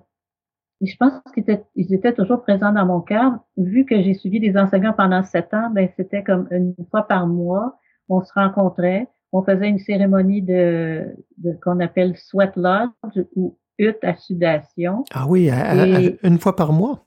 et 0.81 0.85
je 0.85 0.97
pense 0.97 1.13
qu'ils 1.33 1.43
étaient, 1.43 1.63
ils 1.75 1.93
étaient 1.93 2.13
toujours 2.13 2.41
présents 2.41 2.71
dans 2.71 2.85
mon 2.85 3.01
cœur. 3.01 3.39
Vu 3.57 3.85
que 3.85 4.01
j'ai 4.01 4.13
suivi 4.13 4.39
des 4.39 4.57
enseignements 4.57 4.93
pendant 4.93 5.23
sept 5.23 5.53
ans, 5.53 5.69
ben 5.71 5.89
c'était 5.97 6.23
comme 6.23 6.47
une 6.51 6.73
fois 6.89 7.07
par 7.07 7.27
mois, 7.27 7.77
on 8.07 8.21
se 8.23 8.31
rencontrait, 8.33 9.07
on 9.31 9.43
faisait 9.43 9.69
une 9.69 9.79
cérémonie 9.79 10.41
de, 10.41 11.05
de 11.37 11.51
qu'on 11.63 11.79
appelle 11.79 12.15
sweat 12.17 12.55
lodge 12.55 13.25
ou 13.35 13.57
hutte 13.77 14.03
à 14.03 14.15
sudation. 14.15 15.03
Ah 15.13 15.25
oui, 15.27 15.49
à- 15.49 15.71
à- 15.71 15.99
une 16.23 16.39
fois 16.39 16.55
par 16.55 16.71
mois? 16.73 17.05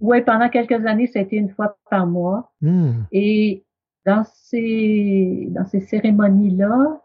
Oui, 0.00 0.20
pendant 0.22 0.48
quelques 0.48 0.84
années, 0.86 1.06
ça 1.06 1.18
a 1.20 1.22
été 1.22 1.36
une 1.36 1.50
fois 1.50 1.76
par 1.90 2.06
mois. 2.06 2.52
Hmm. 2.60 3.02
Et 3.12 3.64
dans 4.04 4.24
ces, 4.24 5.48
dans 5.50 5.64
ces 5.64 5.80
cérémonies-là, 5.80 7.00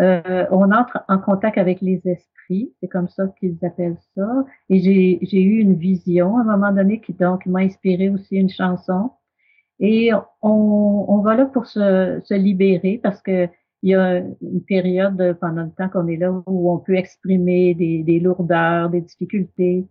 euh, 0.00 0.46
on 0.50 0.72
entre 0.72 1.04
en 1.08 1.18
contact 1.18 1.56
avec 1.58 1.80
les 1.80 2.00
esprits, 2.04 2.72
c'est 2.80 2.88
comme 2.88 3.08
ça 3.08 3.28
qu'ils 3.38 3.58
appellent 3.62 3.98
ça. 4.16 4.44
Et 4.68 4.80
j'ai, 4.80 5.42
eu 5.42 5.60
une 5.60 5.76
vision 5.76 6.36
à 6.38 6.40
un 6.40 6.44
moment 6.44 6.72
donné 6.72 7.00
qui 7.00 7.12
donc 7.12 7.46
m'a 7.46 7.60
inspiré 7.60 8.08
aussi 8.10 8.36
une 8.36 8.50
chanson. 8.50 9.10
Et 9.80 10.10
on, 10.42 11.06
on 11.08 11.18
va 11.20 11.36
là 11.36 11.46
pour 11.46 11.66
se, 11.66 12.20
se 12.24 12.34
libérer 12.34 13.00
parce 13.02 13.20
que 13.22 13.48
il 13.82 13.90
y 13.90 13.94
a 13.94 14.18
une 14.18 14.64
période 14.66 15.36
pendant 15.40 15.64
le 15.64 15.70
temps 15.70 15.90
qu'on 15.90 16.08
est 16.08 16.16
là 16.16 16.32
où 16.46 16.72
on 16.72 16.78
peut 16.78 16.94
exprimer 16.96 17.74
des, 17.74 18.02
des 18.02 18.18
lourdeurs, 18.18 18.88
des 18.88 19.02
difficultés. 19.02 19.86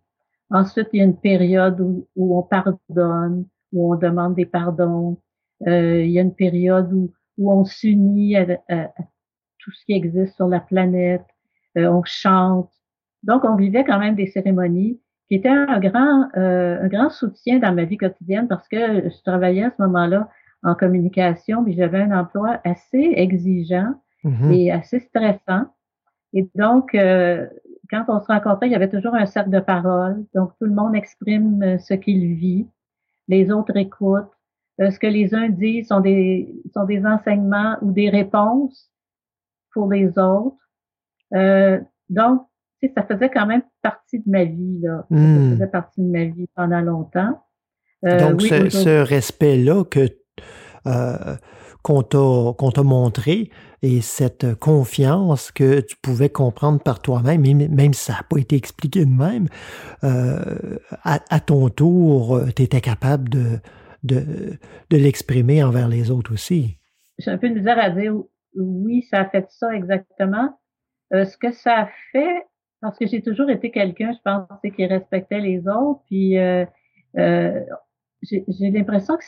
Ensuite, 0.50 0.90
il 0.94 0.98
y 0.98 1.02
a 1.02 1.06
une 1.06 1.20
période 1.20 1.80
où, 1.80 2.08
où 2.16 2.38
on 2.40 2.42
pardonne, 2.42 3.46
où 3.72 3.94
on 3.94 3.96
demande 3.96 4.34
des 4.34 4.48
pardons. 4.48 5.20
Euh, 5.68 6.02
il 6.04 6.10
y 6.10 6.18
a 6.18 6.24
une 6.24 6.34
période 6.34 6.92
où, 6.92 7.14
où 7.38 7.52
on 7.52 7.66
s'unit 7.66 8.36
à- 8.36 8.60
à 8.68 8.90
tout 9.64 9.72
ce 9.72 9.86
qui 9.86 9.94
existe 9.94 10.36
sur 10.36 10.48
la 10.48 10.60
planète. 10.60 11.26
Euh, 11.78 11.88
on 11.88 12.04
chante. 12.04 12.70
Donc, 13.24 13.44
on 13.46 13.56
vivait 13.56 13.84
quand 13.84 14.00
même 14.00 14.16
des 14.16 14.28
cérémonies 14.28 15.00
qui 15.28 15.36
étaient 15.36 15.50
un 15.50 15.80
grand, 15.80 16.28
euh, 16.36 16.82
un 16.82 16.88
grand 16.88 17.10
soutien 17.10 17.60
dans 17.60 17.74
ma 17.74 17.86
vie 17.86 17.98
quotidienne 17.98 18.48
parce 18.48 18.68
que 18.68 19.10
je 19.10 19.24
travaillais 19.24 19.64
à 19.64 19.72
ce 19.72 19.82
moment-là 19.84 20.30
en 20.64 20.76
communication, 20.76 21.64
puis 21.64 21.74
j'avais 21.74 22.02
un 22.02 22.18
emploi 22.18 22.60
assez 22.64 23.14
exigeant 23.16 23.94
Mhm. 24.24 24.52
et 24.52 24.72
assez 24.72 25.00
stressant. 25.00 25.66
Et 26.34 26.50
donc, 26.56 26.96
euh, 26.96 27.48
quand 27.90 28.06
on 28.08 28.20
se 28.20 28.28
rencontrait, 28.28 28.68
il 28.68 28.72
y 28.72 28.76
avait 28.76 28.90
toujours 28.90 29.14
un 29.16 29.26
cercle 29.26 29.50
de 29.50 29.60
parole. 29.60 30.26
Donc, 30.34 30.52
tout 30.60 30.66
le 30.66 30.74
monde 30.74 30.96
exprime 30.96 31.62
euh, 31.62 31.78
ce 31.78 31.94
qu'il 31.94 32.36
vit. 32.36 32.68
Les 33.28 33.52
autres 33.52 33.76
écoutent. 33.78 34.32
Euh, 34.82 34.90
ce 34.90 34.98
que 34.98 35.08
les 35.08 35.36
uns 35.36 35.50
disent 35.50 35.90
sont 35.90 36.00
des, 36.00 36.52
sont 36.74 36.86
des 36.86 37.06
enseignements 37.06 37.78
ou 37.82 37.92
des 37.92 38.10
réponses 38.10 38.90
pour 39.74 39.92
les 39.92 40.08
autres. 40.18 40.58
Euh, 41.34 41.80
donc, 42.10 42.42
ça 42.96 43.04
faisait 43.04 43.30
quand 43.30 43.46
même 43.46 43.64
partie 43.82 44.20
de 44.20 44.30
ma 44.30 44.44
vie, 44.44 44.80
là. 44.82 45.06
Hmm. 45.10 45.50
Ça 45.50 45.56
faisait 45.56 45.72
partie 45.72 46.02
de 46.02 46.12
ma 46.12 46.26
vie 46.26 46.48
pendant 46.56 46.82
longtemps. 46.82 47.44
Euh, 48.06 48.20
Donc, 48.20 48.42
oui, 48.42 48.50
ce, 48.50 49.02
respect-là 49.02 49.84
que 49.86 50.10
euh, 50.86 51.36
qu'on 51.82 52.02
t'a 52.04 52.84
montré 52.84 53.50
et 53.82 54.02
cette 54.02 54.56
confiance 54.56 55.52
que 55.52 55.80
tu 55.82 55.96
pouvais 56.02 56.30
comprendre 56.30 56.82
par 56.82 57.02
toi-même, 57.02 57.42
même, 57.42 57.74
même 57.74 57.94
si 57.94 58.06
ça 58.06 58.14
n'a 58.14 58.24
pas 58.30 58.38
été 58.38 58.56
expliqué 58.56 59.06
de 59.06 59.12
même, 59.12 59.48
euh, 60.04 60.78
à, 61.04 61.20
à 61.30 61.40
ton 61.40 61.70
tour, 61.70 62.42
tu 62.56 62.64
étais 62.64 62.82
capable 62.82 63.30
de, 63.30 63.60
de, 64.04 64.58
de 64.90 64.98
l'exprimer 64.98 65.64
envers 65.64 65.88
les 65.88 66.12
autres 66.12 66.34
aussi. 66.34 66.78
j'ai 67.18 67.32
un 67.32 67.38
peu 67.38 67.50
de 67.50 67.56
misère 67.56 67.80
à 67.80 67.90
dire 67.90 68.14
oui, 68.56 69.04
ça 69.04 69.22
a 69.22 69.30
fait 69.30 69.46
ça 69.50 69.74
exactement. 69.74 70.58
Euh, 71.14 71.26
ce 71.26 71.38
que 71.38 71.52
ça 71.52 71.82
a 71.82 71.90
fait, 72.12 72.46
parce 72.82 72.98
que 72.98 73.06
j'ai 73.08 73.22
toujours 73.22 73.50
été 73.50 73.72
quelqu'un, 73.72 74.12
je 74.14 74.20
pense, 74.24 74.48
qui 74.76 74.86
respectait 74.86 75.40
les 75.40 75.68
autres. 75.68 76.02
Puis 76.08 76.38
euh, 76.38 76.66
euh, 77.18 77.62
j'ai 78.22 78.72
l'impression 78.72 79.18
que 79.18 79.24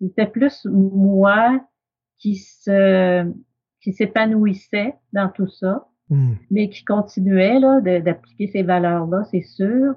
c'était 0.00 0.26
plus 0.26 0.66
moi 0.66 1.60
qui 2.18 2.36
se 2.36 3.30
qui 3.80 3.92
s'épanouissait 3.92 4.94
dans 5.12 5.28
tout 5.28 5.48
ça, 5.48 5.86
Hmm. 6.10 6.34
mais 6.50 6.68
qui 6.68 6.84
continuait 6.84 7.58
là 7.58 7.80
d'appliquer 7.80 8.48
ces 8.48 8.62
valeurs-là, 8.62 9.24
c'est 9.30 9.42
sûr. 9.42 9.94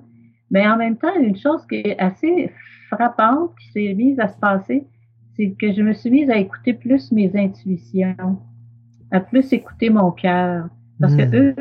Mais 0.50 0.66
en 0.66 0.78
même 0.78 0.98
temps, 0.98 1.14
une 1.20 1.36
chose 1.36 1.66
qui 1.68 1.76
est 1.76 2.00
assez 2.00 2.50
frappante 2.90 3.52
qui 3.60 3.72
s'est 3.72 3.94
mise 3.94 4.18
à 4.20 4.30
se 4.30 4.38
passer, 4.38 4.86
c'est 5.36 5.54
que 5.60 5.74
je 5.74 5.82
me 5.82 5.94
suis 5.94 6.10
mise 6.10 6.30
à 6.30 6.38
écouter 6.38 6.74
plus 6.74 7.12
mes 7.12 7.30
intuitions, 7.36 8.40
à 9.12 9.20
plus 9.22 9.52
écouter 9.54 9.90
mon 9.90 10.12
cœur. 10.12 10.68
Parce 11.02 11.14
Hmm. 11.14 11.18
que 11.18 11.36
eux, 11.36 11.56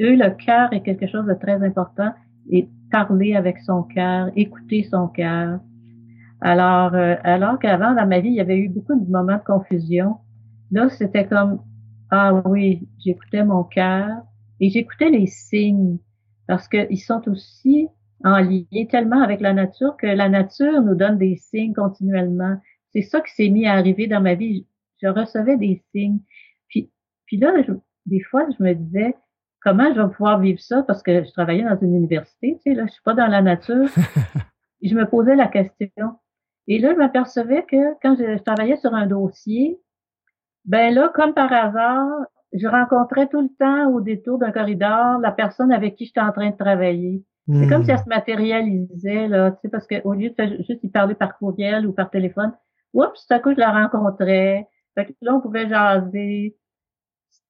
eux, 0.00 0.16
le 0.16 0.30
cœur 0.30 0.72
est 0.72 0.82
quelque 0.82 1.06
chose 1.06 1.26
de 1.26 1.34
très 1.34 1.62
important 1.64 2.12
et 2.50 2.70
parler 2.90 3.34
avec 3.34 3.58
son 3.60 3.82
cœur, 3.84 4.30
écouter 4.36 4.84
son 4.90 5.08
cœur. 5.08 5.60
Alors, 6.40 6.94
euh, 6.94 7.16
alors 7.24 7.58
qu'avant, 7.58 7.94
dans 7.94 8.06
ma 8.06 8.20
vie, 8.20 8.28
il 8.30 8.34
y 8.34 8.40
avait 8.40 8.58
eu 8.58 8.68
beaucoup 8.68 8.94
de 8.94 9.10
moments 9.10 9.36
de 9.38 9.44
confusion. 9.44 10.16
Là, 10.70 10.88
c'était 10.90 11.26
comme, 11.26 11.60
ah 12.10 12.42
oui, 12.46 12.88
j'écoutais 13.04 13.44
mon 13.44 13.64
cœur 13.64 14.08
et 14.60 14.70
j'écoutais 14.70 15.10
les 15.10 15.26
signes 15.26 15.98
parce 16.46 16.68
qu'ils 16.68 17.00
sont 17.00 17.22
aussi 17.28 17.88
en 18.24 18.38
lien 18.40 18.64
tellement 18.90 19.22
avec 19.22 19.40
la 19.40 19.52
nature 19.52 19.96
que 19.98 20.06
la 20.06 20.28
nature 20.28 20.82
nous 20.82 20.94
donne 20.94 21.18
des 21.18 21.36
signes 21.36 21.74
continuellement. 21.74 22.56
C'est 22.92 23.02
ça 23.02 23.20
qui 23.20 23.32
s'est 23.34 23.48
mis 23.50 23.66
à 23.66 23.74
arriver 23.74 24.06
dans 24.06 24.20
ma 24.20 24.34
vie. 24.34 24.66
Je 25.02 25.08
recevais 25.08 25.56
des 25.56 25.82
signes. 25.94 26.20
Puis, 27.26 27.36
là, 27.38 27.52
je- 27.66 27.72
des 28.06 28.20
fois, 28.20 28.46
je 28.56 28.62
me 28.62 28.72
disais, 28.74 29.14
comment 29.62 29.92
je 29.94 30.00
vais 30.00 30.08
pouvoir 30.10 30.38
vivre 30.40 30.60
ça? 30.60 30.82
Parce 30.82 31.02
que 31.02 31.24
je 31.24 31.30
travaillais 31.32 31.64
dans 31.64 31.78
une 31.80 31.94
université, 31.96 32.58
tu 32.64 32.70
sais, 32.72 32.74
là, 32.76 32.86
je 32.86 32.92
suis 32.92 33.02
pas 33.02 33.14
dans 33.14 33.26
la 33.26 33.42
nature. 33.42 33.86
je 34.82 34.94
me 34.94 35.06
posais 35.06 35.36
la 35.36 35.48
question. 35.48 36.12
Et 36.68 36.78
là, 36.78 36.92
je 36.92 36.98
m'apercevais 36.98 37.64
que 37.64 37.94
quand 38.02 38.16
je, 38.16 38.36
je 38.38 38.42
travaillais 38.42 38.76
sur 38.76 38.94
un 38.94 39.06
dossier, 39.06 39.80
ben 40.64 40.92
là, 40.94 41.10
comme 41.14 41.32
par 41.34 41.52
hasard, 41.52 42.08
je 42.52 42.66
rencontrais 42.66 43.28
tout 43.28 43.40
le 43.40 43.48
temps 43.58 43.90
au 43.92 44.00
détour 44.00 44.38
d'un 44.38 44.50
corridor 44.52 45.18
la 45.20 45.30
personne 45.32 45.72
avec 45.72 45.96
qui 45.96 46.06
j'étais 46.06 46.20
en 46.20 46.32
train 46.32 46.50
de 46.50 46.56
travailler. 46.56 47.24
C'est 47.48 47.66
Hmm. 47.66 47.68
comme 47.68 47.84
si 47.84 47.92
elle 47.92 47.98
se 48.00 48.08
matérialisait, 48.08 49.28
là, 49.28 49.52
tu 49.52 49.58
sais, 49.62 49.68
parce 49.68 49.86
qu'au 49.86 50.14
lieu 50.14 50.30
de 50.36 50.56
juste 50.66 50.82
y 50.82 50.88
parler 50.88 51.14
par 51.14 51.38
courriel 51.38 51.86
ou 51.86 51.92
par 51.92 52.10
téléphone, 52.10 52.52
oups, 52.92 53.26
tout 53.26 53.34
à 53.34 53.38
coup, 53.38 53.52
je 53.52 53.58
la 53.60 53.70
rencontrais. 53.72 54.66
Fait 54.96 55.06
que 55.06 55.12
là, 55.20 55.34
on 55.36 55.40
pouvait 55.40 55.68
jaser. 55.68 56.56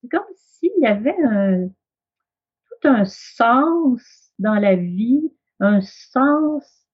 C'est 0.06 0.16
comme 0.16 0.26
s'il 0.36 0.72
y 0.78 0.86
avait 0.86 1.16
un, 1.24 1.68
tout 1.68 2.88
un 2.88 3.04
sens 3.04 4.30
dans 4.38 4.54
la 4.54 4.76
vie, 4.76 5.32
un 5.60 5.80
sens 5.80 6.86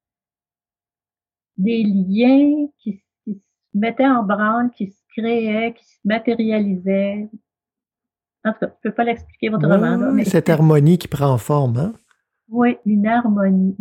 des 1.56 1.82
liens 1.82 2.68
qui, 2.78 3.02
qui 3.24 3.34
se 3.34 3.78
mettaient 3.78 4.06
en 4.06 4.22
branle, 4.22 4.70
qui 4.70 4.90
se 4.90 5.02
créaient, 5.16 5.74
qui 5.74 5.84
se 5.84 5.98
matérialisaient. 6.04 7.28
En 8.44 8.52
tout 8.52 8.60
cas, 8.60 8.72
je 8.82 8.88
peux 8.88 8.94
pas 8.94 9.04
l'expliquer 9.04 9.50
autrement, 9.50 10.12
mais 10.12 10.24
cette 10.24 10.48
harmonie 10.48 10.98
qui 10.98 11.08
prend 11.08 11.36
forme, 11.38 11.76
hein? 11.76 11.92
oui, 12.48 12.76
une 12.86 13.06
harmonie, 13.06 13.76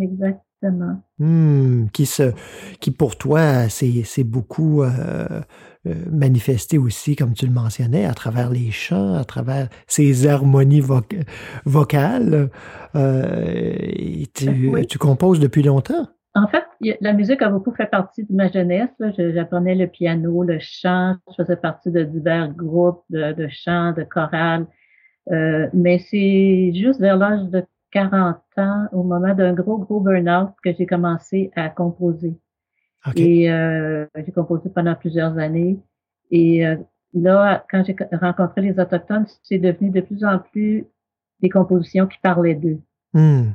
exactement. 0.61 1.01
Hmm, 1.19 1.87
qui 1.93 2.05
se, 2.05 2.31
qui 2.79 2.91
pour 2.91 3.17
toi, 3.17 3.69
c'est, 3.69 4.23
beaucoup 4.23 4.83
euh, 4.83 5.41
euh, 5.87 5.93
manifesté 6.11 6.77
aussi, 6.77 7.15
comme 7.15 7.33
tu 7.33 7.45
le 7.45 7.51
mentionnais, 7.53 8.05
à 8.05 8.13
travers 8.13 8.49
les 8.49 8.71
chants, 8.71 9.15
à 9.15 9.23
travers 9.25 9.69
ces 9.87 10.27
harmonies 10.27 10.81
voc- 10.81 11.23
vocales. 11.65 12.49
Euh, 12.95 13.75
et 13.79 14.27
tu, 14.33 14.69
Oui. 14.69 14.85
tu 14.87 14.97
composes 14.97 15.39
depuis 15.39 15.63
longtemps? 15.63 16.07
En 16.33 16.47
fait, 16.47 16.63
la 17.01 17.11
musique 17.13 17.41
a 17.41 17.49
beaucoup 17.49 17.73
fait 17.73 17.87
partie 17.89 18.23
de 18.23 18.33
ma 18.33 18.49
jeunesse. 18.49 18.89
Je- 18.99 19.33
J'apprenais 19.33 19.75
le 19.75 19.87
piano, 19.87 20.43
le 20.43 20.59
chant. 20.59 21.15
Je 21.37 21.43
faisais 21.43 21.57
partie 21.57 21.91
de 21.91 22.03
divers 22.03 22.53
groupes 22.53 23.03
de, 23.09 23.33
de 23.33 23.47
chants, 23.49 23.91
de 23.93 24.03
chorales. 24.03 24.65
Euh, 25.31 25.67
mais 25.73 25.99
c'est 25.99 26.71
juste 26.73 26.99
vers 26.99 27.17
l'âge 27.17 27.43
de 27.49 27.63
40 27.91 28.37
ans, 28.57 28.87
au 28.91 29.03
moment 29.03 29.33
d'un 29.33 29.53
gros, 29.53 29.77
gros 29.77 29.99
burn-out, 29.99 30.49
que 30.63 30.73
j'ai 30.73 30.85
commencé 30.85 31.51
à 31.55 31.69
composer. 31.69 32.35
Et 33.15 33.51
euh, 33.51 34.05
j'ai 34.15 34.31
composé 34.31 34.69
pendant 34.69 34.95
plusieurs 34.95 35.37
années. 35.37 35.79
Et 36.29 36.65
euh, 36.65 36.77
là, 37.13 37.65
quand 37.69 37.83
j'ai 37.83 37.95
rencontré 38.13 38.61
les 38.61 38.79
Autochtones, 38.79 39.25
c'est 39.43 39.57
devenu 39.57 39.89
de 39.89 40.01
plus 40.01 40.23
en 40.23 40.39
plus 40.39 40.85
des 41.41 41.49
compositions 41.49 42.07
qui 42.07 42.17
parlaient 42.19 42.55
d'eux 42.55 42.79
Hmm. 43.13 43.49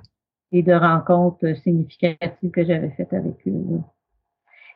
et 0.52 0.62
de 0.62 0.74
rencontres 0.74 1.56
significatives 1.62 2.50
que 2.50 2.62
j'avais 2.64 2.90
faites 2.90 3.12
avec 3.14 3.36
eux. 3.46 3.52
là. 3.70 3.78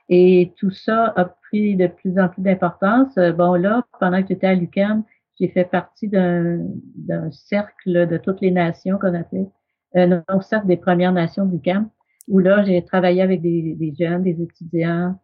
Et 0.08 0.52
tout 0.56 0.70
ça 0.70 1.12
a 1.16 1.24
pris 1.26 1.76
de 1.76 1.86
plus 1.86 2.18
en 2.18 2.28
plus 2.28 2.40
d'importance. 2.42 3.16
Euh, 3.18 3.32
Bon, 3.32 3.54
là, 3.54 3.84
pendant 4.00 4.22
que 4.22 4.28
j'étais 4.28 4.46
à 4.46 4.54
l'UQAM, 4.54 5.04
j'ai 5.40 5.48
fait 5.48 5.64
partie 5.64 6.08
d'un 6.08 7.30
cercle 7.30 8.06
de 8.06 8.18
toutes 8.18 8.40
les 8.42 8.50
nations 8.50 8.98
qu'on 8.98 9.14
appelle, 9.14 9.48
euh, 9.96 10.06
non, 10.06 10.40
cercle 10.40 10.66
des 10.66 10.76
Premières 10.76 11.12
Nations 11.12 11.46
du 11.46 11.54
l'UQAM, 11.56 11.88
où 12.28 12.38
là, 12.38 12.62
j'ai 12.62 12.84
travaillé 12.84 13.22
avec 13.22 13.40
des, 13.40 13.74
des 13.74 13.94
jeunes, 13.98 14.22
des 14.22 14.40
étudiants. 14.40 15.18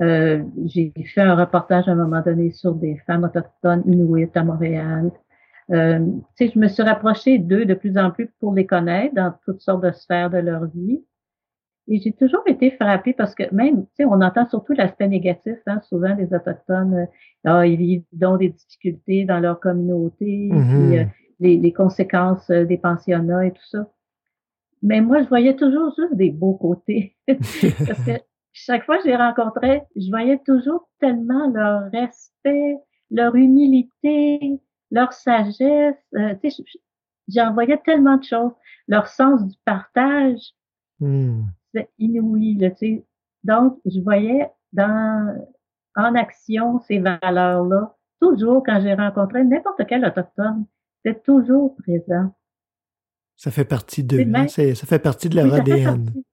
Euh, 0.00 0.42
j'ai 0.66 0.92
fait 1.14 1.22
un 1.22 1.34
reportage 1.34 1.88
à 1.88 1.92
un 1.92 1.96
moment 1.96 2.22
donné 2.22 2.50
sur 2.50 2.74
des 2.74 2.96
femmes 3.06 3.24
autochtones 3.24 3.82
inuites 3.86 4.36
à 4.36 4.44
Montréal. 4.44 5.10
Euh, 5.72 6.06
je 6.38 6.58
me 6.58 6.68
suis 6.68 6.82
rapprochée 6.82 7.38
d'eux 7.38 7.64
de 7.64 7.74
plus 7.74 7.98
en 7.98 8.10
plus 8.10 8.30
pour 8.38 8.54
les 8.54 8.66
connaître 8.66 9.14
dans 9.14 9.34
toutes 9.44 9.60
sortes 9.60 9.82
de 9.82 9.90
sphères 9.90 10.30
de 10.30 10.38
leur 10.38 10.66
vie. 10.66 11.02
Et 11.88 12.00
j'ai 12.00 12.12
toujours 12.12 12.42
été 12.46 12.72
frappée 12.72 13.12
parce 13.12 13.34
que 13.34 13.44
même, 13.54 13.84
tu 13.86 13.90
sais, 13.98 14.04
on 14.04 14.20
entend 14.20 14.46
surtout 14.48 14.72
l'aspect 14.72 15.06
négatif, 15.08 15.56
hein, 15.66 15.80
souvent 15.82 16.14
des 16.16 16.32
Autochtones, 16.34 16.94
euh, 16.94 17.06
ah, 17.44 17.66
ils 17.66 17.76
vivent 17.76 18.04
donc 18.12 18.40
des 18.40 18.48
difficultés 18.48 19.24
dans 19.24 19.38
leur 19.38 19.60
communauté, 19.60 20.48
Mhm. 20.52 20.64
puis, 20.64 20.98
euh, 20.98 21.04
les, 21.38 21.56
les 21.58 21.72
conséquences 21.72 22.48
euh, 22.50 22.64
des 22.64 22.78
pensionnats 22.78 23.46
et 23.46 23.52
tout 23.52 23.66
ça. 23.70 23.88
Mais 24.82 25.00
moi, 25.00 25.22
je 25.22 25.28
voyais 25.28 25.54
toujours 25.56 25.92
juste 25.96 26.14
des 26.14 26.30
beaux 26.30 26.54
côtés. 26.54 27.16
parce 27.28 28.04
que 28.04 28.12
chaque 28.52 28.84
fois 28.84 28.96
que 28.98 29.04
je 29.04 29.08
les 29.08 29.16
rencontrais, 29.16 29.84
je 29.96 30.08
voyais 30.10 30.38
toujours 30.44 30.88
tellement 30.98 31.50
leur 31.50 31.90
respect, 31.92 32.76
leur 33.10 33.34
humilité, 33.36 34.60
leur 34.90 35.12
sagesse. 35.12 35.94
euh, 36.16 36.34
tu 36.42 36.50
sais, 36.50 36.62
je- 36.66 36.78
j'en 37.34 37.52
voyais 37.52 37.78
tellement 37.84 38.16
de 38.16 38.24
choses. 38.24 38.52
Leur 38.88 39.06
sens 39.08 39.46
du 39.46 39.54
partage, 39.64 40.40
Hmm. 40.98 41.42
C'est 41.74 41.88
inouï. 41.98 42.54
Là, 42.56 42.70
tu 42.70 42.76
sais. 42.78 43.04
Donc, 43.44 43.78
je 43.84 44.00
voyais 44.00 44.48
dans 44.72 45.36
en 45.96 46.14
action 46.14 46.80
ces 46.80 46.98
valeurs-là. 46.98 47.94
Toujours, 48.20 48.62
quand 48.64 48.80
j'ai 48.80 48.94
rencontré 48.94 49.44
n'importe 49.44 49.82
quel 49.88 50.04
autochtone, 50.04 50.64
c'était 51.04 51.18
toujours 51.20 51.74
présent. 51.76 52.34
Ça 53.36 53.50
fait 53.50 53.64
partie 53.64 54.02
hein? 54.10 54.24
même- 54.24 54.48
ça 54.48 54.86
fait 54.86 54.98
partie 54.98 55.28
de 55.28 55.36
leur 55.36 55.52
ADN. 55.54 56.04
partie. 56.06 56.24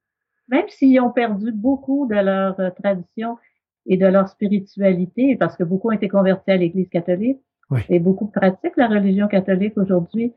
Même 0.50 0.66
s'ils 0.70 1.00
ont 1.02 1.12
perdu 1.12 1.52
beaucoup 1.52 2.08
de 2.08 2.16
leur 2.16 2.60
euh, 2.60 2.70
tradition 2.72 3.38
et 3.86 3.98
de 3.98 4.06
leur 4.06 4.30
spiritualité, 4.30 5.36
parce 5.38 5.58
que 5.58 5.64
beaucoup 5.64 5.90
ont 5.90 5.92
été 5.92 6.08
convertis 6.08 6.52
à 6.52 6.58
l'Église 6.58 6.90
catholique, 6.90 7.40
Oui. 7.70 7.82
et 7.90 8.00
beaucoup 8.00 8.28
pratiquent 8.28 8.78
la 8.78 8.88
religion 8.88 9.28
catholique 9.28 9.78
aujourd'hui, 9.78 10.34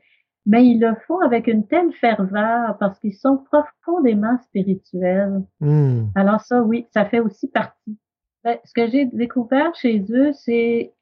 mais 0.47 0.65
ils 0.65 0.79
le 0.79 0.95
font 1.05 1.19
avec 1.19 1.47
une 1.47 1.67
telle 1.67 1.91
ferveur 1.93 2.77
parce 2.79 2.97
qu'ils 2.99 3.13
sont 3.13 3.37
profondément 3.37 4.37
spirituels. 4.43 5.43
Hmm. 5.59 6.05
Alors 6.15 6.41
ça, 6.41 6.63
oui, 6.63 6.87
ça 6.93 7.05
fait 7.05 7.19
aussi 7.19 7.49
partie. 7.49 7.97
Ben, 8.43 8.57
ce 8.63 8.73
que 8.73 8.89
j'ai 8.89 9.05
découvert 9.05 9.75
chez 9.75 10.03
eux, 10.09 10.31
c'est 10.33 10.93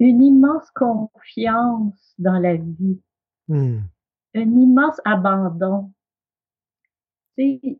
une 0.00 0.22
immense 0.22 0.70
confiance 0.74 2.14
dans 2.18 2.38
la 2.38 2.56
vie 2.56 2.98
Hmm. 3.46 3.80
un 4.34 4.40
immense 4.40 4.98
abandon. 5.04 5.92
Tu 7.36 7.60
sais, 7.60 7.78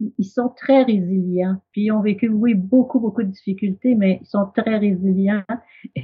ils 0.00 0.24
sont 0.24 0.48
très 0.48 0.82
résilients. 0.82 1.60
Puis 1.72 1.84
ils 1.84 1.92
ont 1.92 2.00
vécu, 2.00 2.28
oui, 2.28 2.54
beaucoup, 2.54 3.00
beaucoup 3.00 3.22
de 3.22 3.28
difficultés, 3.28 3.94
mais 3.94 4.18
ils 4.22 4.26
sont 4.26 4.46
très 4.56 4.78
résilients. 4.78 5.44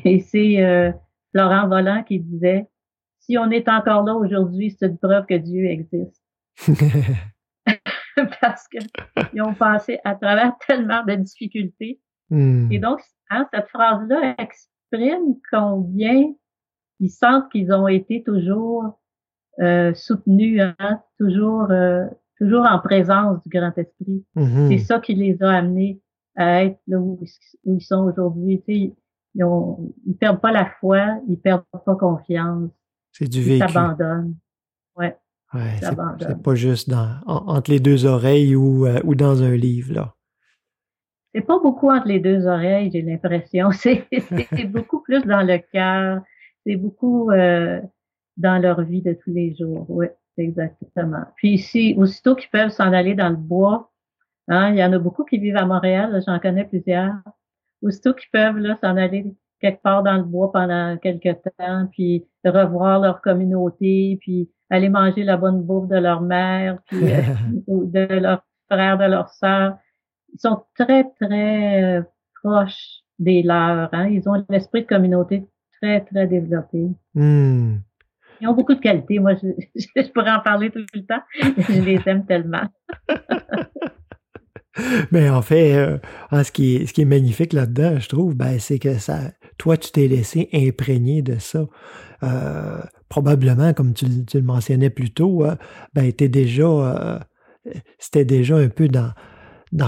Et 0.05 0.21
c'est 0.21 0.63
euh, 0.63 0.93
Laurent 1.33 1.67
Volant 1.69 2.03
qui 2.03 2.21
disait, 2.21 2.69
si 3.27 3.39
on 3.39 3.51
est 3.51 3.69
encore 3.69 4.05
là 4.05 4.15
aujourd'hui, 4.15 4.71
c'est 4.71 4.87
une 4.87 4.99
preuve 4.99 5.27
que 5.27 5.35
Dieu 5.35 5.65
existe. 5.67 6.23
Parce 8.41 8.69
que 8.69 8.79
ils 9.33 9.43
ont 9.43 9.55
passé 9.55 9.99
à 10.05 10.15
travers 10.15 10.53
tellement 10.67 11.03
de 11.05 11.15
difficultés. 11.15 12.01
Hmm. 12.31 12.71
Et 12.71 12.79
donc, 12.79 13.01
hein, 13.31 13.49
cette 13.53 13.69
phrase-là 13.69 14.35
exprime 14.39 15.37
combien 15.51 16.33
ils 17.01 17.11
sentent 17.11 17.51
qu'ils 17.51 17.73
ont 17.73 17.89
été 17.89 18.23
toujours 18.23 19.01
euh, 19.61 19.93
soutenus, 19.95 20.61
hein, 20.63 21.01
toujours, 21.19 21.71
euh, 21.71 22.07
toujours 22.39 22.67
en 22.67 22.79
présence 22.79 23.43
du 23.43 23.49
grand 23.49 23.77
esprit. 23.77 24.25
Mhm. 24.37 24.69
C'est 24.69 24.79
ça 24.79 25.01
qui 25.01 25.15
les 25.15 25.43
a 25.43 25.51
amenés 25.51 26.01
à 26.37 26.65
être 26.65 26.79
là 26.87 26.99
où, 26.99 27.19
où 27.65 27.75
ils 27.75 27.85
sont 27.85 28.05
aujourd'hui. 28.05 28.63
Ils, 28.69 28.95
ils 29.35 30.17
perdent 30.19 30.41
pas 30.41 30.53
la 30.53 30.67
foi, 30.81 31.21
ils 31.29 31.39
perdent 31.39 31.65
pas 31.85 31.97
confiance, 31.97 32.71
C'est 33.17 33.29
du 33.29 33.41
vécu. 33.43 33.73
s'abandonnent. 33.73 34.37
Ouais. 34.97 35.17
Ouais, 35.55 35.77
c'est- 35.81 36.43
pas 36.43 36.55
juste 36.57 36.91
dans, 36.91 37.17
en- 37.27 37.47
entre 37.57 37.71
les 37.71 37.81
deux 37.81 38.07
oreilles 38.07 38.55
ou, 38.57 38.87
euh, 38.87 39.01
ou 39.05 39.15
dans 39.15 39.43
un 39.43 39.55
livre, 39.57 39.95
là. 39.95 40.15
C'est 41.35 41.41
pas 41.43 41.59
beaucoup 41.59 41.91
entre 41.91 42.07
les 42.09 42.21
deux 42.21 42.47
oreilles, 42.47 42.91
j'ai 42.93 43.03
l'impression. 43.03 43.71
C'est 43.73 44.07
c'est 44.11 44.65
beaucoup 44.67 45.01
plus 45.01 45.23
dans 45.23 45.43
le 45.43 45.59
cœur. 45.73 46.23
C'est 46.67 46.77
beaucoup 46.77 47.31
euh, 47.31 47.81
dans 48.37 48.61
leur 48.61 48.83
vie 48.83 49.03
de 49.03 49.13
tous 49.15 49.33
les 49.33 49.55
jours. 49.55 49.85
Oui, 49.89 50.07
exactement. 50.37 51.25
Puis 51.37 51.51
ici, 51.55 51.95
aussitôt 51.99 52.35
qu'ils 52.37 52.51
peuvent 52.51 52.71
s'en 52.71 52.93
aller 52.93 53.15
dans 53.15 53.31
le 53.31 53.37
bois, 53.37 53.93
hein, 54.49 54.71
il 54.71 54.79
y 54.79 54.85
en 54.85 54.93
a 54.93 54.99
beaucoup 54.99 55.25
qui 55.25 55.39
vivent 55.39 55.57
à 55.57 55.67
Montréal, 55.67 56.21
j'en 56.27 56.39
connais 56.39 56.65
plusieurs. 56.65 57.15
Aussitôt 57.83 58.15
qu'ils 58.15 58.31
peuvent 58.33 58.59
là 58.59 58.79
s'en 58.81 58.97
aller 58.97 59.35
quelque 59.61 59.83
part 59.83 60.03
dans 60.03 60.17
le 60.17 60.23
bois 60.23 60.53
pendant 60.53 60.97
quelques 60.99 61.37
temps, 61.59 61.89
puis 61.93 62.25
revoir 62.45 63.01
leur 63.01 63.21
communauté, 63.21 64.19
puis 64.21 64.51
aller 64.71 64.89
manger 64.89 65.25
la 65.25 65.37
bonne 65.37 65.63
bouffe 65.63 65.89
de 65.89 65.97
leur 65.97 66.21
mère, 66.21 66.79
puis 66.87 67.13
euh, 67.13 67.23
ou 67.67 67.85
de 67.85 68.01
leur 68.01 68.45
frère, 68.71 68.99
de 68.99 69.05
leur 69.05 69.29
sœur. 69.31 69.77
Ils 70.33 70.41
sont 70.41 70.65
très, 70.79 71.05
très 71.21 71.83
euh, 71.83 72.03
proches 72.43 73.03
des 73.19 73.43
leurs. 73.43 73.89
Hein? 73.93 74.09
Ils 74.09 74.29
ont 74.29 74.45
l'esprit 74.49 74.83
de 74.83 74.87
communauté 74.87 75.47
très, 75.81 76.01
très 76.01 76.27
développé. 76.27 76.89
Hmm. 77.15 77.77
Ils 78.41 78.49
ont 78.49 78.55
beaucoup 78.55 78.75
de 78.75 78.81
qualités. 78.81 79.19
Moi, 79.19 79.35
je, 79.35 79.49
je 79.97 80.11
pourrais 80.11 80.33
en 80.33 80.41
parler 80.41 80.71
tout 80.71 80.85
le 80.93 81.07
temps. 81.07 81.23
Je 81.41 81.81
les 81.81 82.01
aime 82.07 82.27
tellement. 82.27 82.65
Mais 85.13 85.29
en 85.29 85.43
fait, 85.43 85.75
euh, 85.75 85.99
ce, 86.43 86.51
qui 86.51 86.77
est, 86.77 87.05
magnifique 87.05 87.53
là-dedans, 87.53 87.99
je 87.99 88.09
trouve, 88.09 88.35
ben, 88.35 88.59
c'est 88.59 88.79
que 88.79 88.99
ça, 88.99 89.33
toi, 89.59 89.77
tu 89.77 89.91
t'es 89.91 90.09
laissé 90.09 90.49
imprégner 90.53 91.23
de 91.23 91.39
ça. 91.39 91.67
Euh, 92.23 92.81
probablement, 93.09 93.73
comme 93.73 93.95
tu, 93.95 94.07
le- 94.07 94.43
mentionnais 94.43 94.91
plus 94.91 95.13
tôt, 95.13 95.45
hein, 95.45 95.59
ben, 95.95 96.11
déjà, 96.11 96.65
euh, 96.65 97.19
c'était 97.99 98.25
déjà 98.25 98.57
un 98.57 98.69
peu 98.69 98.89
dans, 98.89 99.13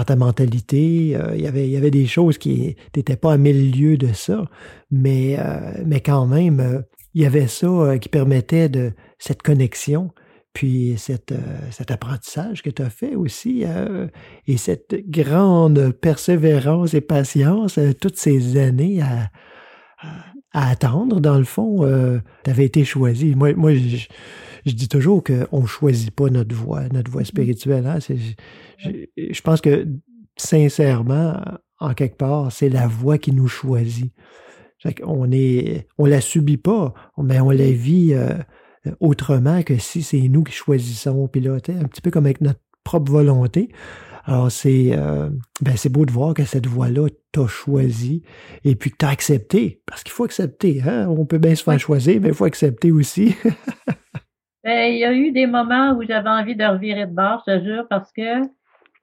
ta 0.05 0.16
mentalité. 0.16 1.16
il 1.34 1.41
y 1.41 1.47
avait, 1.47 1.68
y 1.68 1.76
avait 1.76 1.91
des 1.91 2.07
choses 2.07 2.39
qui 2.39 2.76
n'étaient 2.95 3.16
pas 3.16 3.32
à 3.32 3.37
mille 3.37 3.72
lieues 3.72 3.97
de 3.97 4.12
ça, 4.12 4.45
mais, 4.91 5.39
mais 5.84 6.01
quand 6.01 6.26
même, 6.26 6.84
il 7.14 7.22
y 7.22 7.26
avait 7.26 7.47
ça 7.47 7.99
qui 8.01 8.09
permettait 8.09 8.68
de 8.68 8.93
cette 9.18 9.43
connexion. 9.43 10.11
Puis 10.57 10.95
cette, 10.97 11.33
euh, 11.33 11.59
cet 11.71 11.91
apprentissage 11.91 12.63
que 12.63 12.71
tu 12.71 12.81
as 12.81 12.89
fait 12.89 13.15
aussi, 13.15 13.65
euh, 13.67 14.07
et 14.47 14.57
cette 14.57 14.95
grande 15.07 15.91
persévérance 15.91 16.95
et 16.95 17.03
patience, 17.03 17.77
euh, 17.77 17.93
toutes 17.93 18.17
ces 18.17 18.57
années 18.57 19.03
à, 19.03 19.29
à- 20.01 20.25
à 20.53 20.71
attendre, 20.71 21.21
dans 21.21 21.37
le 21.37 21.45
fond, 21.45 21.83
tu 22.43 22.51
avais 22.51 22.65
été 22.65 22.83
choisi. 22.87 23.35
Moi, 23.35 23.53
moi 23.53 23.75
je, 23.75 24.07
je 24.65 24.73
dis 24.73 24.89
toujours 24.89 25.23
qu'on 25.23 25.61
ne 25.61 25.67
choisit 25.67 26.11
pas 26.11 26.31
notre 26.31 26.55
voie, 26.57 26.89
notre 26.89 27.11
voie 27.11 27.25
spirituelle. 27.25 27.87
Hein? 27.87 27.99
Je, 28.09 28.89
je 29.35 29.41
pense 29.43 29.61
que, 29.61 29.87
sincèrement, 30.39 31.39
en 31.79 31.93
quelque 31.93 32.17
part, 32.17 32.51
c'est 32.51 32.71
la 32.71 32.87
voie 32.87 33.19
qui 33.19 33.33
nous 33.33 33.49
choisit. 33.49 34.15
Qu'on 35.03 35.31
est, 35.33 35.89
on 35.99 36.07
la 36.07 36.23
subit 36.23 36.57
pas, 36.59 36.95
mais 37.19 37.41
on 37.41 37.51
la 37.51 37.71
vit 37.73 38.15
autrement 39.01 39.62
que 39.62 39.76
si 39.78 40.03
c'est 40.03 40.28
nous 40.28 40.43
qui 40.45 40.53
choisissons. 40.53 41.28
Puis 41.28 41.41
là, 41.41 41.55
un 41.55 41.84
petit 41.84 42.01
peu 42.01 42.11
comme 42.11 42.26
avec 42.26 42.41
notre 42.41 42.61
propre 42.84 43.11
volonté. 43.11 43.70
Alors, 44.28 44.51
c'est 44.51 44.91
euh, 44.93 45.28
ben, 45.61 45.76
c'est 45.76 45.89
beau 45.89 46.05
de 46.05 46.11
voir 46.11 46.34
que 46.34 46.45
cette 46.45 46.66
voie-là 46.66 47.09
t'a 47.30 47.47
choisi 47.47 48.22
et 48.64 48.74
puis 48.74 48.91
que 48.91 48.97
t'as 48.97 49.11
accepté. 49.11 49.82
Parce 49.87 50.03
qu'il 50.03 50.12
faut 50.12 50.24
accepter. 50.24 50.82
Hein? 50.82 51.07
On 51.09 51.26
peut 51.26 51.39
bien 51.39 51.55
se 51.55 51.62
faire 51.62 51.78
choisir, 51.78 52.20
mais 52.20 52.28
il 52.28 52.34
faut 52.34 52.45
accepter 52.45 52.91
aussi. 52.91 53.37
Ben, 54.64 54.93
il 54.93 54.99
y 54.99 55.05
a 55.05 55.12
eu 55.12 55.30
des 55.30 55.47
moments 55.47 55.93
où 55.97 56.03
j'avais 56.03 56.28
envie 56.28 56.57
de 56.57 56.64
revirer 56.64 57.07
de 57.07 57.14
bord, 57.14 57.41
je 57.47 57.53
te 57.57 57.64
jure, 57.64 57.87
parce 57.89 58.11
que 58.12 58.43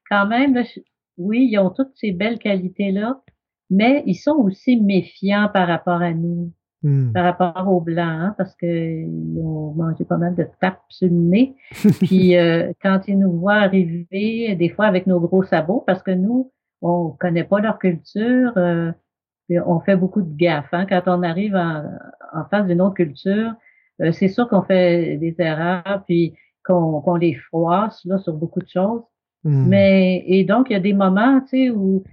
quand 0.09 0.27
même, 0.27 0.53
là, 0.55 0.63
je- 0.63 0.81
oui, 1.15 1.47
ils 1.49 1.57
ont 1.57 1.69
toutes 1.69 1.95
ces 1.95 2.11
belles 2.11 2.37
qualités-là, 2.37 3.21
mais 3.69 4.03
ils 4.05 4.15
sont 4.15 4.35
aussi 4.35 4.75
méfiants 4.75 5.49
par 5.53 5.69
rapport 5.69 6.01
à 6.01 6.11
nous. 6.13 6.51
Hmm. 6.83 7.13
par 7.13 7.23
rapport 7.23 7.73
aux 7.73 7.79
Blancs, 7.79 8.05
hein, 8.05 8.35
parce 8.37 8.53
qu'ils 8.57 9.07
ont 9.39 9.73
mangé 9.73 10.03
pas 10.03 10.17
mal 10.17 10.35
de 10.35 10.45
tapes 10.59 10.81
sur 10.89 11.07
le 11.07 11.15
nez. 11.15 11.55
Puis 12.01 12.35
euh, 12.35 12.73
quand 12.81 13.07
ils 13.07 13.17
nous 13.17 13.31
voient 13.31 13.53
arriver, 13.53 14.53
des 14.55 14.69
fois 14.69 14.85
avec 14.85 15.07
nos 15.07 15.21
gros 15.21 15.43
sabots, 15.43 15.83
parce 15.87 16.03
que 16.03 16.11
nous, 16.11 16.51
on 16.81 17.15
connaît 17.17 17.45
pas 17.45 17.61
leur 17.61 17.79
culture, 17.79 18.51
euh, 18.57 18.91
puis 19.47 19.59
on 19.61 19.79
fait 19.79 19.95
beaucoup 19.95 20.21
de 20.21 20.35
gaffes. 20.35 20.73
Hein. 20.73 20.85
Quand 20.85 21.03
on 21.07 21.23
arrive 21.23 21.55
en, 21.55 21.85
en 22.33 22.45
face 22.49 22.67
d'une 22.67 22.81
autre 22.81 22.95
culture, 22.95 23.53
euh, 24.01 24.11
c'est 24.11 24.27
sûr 24.27 24.47
qu'on 24.49 24.63
fait 24.63 25.17
des 25.17 25.35
erreurs, 25.39 26.03
puis 26.05 26.33
qu'on 26.65 27.01
qu'on 27.01 27.15
les 27.15 27.35
froisse 27.35 28.03
là, 28.05 28.17
sur 28.17 28.33
beaucoup 28.33 28.59
de 28.59 28.67
choses. 28.67 29.03
Hmm. 29.43 29.67
Mais 29.67 30.23
et 30.27 30.43
donc 30.43 30.69
il 30.69 30.73
y 30.73 30.75
a 30.75 30.79
des 30.79 30.93
moments, 30.93 31.41
tu 31.41 31.47
sais, 31.47 31.69
où 31.69 32.03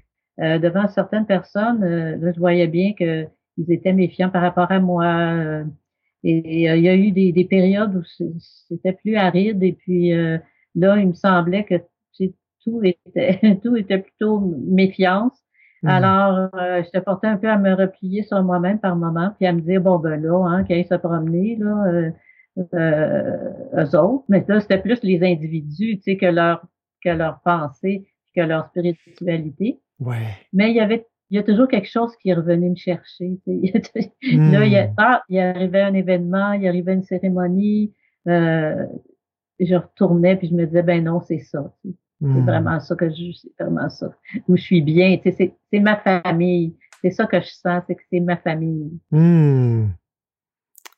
euh, 0.40 0.58
devant 0.58 0.88
certaines 0.88 1.26
personnes, 1.26 1.82
euh, 1.84 2.16
là, 2.16 2.32
je 2.32 2.38
voyais 2.38 2.66
bien 2.66 2.92
que 2.98 3.26
ils 3.56 3.72
étaient 3.72 3.92
méfiants 3.92 4.30
par 4.30 4.42
rapport 4.42 4.70
à 4.70 4.80
moi. 4.80 5.04
euh, 5.04 5.64
et 6.22 6.70
euh, 6.70 6.76
il 6.76 6.82
y 6.82 6.88
a 6.88 6.94
eu 6.94 7.12
des, 7.12 7.32
des 7.32 7.44
périodes 7.44 7.96
où 7.96 8.02
c'était 8.68 8.92
plus 8.92 9.16
aride 9.16 9.62
et 9.62 9.72
puis 9.72 10.12
euh, 10.12 10.38
là, 10.74 10.98
il 10.98 11.08
me 11.08 11.12
semblait 11.14 11.64
que 11.64 11.76
tu 11.76 12.26
sais, 12.26 12.34
tout 12.62 12.82
était 12.84 13.58
tout 13.62 13.76
était 13.76 13.98
plutôt 13.98 14.40
méfiance. 14.40 15.32
Hmm. 15.82 15.88
Alors, 15.88 16.50
euh, 16.56 16.82
je 16.82 16.90
te 16.90 17.02
portais 17.02 17.28
un 17.28 17.38
peu 17.38 17.48
à 17.48 17.56
me 17.56 17.72
replier 17.72 18.22
sur 18.22 18.42
moi-même 18.42 18.78
par 18.78 18.96
moment, 18.96 19.32
puis 19.38 19.46
à 19.46 19.52
me 19.52 19.62
dire 19.62 19.80
bon 19.80 19.98
ben 19.98 20.20
là, 20.20 20.46
hein, 20.46 20.64
qu'ils 20.64 20.84
se 20.86 20.94
promener 20.94 21.56
là, 21.56 21.84
euh, 21.86 22.10
euh, 22.74 23.52
eux 23.78 23.96
autres. 23.96 24.24
Mais 24.28 24.44
là, 24.46 24.60
c'était 24.60 24.78
plus 24.78 25.02
les 25.02 25.22
individus, 25.22 25.96
tu 25.96 26.02
sais, 26.02 26.16
que 26.18 26.26
leur 26.26 26.66
que 27.02 27.08
leur 27.08 27.40
pensée, 27.40 28.06
que 28.36 28.42
leur 28.42 28.66
spiritualité. 28.68 29.80
Ouais. 29.98 30.26
Mais 30.52 30.70
il 30.70 30.76
y 30.76 30.80
avait, 30.80 31.06
il 31.30 31.36
y 31.36 31.38
a 31.38 31.42
toujours 31.42 31.68
quelque 31.68 31.88
chose 31.88 32.16
qui 32.16 32.30
est 32.30 32.34
revenu 32.34 32.70
me 32.70 32.76
chercher. 32.76 33.38
Hmm. 33.46 33.62
Là, 34.52 34.66
il 34.66 34.72
y 34.72 34.76
a, 34.76 34.90
ah, 34.96 35.22
il 35.28 35.38
arrivait 35.38 35.82
un 35.82 35.94
événement, 35.94 36.52
il 36.52 36.66
arrivait 36.66 36.94
une 36.94 37.04
cérémonie, 37.04 37.94
euh, 38.28 38.86
je 39.60 39.74
retournais 39.74 40.36
puis 40.36 40.48
je 40.48 40.54
me 40.54 40.66
disais 40.66 40.82
ben 40.82 41.04
non, 41.04 41.20
c'est 41.20 41.38
ça. 41.40 41.72
C'est 41.84 42.26
Hmm. 42.26 42.44
vraiment 42.44 42.78
ça 42.80 42.94
que 42.96 43.08
je, 43.08 43.32
c'est 43.32 43.64
vraiment 43.64 43.88
ça. 43.88 44.10
Où 44.46 44.54
je 44.54 44.62
suis 44.62 44.82
bien, 44.82 45.18
c'est, 45.24 45.54
ma 45.80 45.96
famille. 45.96 46.76
C'est 47.00 47.12
ça 47.12 47.24
que 47.24 47.40
je 47.40 47.46
sens, 47.46 47.82
c'est 47.86 47.94
que 47.94 48.02
c'est 48.12 48.20
ma 48.20 48.36
famille. 48.36 48.90
Hmm. 49.10 49.86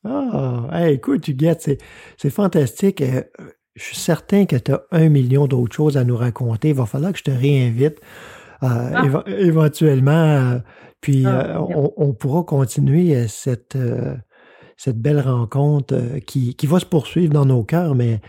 Ah, 0.05 0.69
hey, 0.73 0.95
écoute, 0.95 1.29
Huguette, 1.29 1.61
c'est, 1.61 1.79
c'est 2.17 2.31
fantastique. 2.31 3.01
Euh, 3.03 3.23
je 3.77 3.85
suis 3.85 3.97
certain 3.97 4.47
que 4.47 4.57
tu 4.57 4.73
as 4.73 4.83
un 4.91 5.09
million 5.09 5.47
d'autres 5.47 5.77
choses 5.77 5.97
à 5.97 6.03
nous 6.03 6.17
raconter. 6.17 6.71
Il 6.71 6.75
va 6.75 6.87
falloir 6.87 7.13
que 7.13 7.19
je 7.19 7.25
te 7.25 7.31
réinvite 7.31 8.01
euh, 8.63 8.91
éve- 9.03 9.29
éventuellement. 9.29 10.11
euh, 10.13 10.59
puis 11.01 11.25
Ah, 11.27 11.57
euh, 11.57 11.59
on, 11.59 11.93
on 11.97 12.13
pourra 12.15 12.45
continuer 12.45 13.27
cette, 13.29 13.77
cette 14.77 14.99
belle 14.99 15.21
rencontre 15.21 15.97
qui, 16.27 16.55
qui 16.55 16.67
va 16.67 16.79
se 16.79 16.87
poursuivre 16.87 17.33
dans 17.33 17.47
nos 17.47 17.65
cœurs, 17.65 17.95
mais 17.95 18.21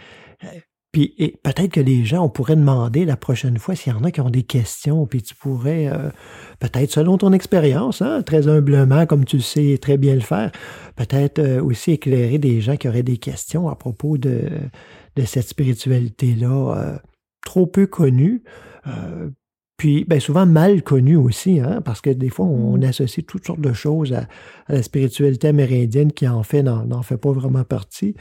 puis 0.91 1.15
peut-être 1.43 1.71
que 1.71 1.79
les 1.79 2.05
gens, 2.05 2.23
on 2.23 2.29
pourrait 2.29 2.55
demander 2.55 3.03
la 3.03 3.17
prochaine 3.17 3.57
fois 3.57 3.73
s'il 3.75 3.91
y 3.91 3.95
en 3.95 4.03
a 4.03 4.11
qui 4.11 4.21
ont 4.21 4.29
des 4.29 4.43
questions, 4.43 5.07
puis 5.07 5.23
tu 5.23 5.33
pourrais, 5.33 5.87
euh, 5.87 6.09
peut-être 6.59 6.91
selon 6.91 7.17
ton 7.17 7.33
expérience, 7.33 8.03
hein, 8.03 8.21
très 8.21 8.47
humblement, 8.47 9.07
comme 9.07 9.25
tu 9.25 9.39
sais 9.41 9.79
très 9.81 9.97
bien 9.97 10.13
le 10.13 10.19
faire, 10.21 10.51
peut-être 10.95 11.39
euh, 11.39 11.63
aussi 11.63 11.93
éclairer 11.93 12.37
des 12.37 12.61
gens 12.61 12.75
qui 12.75 12.87
auraient 12.87 13.01
des 13.01 13.17
questions 13.17 13.69
à 13.69 13.75
propos 13.75 14.19
de, 14.19 14.49
de 15.15 15.23
cette 15.25 15.47
spiritualité-là, 15.47 16.75
euh, 16.77 16.97
trop 17.43 17.65
peu 17.65 17.87
connue, 17.87 18.43
puis 19.83 20.05
ben, 20.05 20.21
souvent 20.21 20.45
mal 20.45 20.81
connue 20.81 21.17
aussi, 21.17 21.59
hein, 21.59 21.81
parce 21.83 21.99
que 21.99 22.09
des 22.09 22.29
fois, 22.29 22.45
on, 22.45 22.77
Mm. 22.77 22.83
associe 22.85 23.25
toutes 23.25 23.45
sortes 23.45 23.59
de 23.59 23.73
choses 23.73 24.13
à, 24.13 24.27
à 24.67 24.75
la 24.75 24.81
spiritualité 24.81 25.49
amérindienne 25.49 26.13
qui 26.13 26.25
en 26.25 26.41
fait 26.41 26.63
n'en 26.63 27.01
fait 27.01 27.17
pas 27.17 27.33
vraiment 27.33 27.65
partie. 27.65 28.15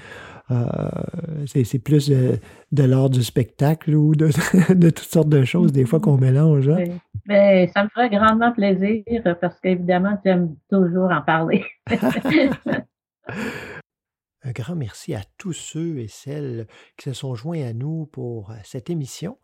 Euh, 0.50 0.66
c'est 1.46 1.78
plus 1.78 2.10
de, 2.10 2.40
de 2.72 2.82
l'art 2.82 3.10
du 3.10 3.22
spectacle 3.22 3.94
ou 3.94 4.16
de, 4.16 4.26
de 4.74 4.90
toutes 4.90 5.06
sortes 5.06 5.28
de 5.28 5.44
choses, 5.44 5.70
des 5.70 5.86
fois, 5.86 6.00
qu'on 6.00 6.16
mélange. 6.18 6.68
hein. 6.68 6.82
Ben, 7.26 7.68
ça 7.68 7.84
me 7.84 7.88
ferait 7.90 8.10
grandement 8.10 8.50
plaisir 8.50 9.04
parce 9.40 9.60
qu'évidemment, 9.60 10.18
j'aime 10.24 10.56
toujours 10.68 11.12
en 11.12 11.22
parler. 11.22 11.64
Un 14.44 14.50
grand 14.50 14.74
merci 14.74 15.14
à 15.14 15.20
tous 15.38 15.52
ceux 15.52 16.00
et 16.00 16.08
celles 16.08 16.66
qui 16.96 17.04
se 17.04 17.12
sont 17.12 17.36
joints 17.36 17.64
à 17.64 17.72
nous 17.72 18.06
pour 18.06 18.50
euh, 18.50 18.54
cette 18.64 18.90
émission 18.90 19.38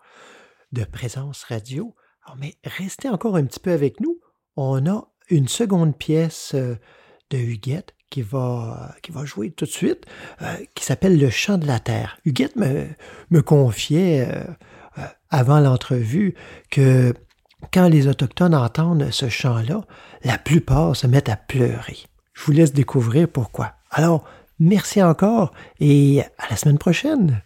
de 0.72 0.82
Présence 0.82 1.44
Radio. 1.44 1.94
Alors, 2.28 2.36
mais 2.38 2.56
restez 2.62 3.08
encore 3.08 3.36
un 3.36 3.46
petit 3.46 3.58
peu 3.58 3.72
avec 3.72 4.00
nous. 4.00 4.20
On 4.54 4.86
a 4.86 5.08
une 5.30 5.48
seconde 5.48 5.96
pièce 5.96 6.52
euh, 6.54 6.74
de 7.30 7.38
Huguette 7.38 7.94
qui 8.10 8.20
va, 8.20 8.94
qui 9.02 9.12
va 9.12 9.24
jouer 9.24 9.50
tout 9.50 9.64
de 9.64 9.70
suite, 9.70 10.04
euh, 10.42 10.54
qui 10.74 10.84
s'appelle 10.84 11.18
Le 11.18 11.30
chant 11.30 11.56
de 11.56 11.66
la 11.66 11.80
terre. 11.80 12.18
Huguette 12.26 12.56
me, 12.56 12.86
me 13.30 13.40
confiait 13.40 14.28
euh, 14.28 14.44
euh, 14.98 15.06
avant 15.30 15.58
l'entrevue 15.60 16.34
que 16.70 17.14
quand 17.72 17.88
les 17.88 18.08
Autochtones 18.08 18.54
entendent 18.54 19.10
ce 19.10 19.30
chant-là, 19.30 19.86
la 20.22 20.36
plupart 20.36 20.94
se 20.96 21.06
mettent 21.06 21.30
à 21.30 21.36
pleurer. 21.36 21.96
Je 22.34 22.44
vous 22.44 22.52
laisse 22.52 22.74
découvrir 22.74 23.26
pourquoi. 23.26 23.72
Alors, 23.90 24.24
merci 24.58 25.02
encore 25.02 25.52
et 25.80 26.20
à 26.36 26.50
la 26.50 26.56
semaine 26.56 26.78
prochaine. 26.78 27.42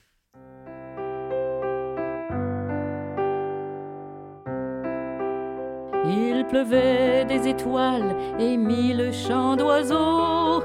Pleuvait 6.52 7.24
des 7.24 7.48
étoiles 7.48 8.14
et 8.38 8.58
mille 8.58 9.10
chants 9.10 9.56
d'oiseaux. 9.56 10.62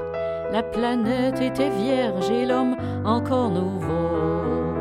La 0.52 0.62
planète 0.62 1.40
était 1.40 1.70
vierge 1.70 2.30
et 2.30 2.44
l'homme 2.44 2.76
encore 3.06 3.48
nouveau. 3.48 4.74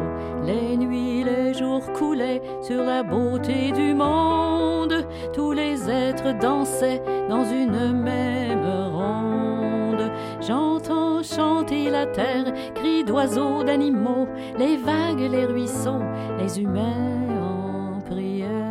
Les 0.43 0.75
nuits, 0.75 1.23
les 1.23 1.53
jours 1.53 1.93
coulaient 1.93 2.41
sur 2.61 2.83
la 2.83 3.03
beauté 3.03 3.71
du 3.71 3.93
monde. 3.93 5.07
Tous 5.33 5.53
les 5.53 5.89
êtres 5.89 6.37
dansaient 6.41 7.01
dans 7.29 7.45
une 7.45 7.93
même 7.93 8.67
ronde. 8.93 10.11
J'entends 10.41 11.23
chanter 11.23 11.89
la 11.89 12.05
terre, 12.05 12.51
cris 12.75 13.05
d'oiseaux, 13.05 13.63
d'animaux, 13.63 14.27
les 14.59 14.75
vagues, 14.75 15.31
les 15.31 15.45
ruisseaux, 15.45 16.03
les 16.37 16.59
humains 16.59 17.29
en 17.41 18.01
prière. 18.01 18.66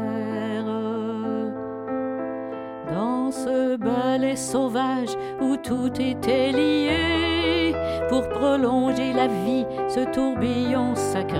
Ce 3.30 3.76
ballet 3.76 4.36
sauvage 4.36 5.16
où 5.40 5.56
tout 5.56 5.90
était 6.00 6.52
lié, 6.52 7.74
pour 8.08 8.28
prolonger 8.28 9.12
la 9.12 9.26
vie, 9.26 9.66
ce 9.88 10.00
tourbillon 10.12 10.94
sacré. 10.94 11.38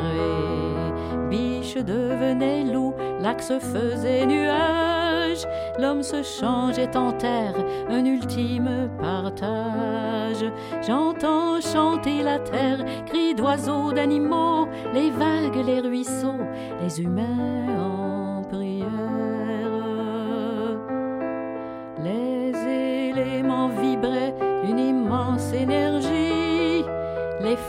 Biche 1.31 1.77
devenait 1.77 2.65
loup, 2.65 2.93
lac 3.21 3.41
se 3.41 3.59
faisait 3.61 4.27
nuage, 4.27 5.47
l'homme 5.79 6.03
se 6.03 6.23
changeait 6.23 6.97
en 6.97 7.13
terre, 7.13 7.55
un 7.89 8.05
ultime 8.05 8.91
partage. 9.01 10.45
J'entends 10.87 11.61
chanter 11.61 12.23
la 12.23 12.41
terre, 12.41 12.85
cris 13.07 13.35
d'oiseaux, 13.35 13.93
d'animaux, 13.93 14.67
les 14.93 15.11
vagues, 15.11 15.65
les 15.65 15.81
ruisseaux, 15.81 16.43
les 16.83 17.01
humains 17.01 17.76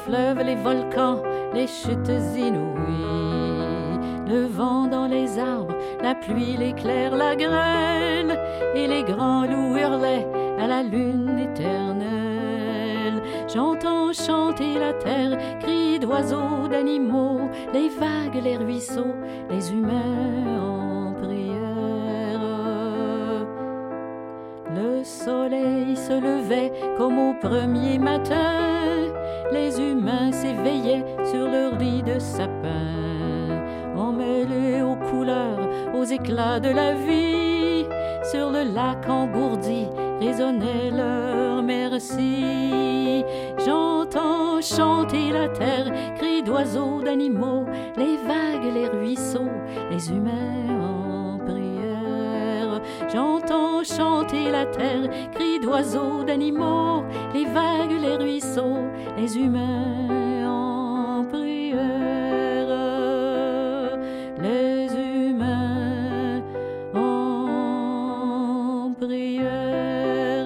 fleuves, 0.07 0.41
les 0.43 0.55
volcans, 0.55 1.21
les 1.53 1.67
chutes 1.67 2.11
inouïes, 2.35 3.99
le 4.27 4.45
vent 4.45 4.87
dans 4.87 5.07
les 5.07 5.37
arbres, 5.37 5.75
la 6.01 6.15
pluie, 6.15 6.55
l'éclair, 6.57 7.15
la 7.15 7.35
grêle, 7.35 8.39
et 8.75 8.87
les 8.87 9.03
grands 9.03 9.45
loups 9.45 9.77
hurlaient 9.77 10.27
à 10.59 10.67
la 10.67 10.83
lune 10.83 11.37
éternelle. 11.37 13.21
J'entends 13.53 14.13
chanter 14.13 14.79
la 14.79 14.93
terre, 14.93 15.37
cris 15.59 15.99
d'oiseaux, 15.99 16.67
d'animaux, 16.69 17.49
les 17.73 17.89
vagues, 17.89 18.41
les 18.41 18.57
ruisseaux, 18.57 19.15
les 19.49 19.71
humains 19.71 20.76
soleil 25.27 25.97
se 25.97 26.13
levait 26.13 26.71
comme 26.97 27.19
au 27.19 27.33
premier 27.33 27.99
matin, 27.99 29.11
les 29.51 29.77
humains 29.77 30.31
s'éveillaient 30.31 31.05
sur 31.25 31.45
leur 31.51 31.77
lit 31.77 32.01
de 32.01 32.17
sapin, 32.17 32.87
emmêlés 33.97 34.81
aux 34.81 34.95
couleurs, 35.09 35.67
aux 35.93 36.05
éclats 36.05 36.61
de 36.61 36.69
la 36.69 36.93
vie, 36.93 37.85
sur 38.31 38.51
le 38.51 38.73
lac 38.73 39.09
engourdi 39.09 39.87
résonnait 40.21 40.91
leur 40.91 41.61
merci. 41.61 43.25
J'entends 43.65 44.61
chanter 44.61 45.31
la 45.33 45.49
terre, 45.49 45.91
cris 46.15 46.41
d'oiseaux, 46.41 47.01
d'animaux, 47.03 47.65
les 47.97 48.15
vagues, 48.29 48.73
les 48.73 48.87
ruisseaux, 48.87 49.51
les 49.91 50.09
humains. 50.09 50.76
J'entends 53.17 53.83
chanter 53.83 54.51
la 54.51 54.67
terre, 54.67 55.09
cris 55.33 55.59
d'oiseaux, 55.59 56.23
d'animaux, 56.23 57.03
les 57.33 57.45
vagues, 57.45 57.99
les 57.99 58.15
ruisseaux, 58.15 58.85
les 59.17 59.35
humains 59.35 60.45
en 60.45 61.25
prière. 61.25 62.67
Les 64.39 64.85
humains 64.93 66.43
en 66.93 68.93
prière. 68.99 70.45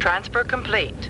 Transfer 0.00 0.44
complete. 0.48 1.07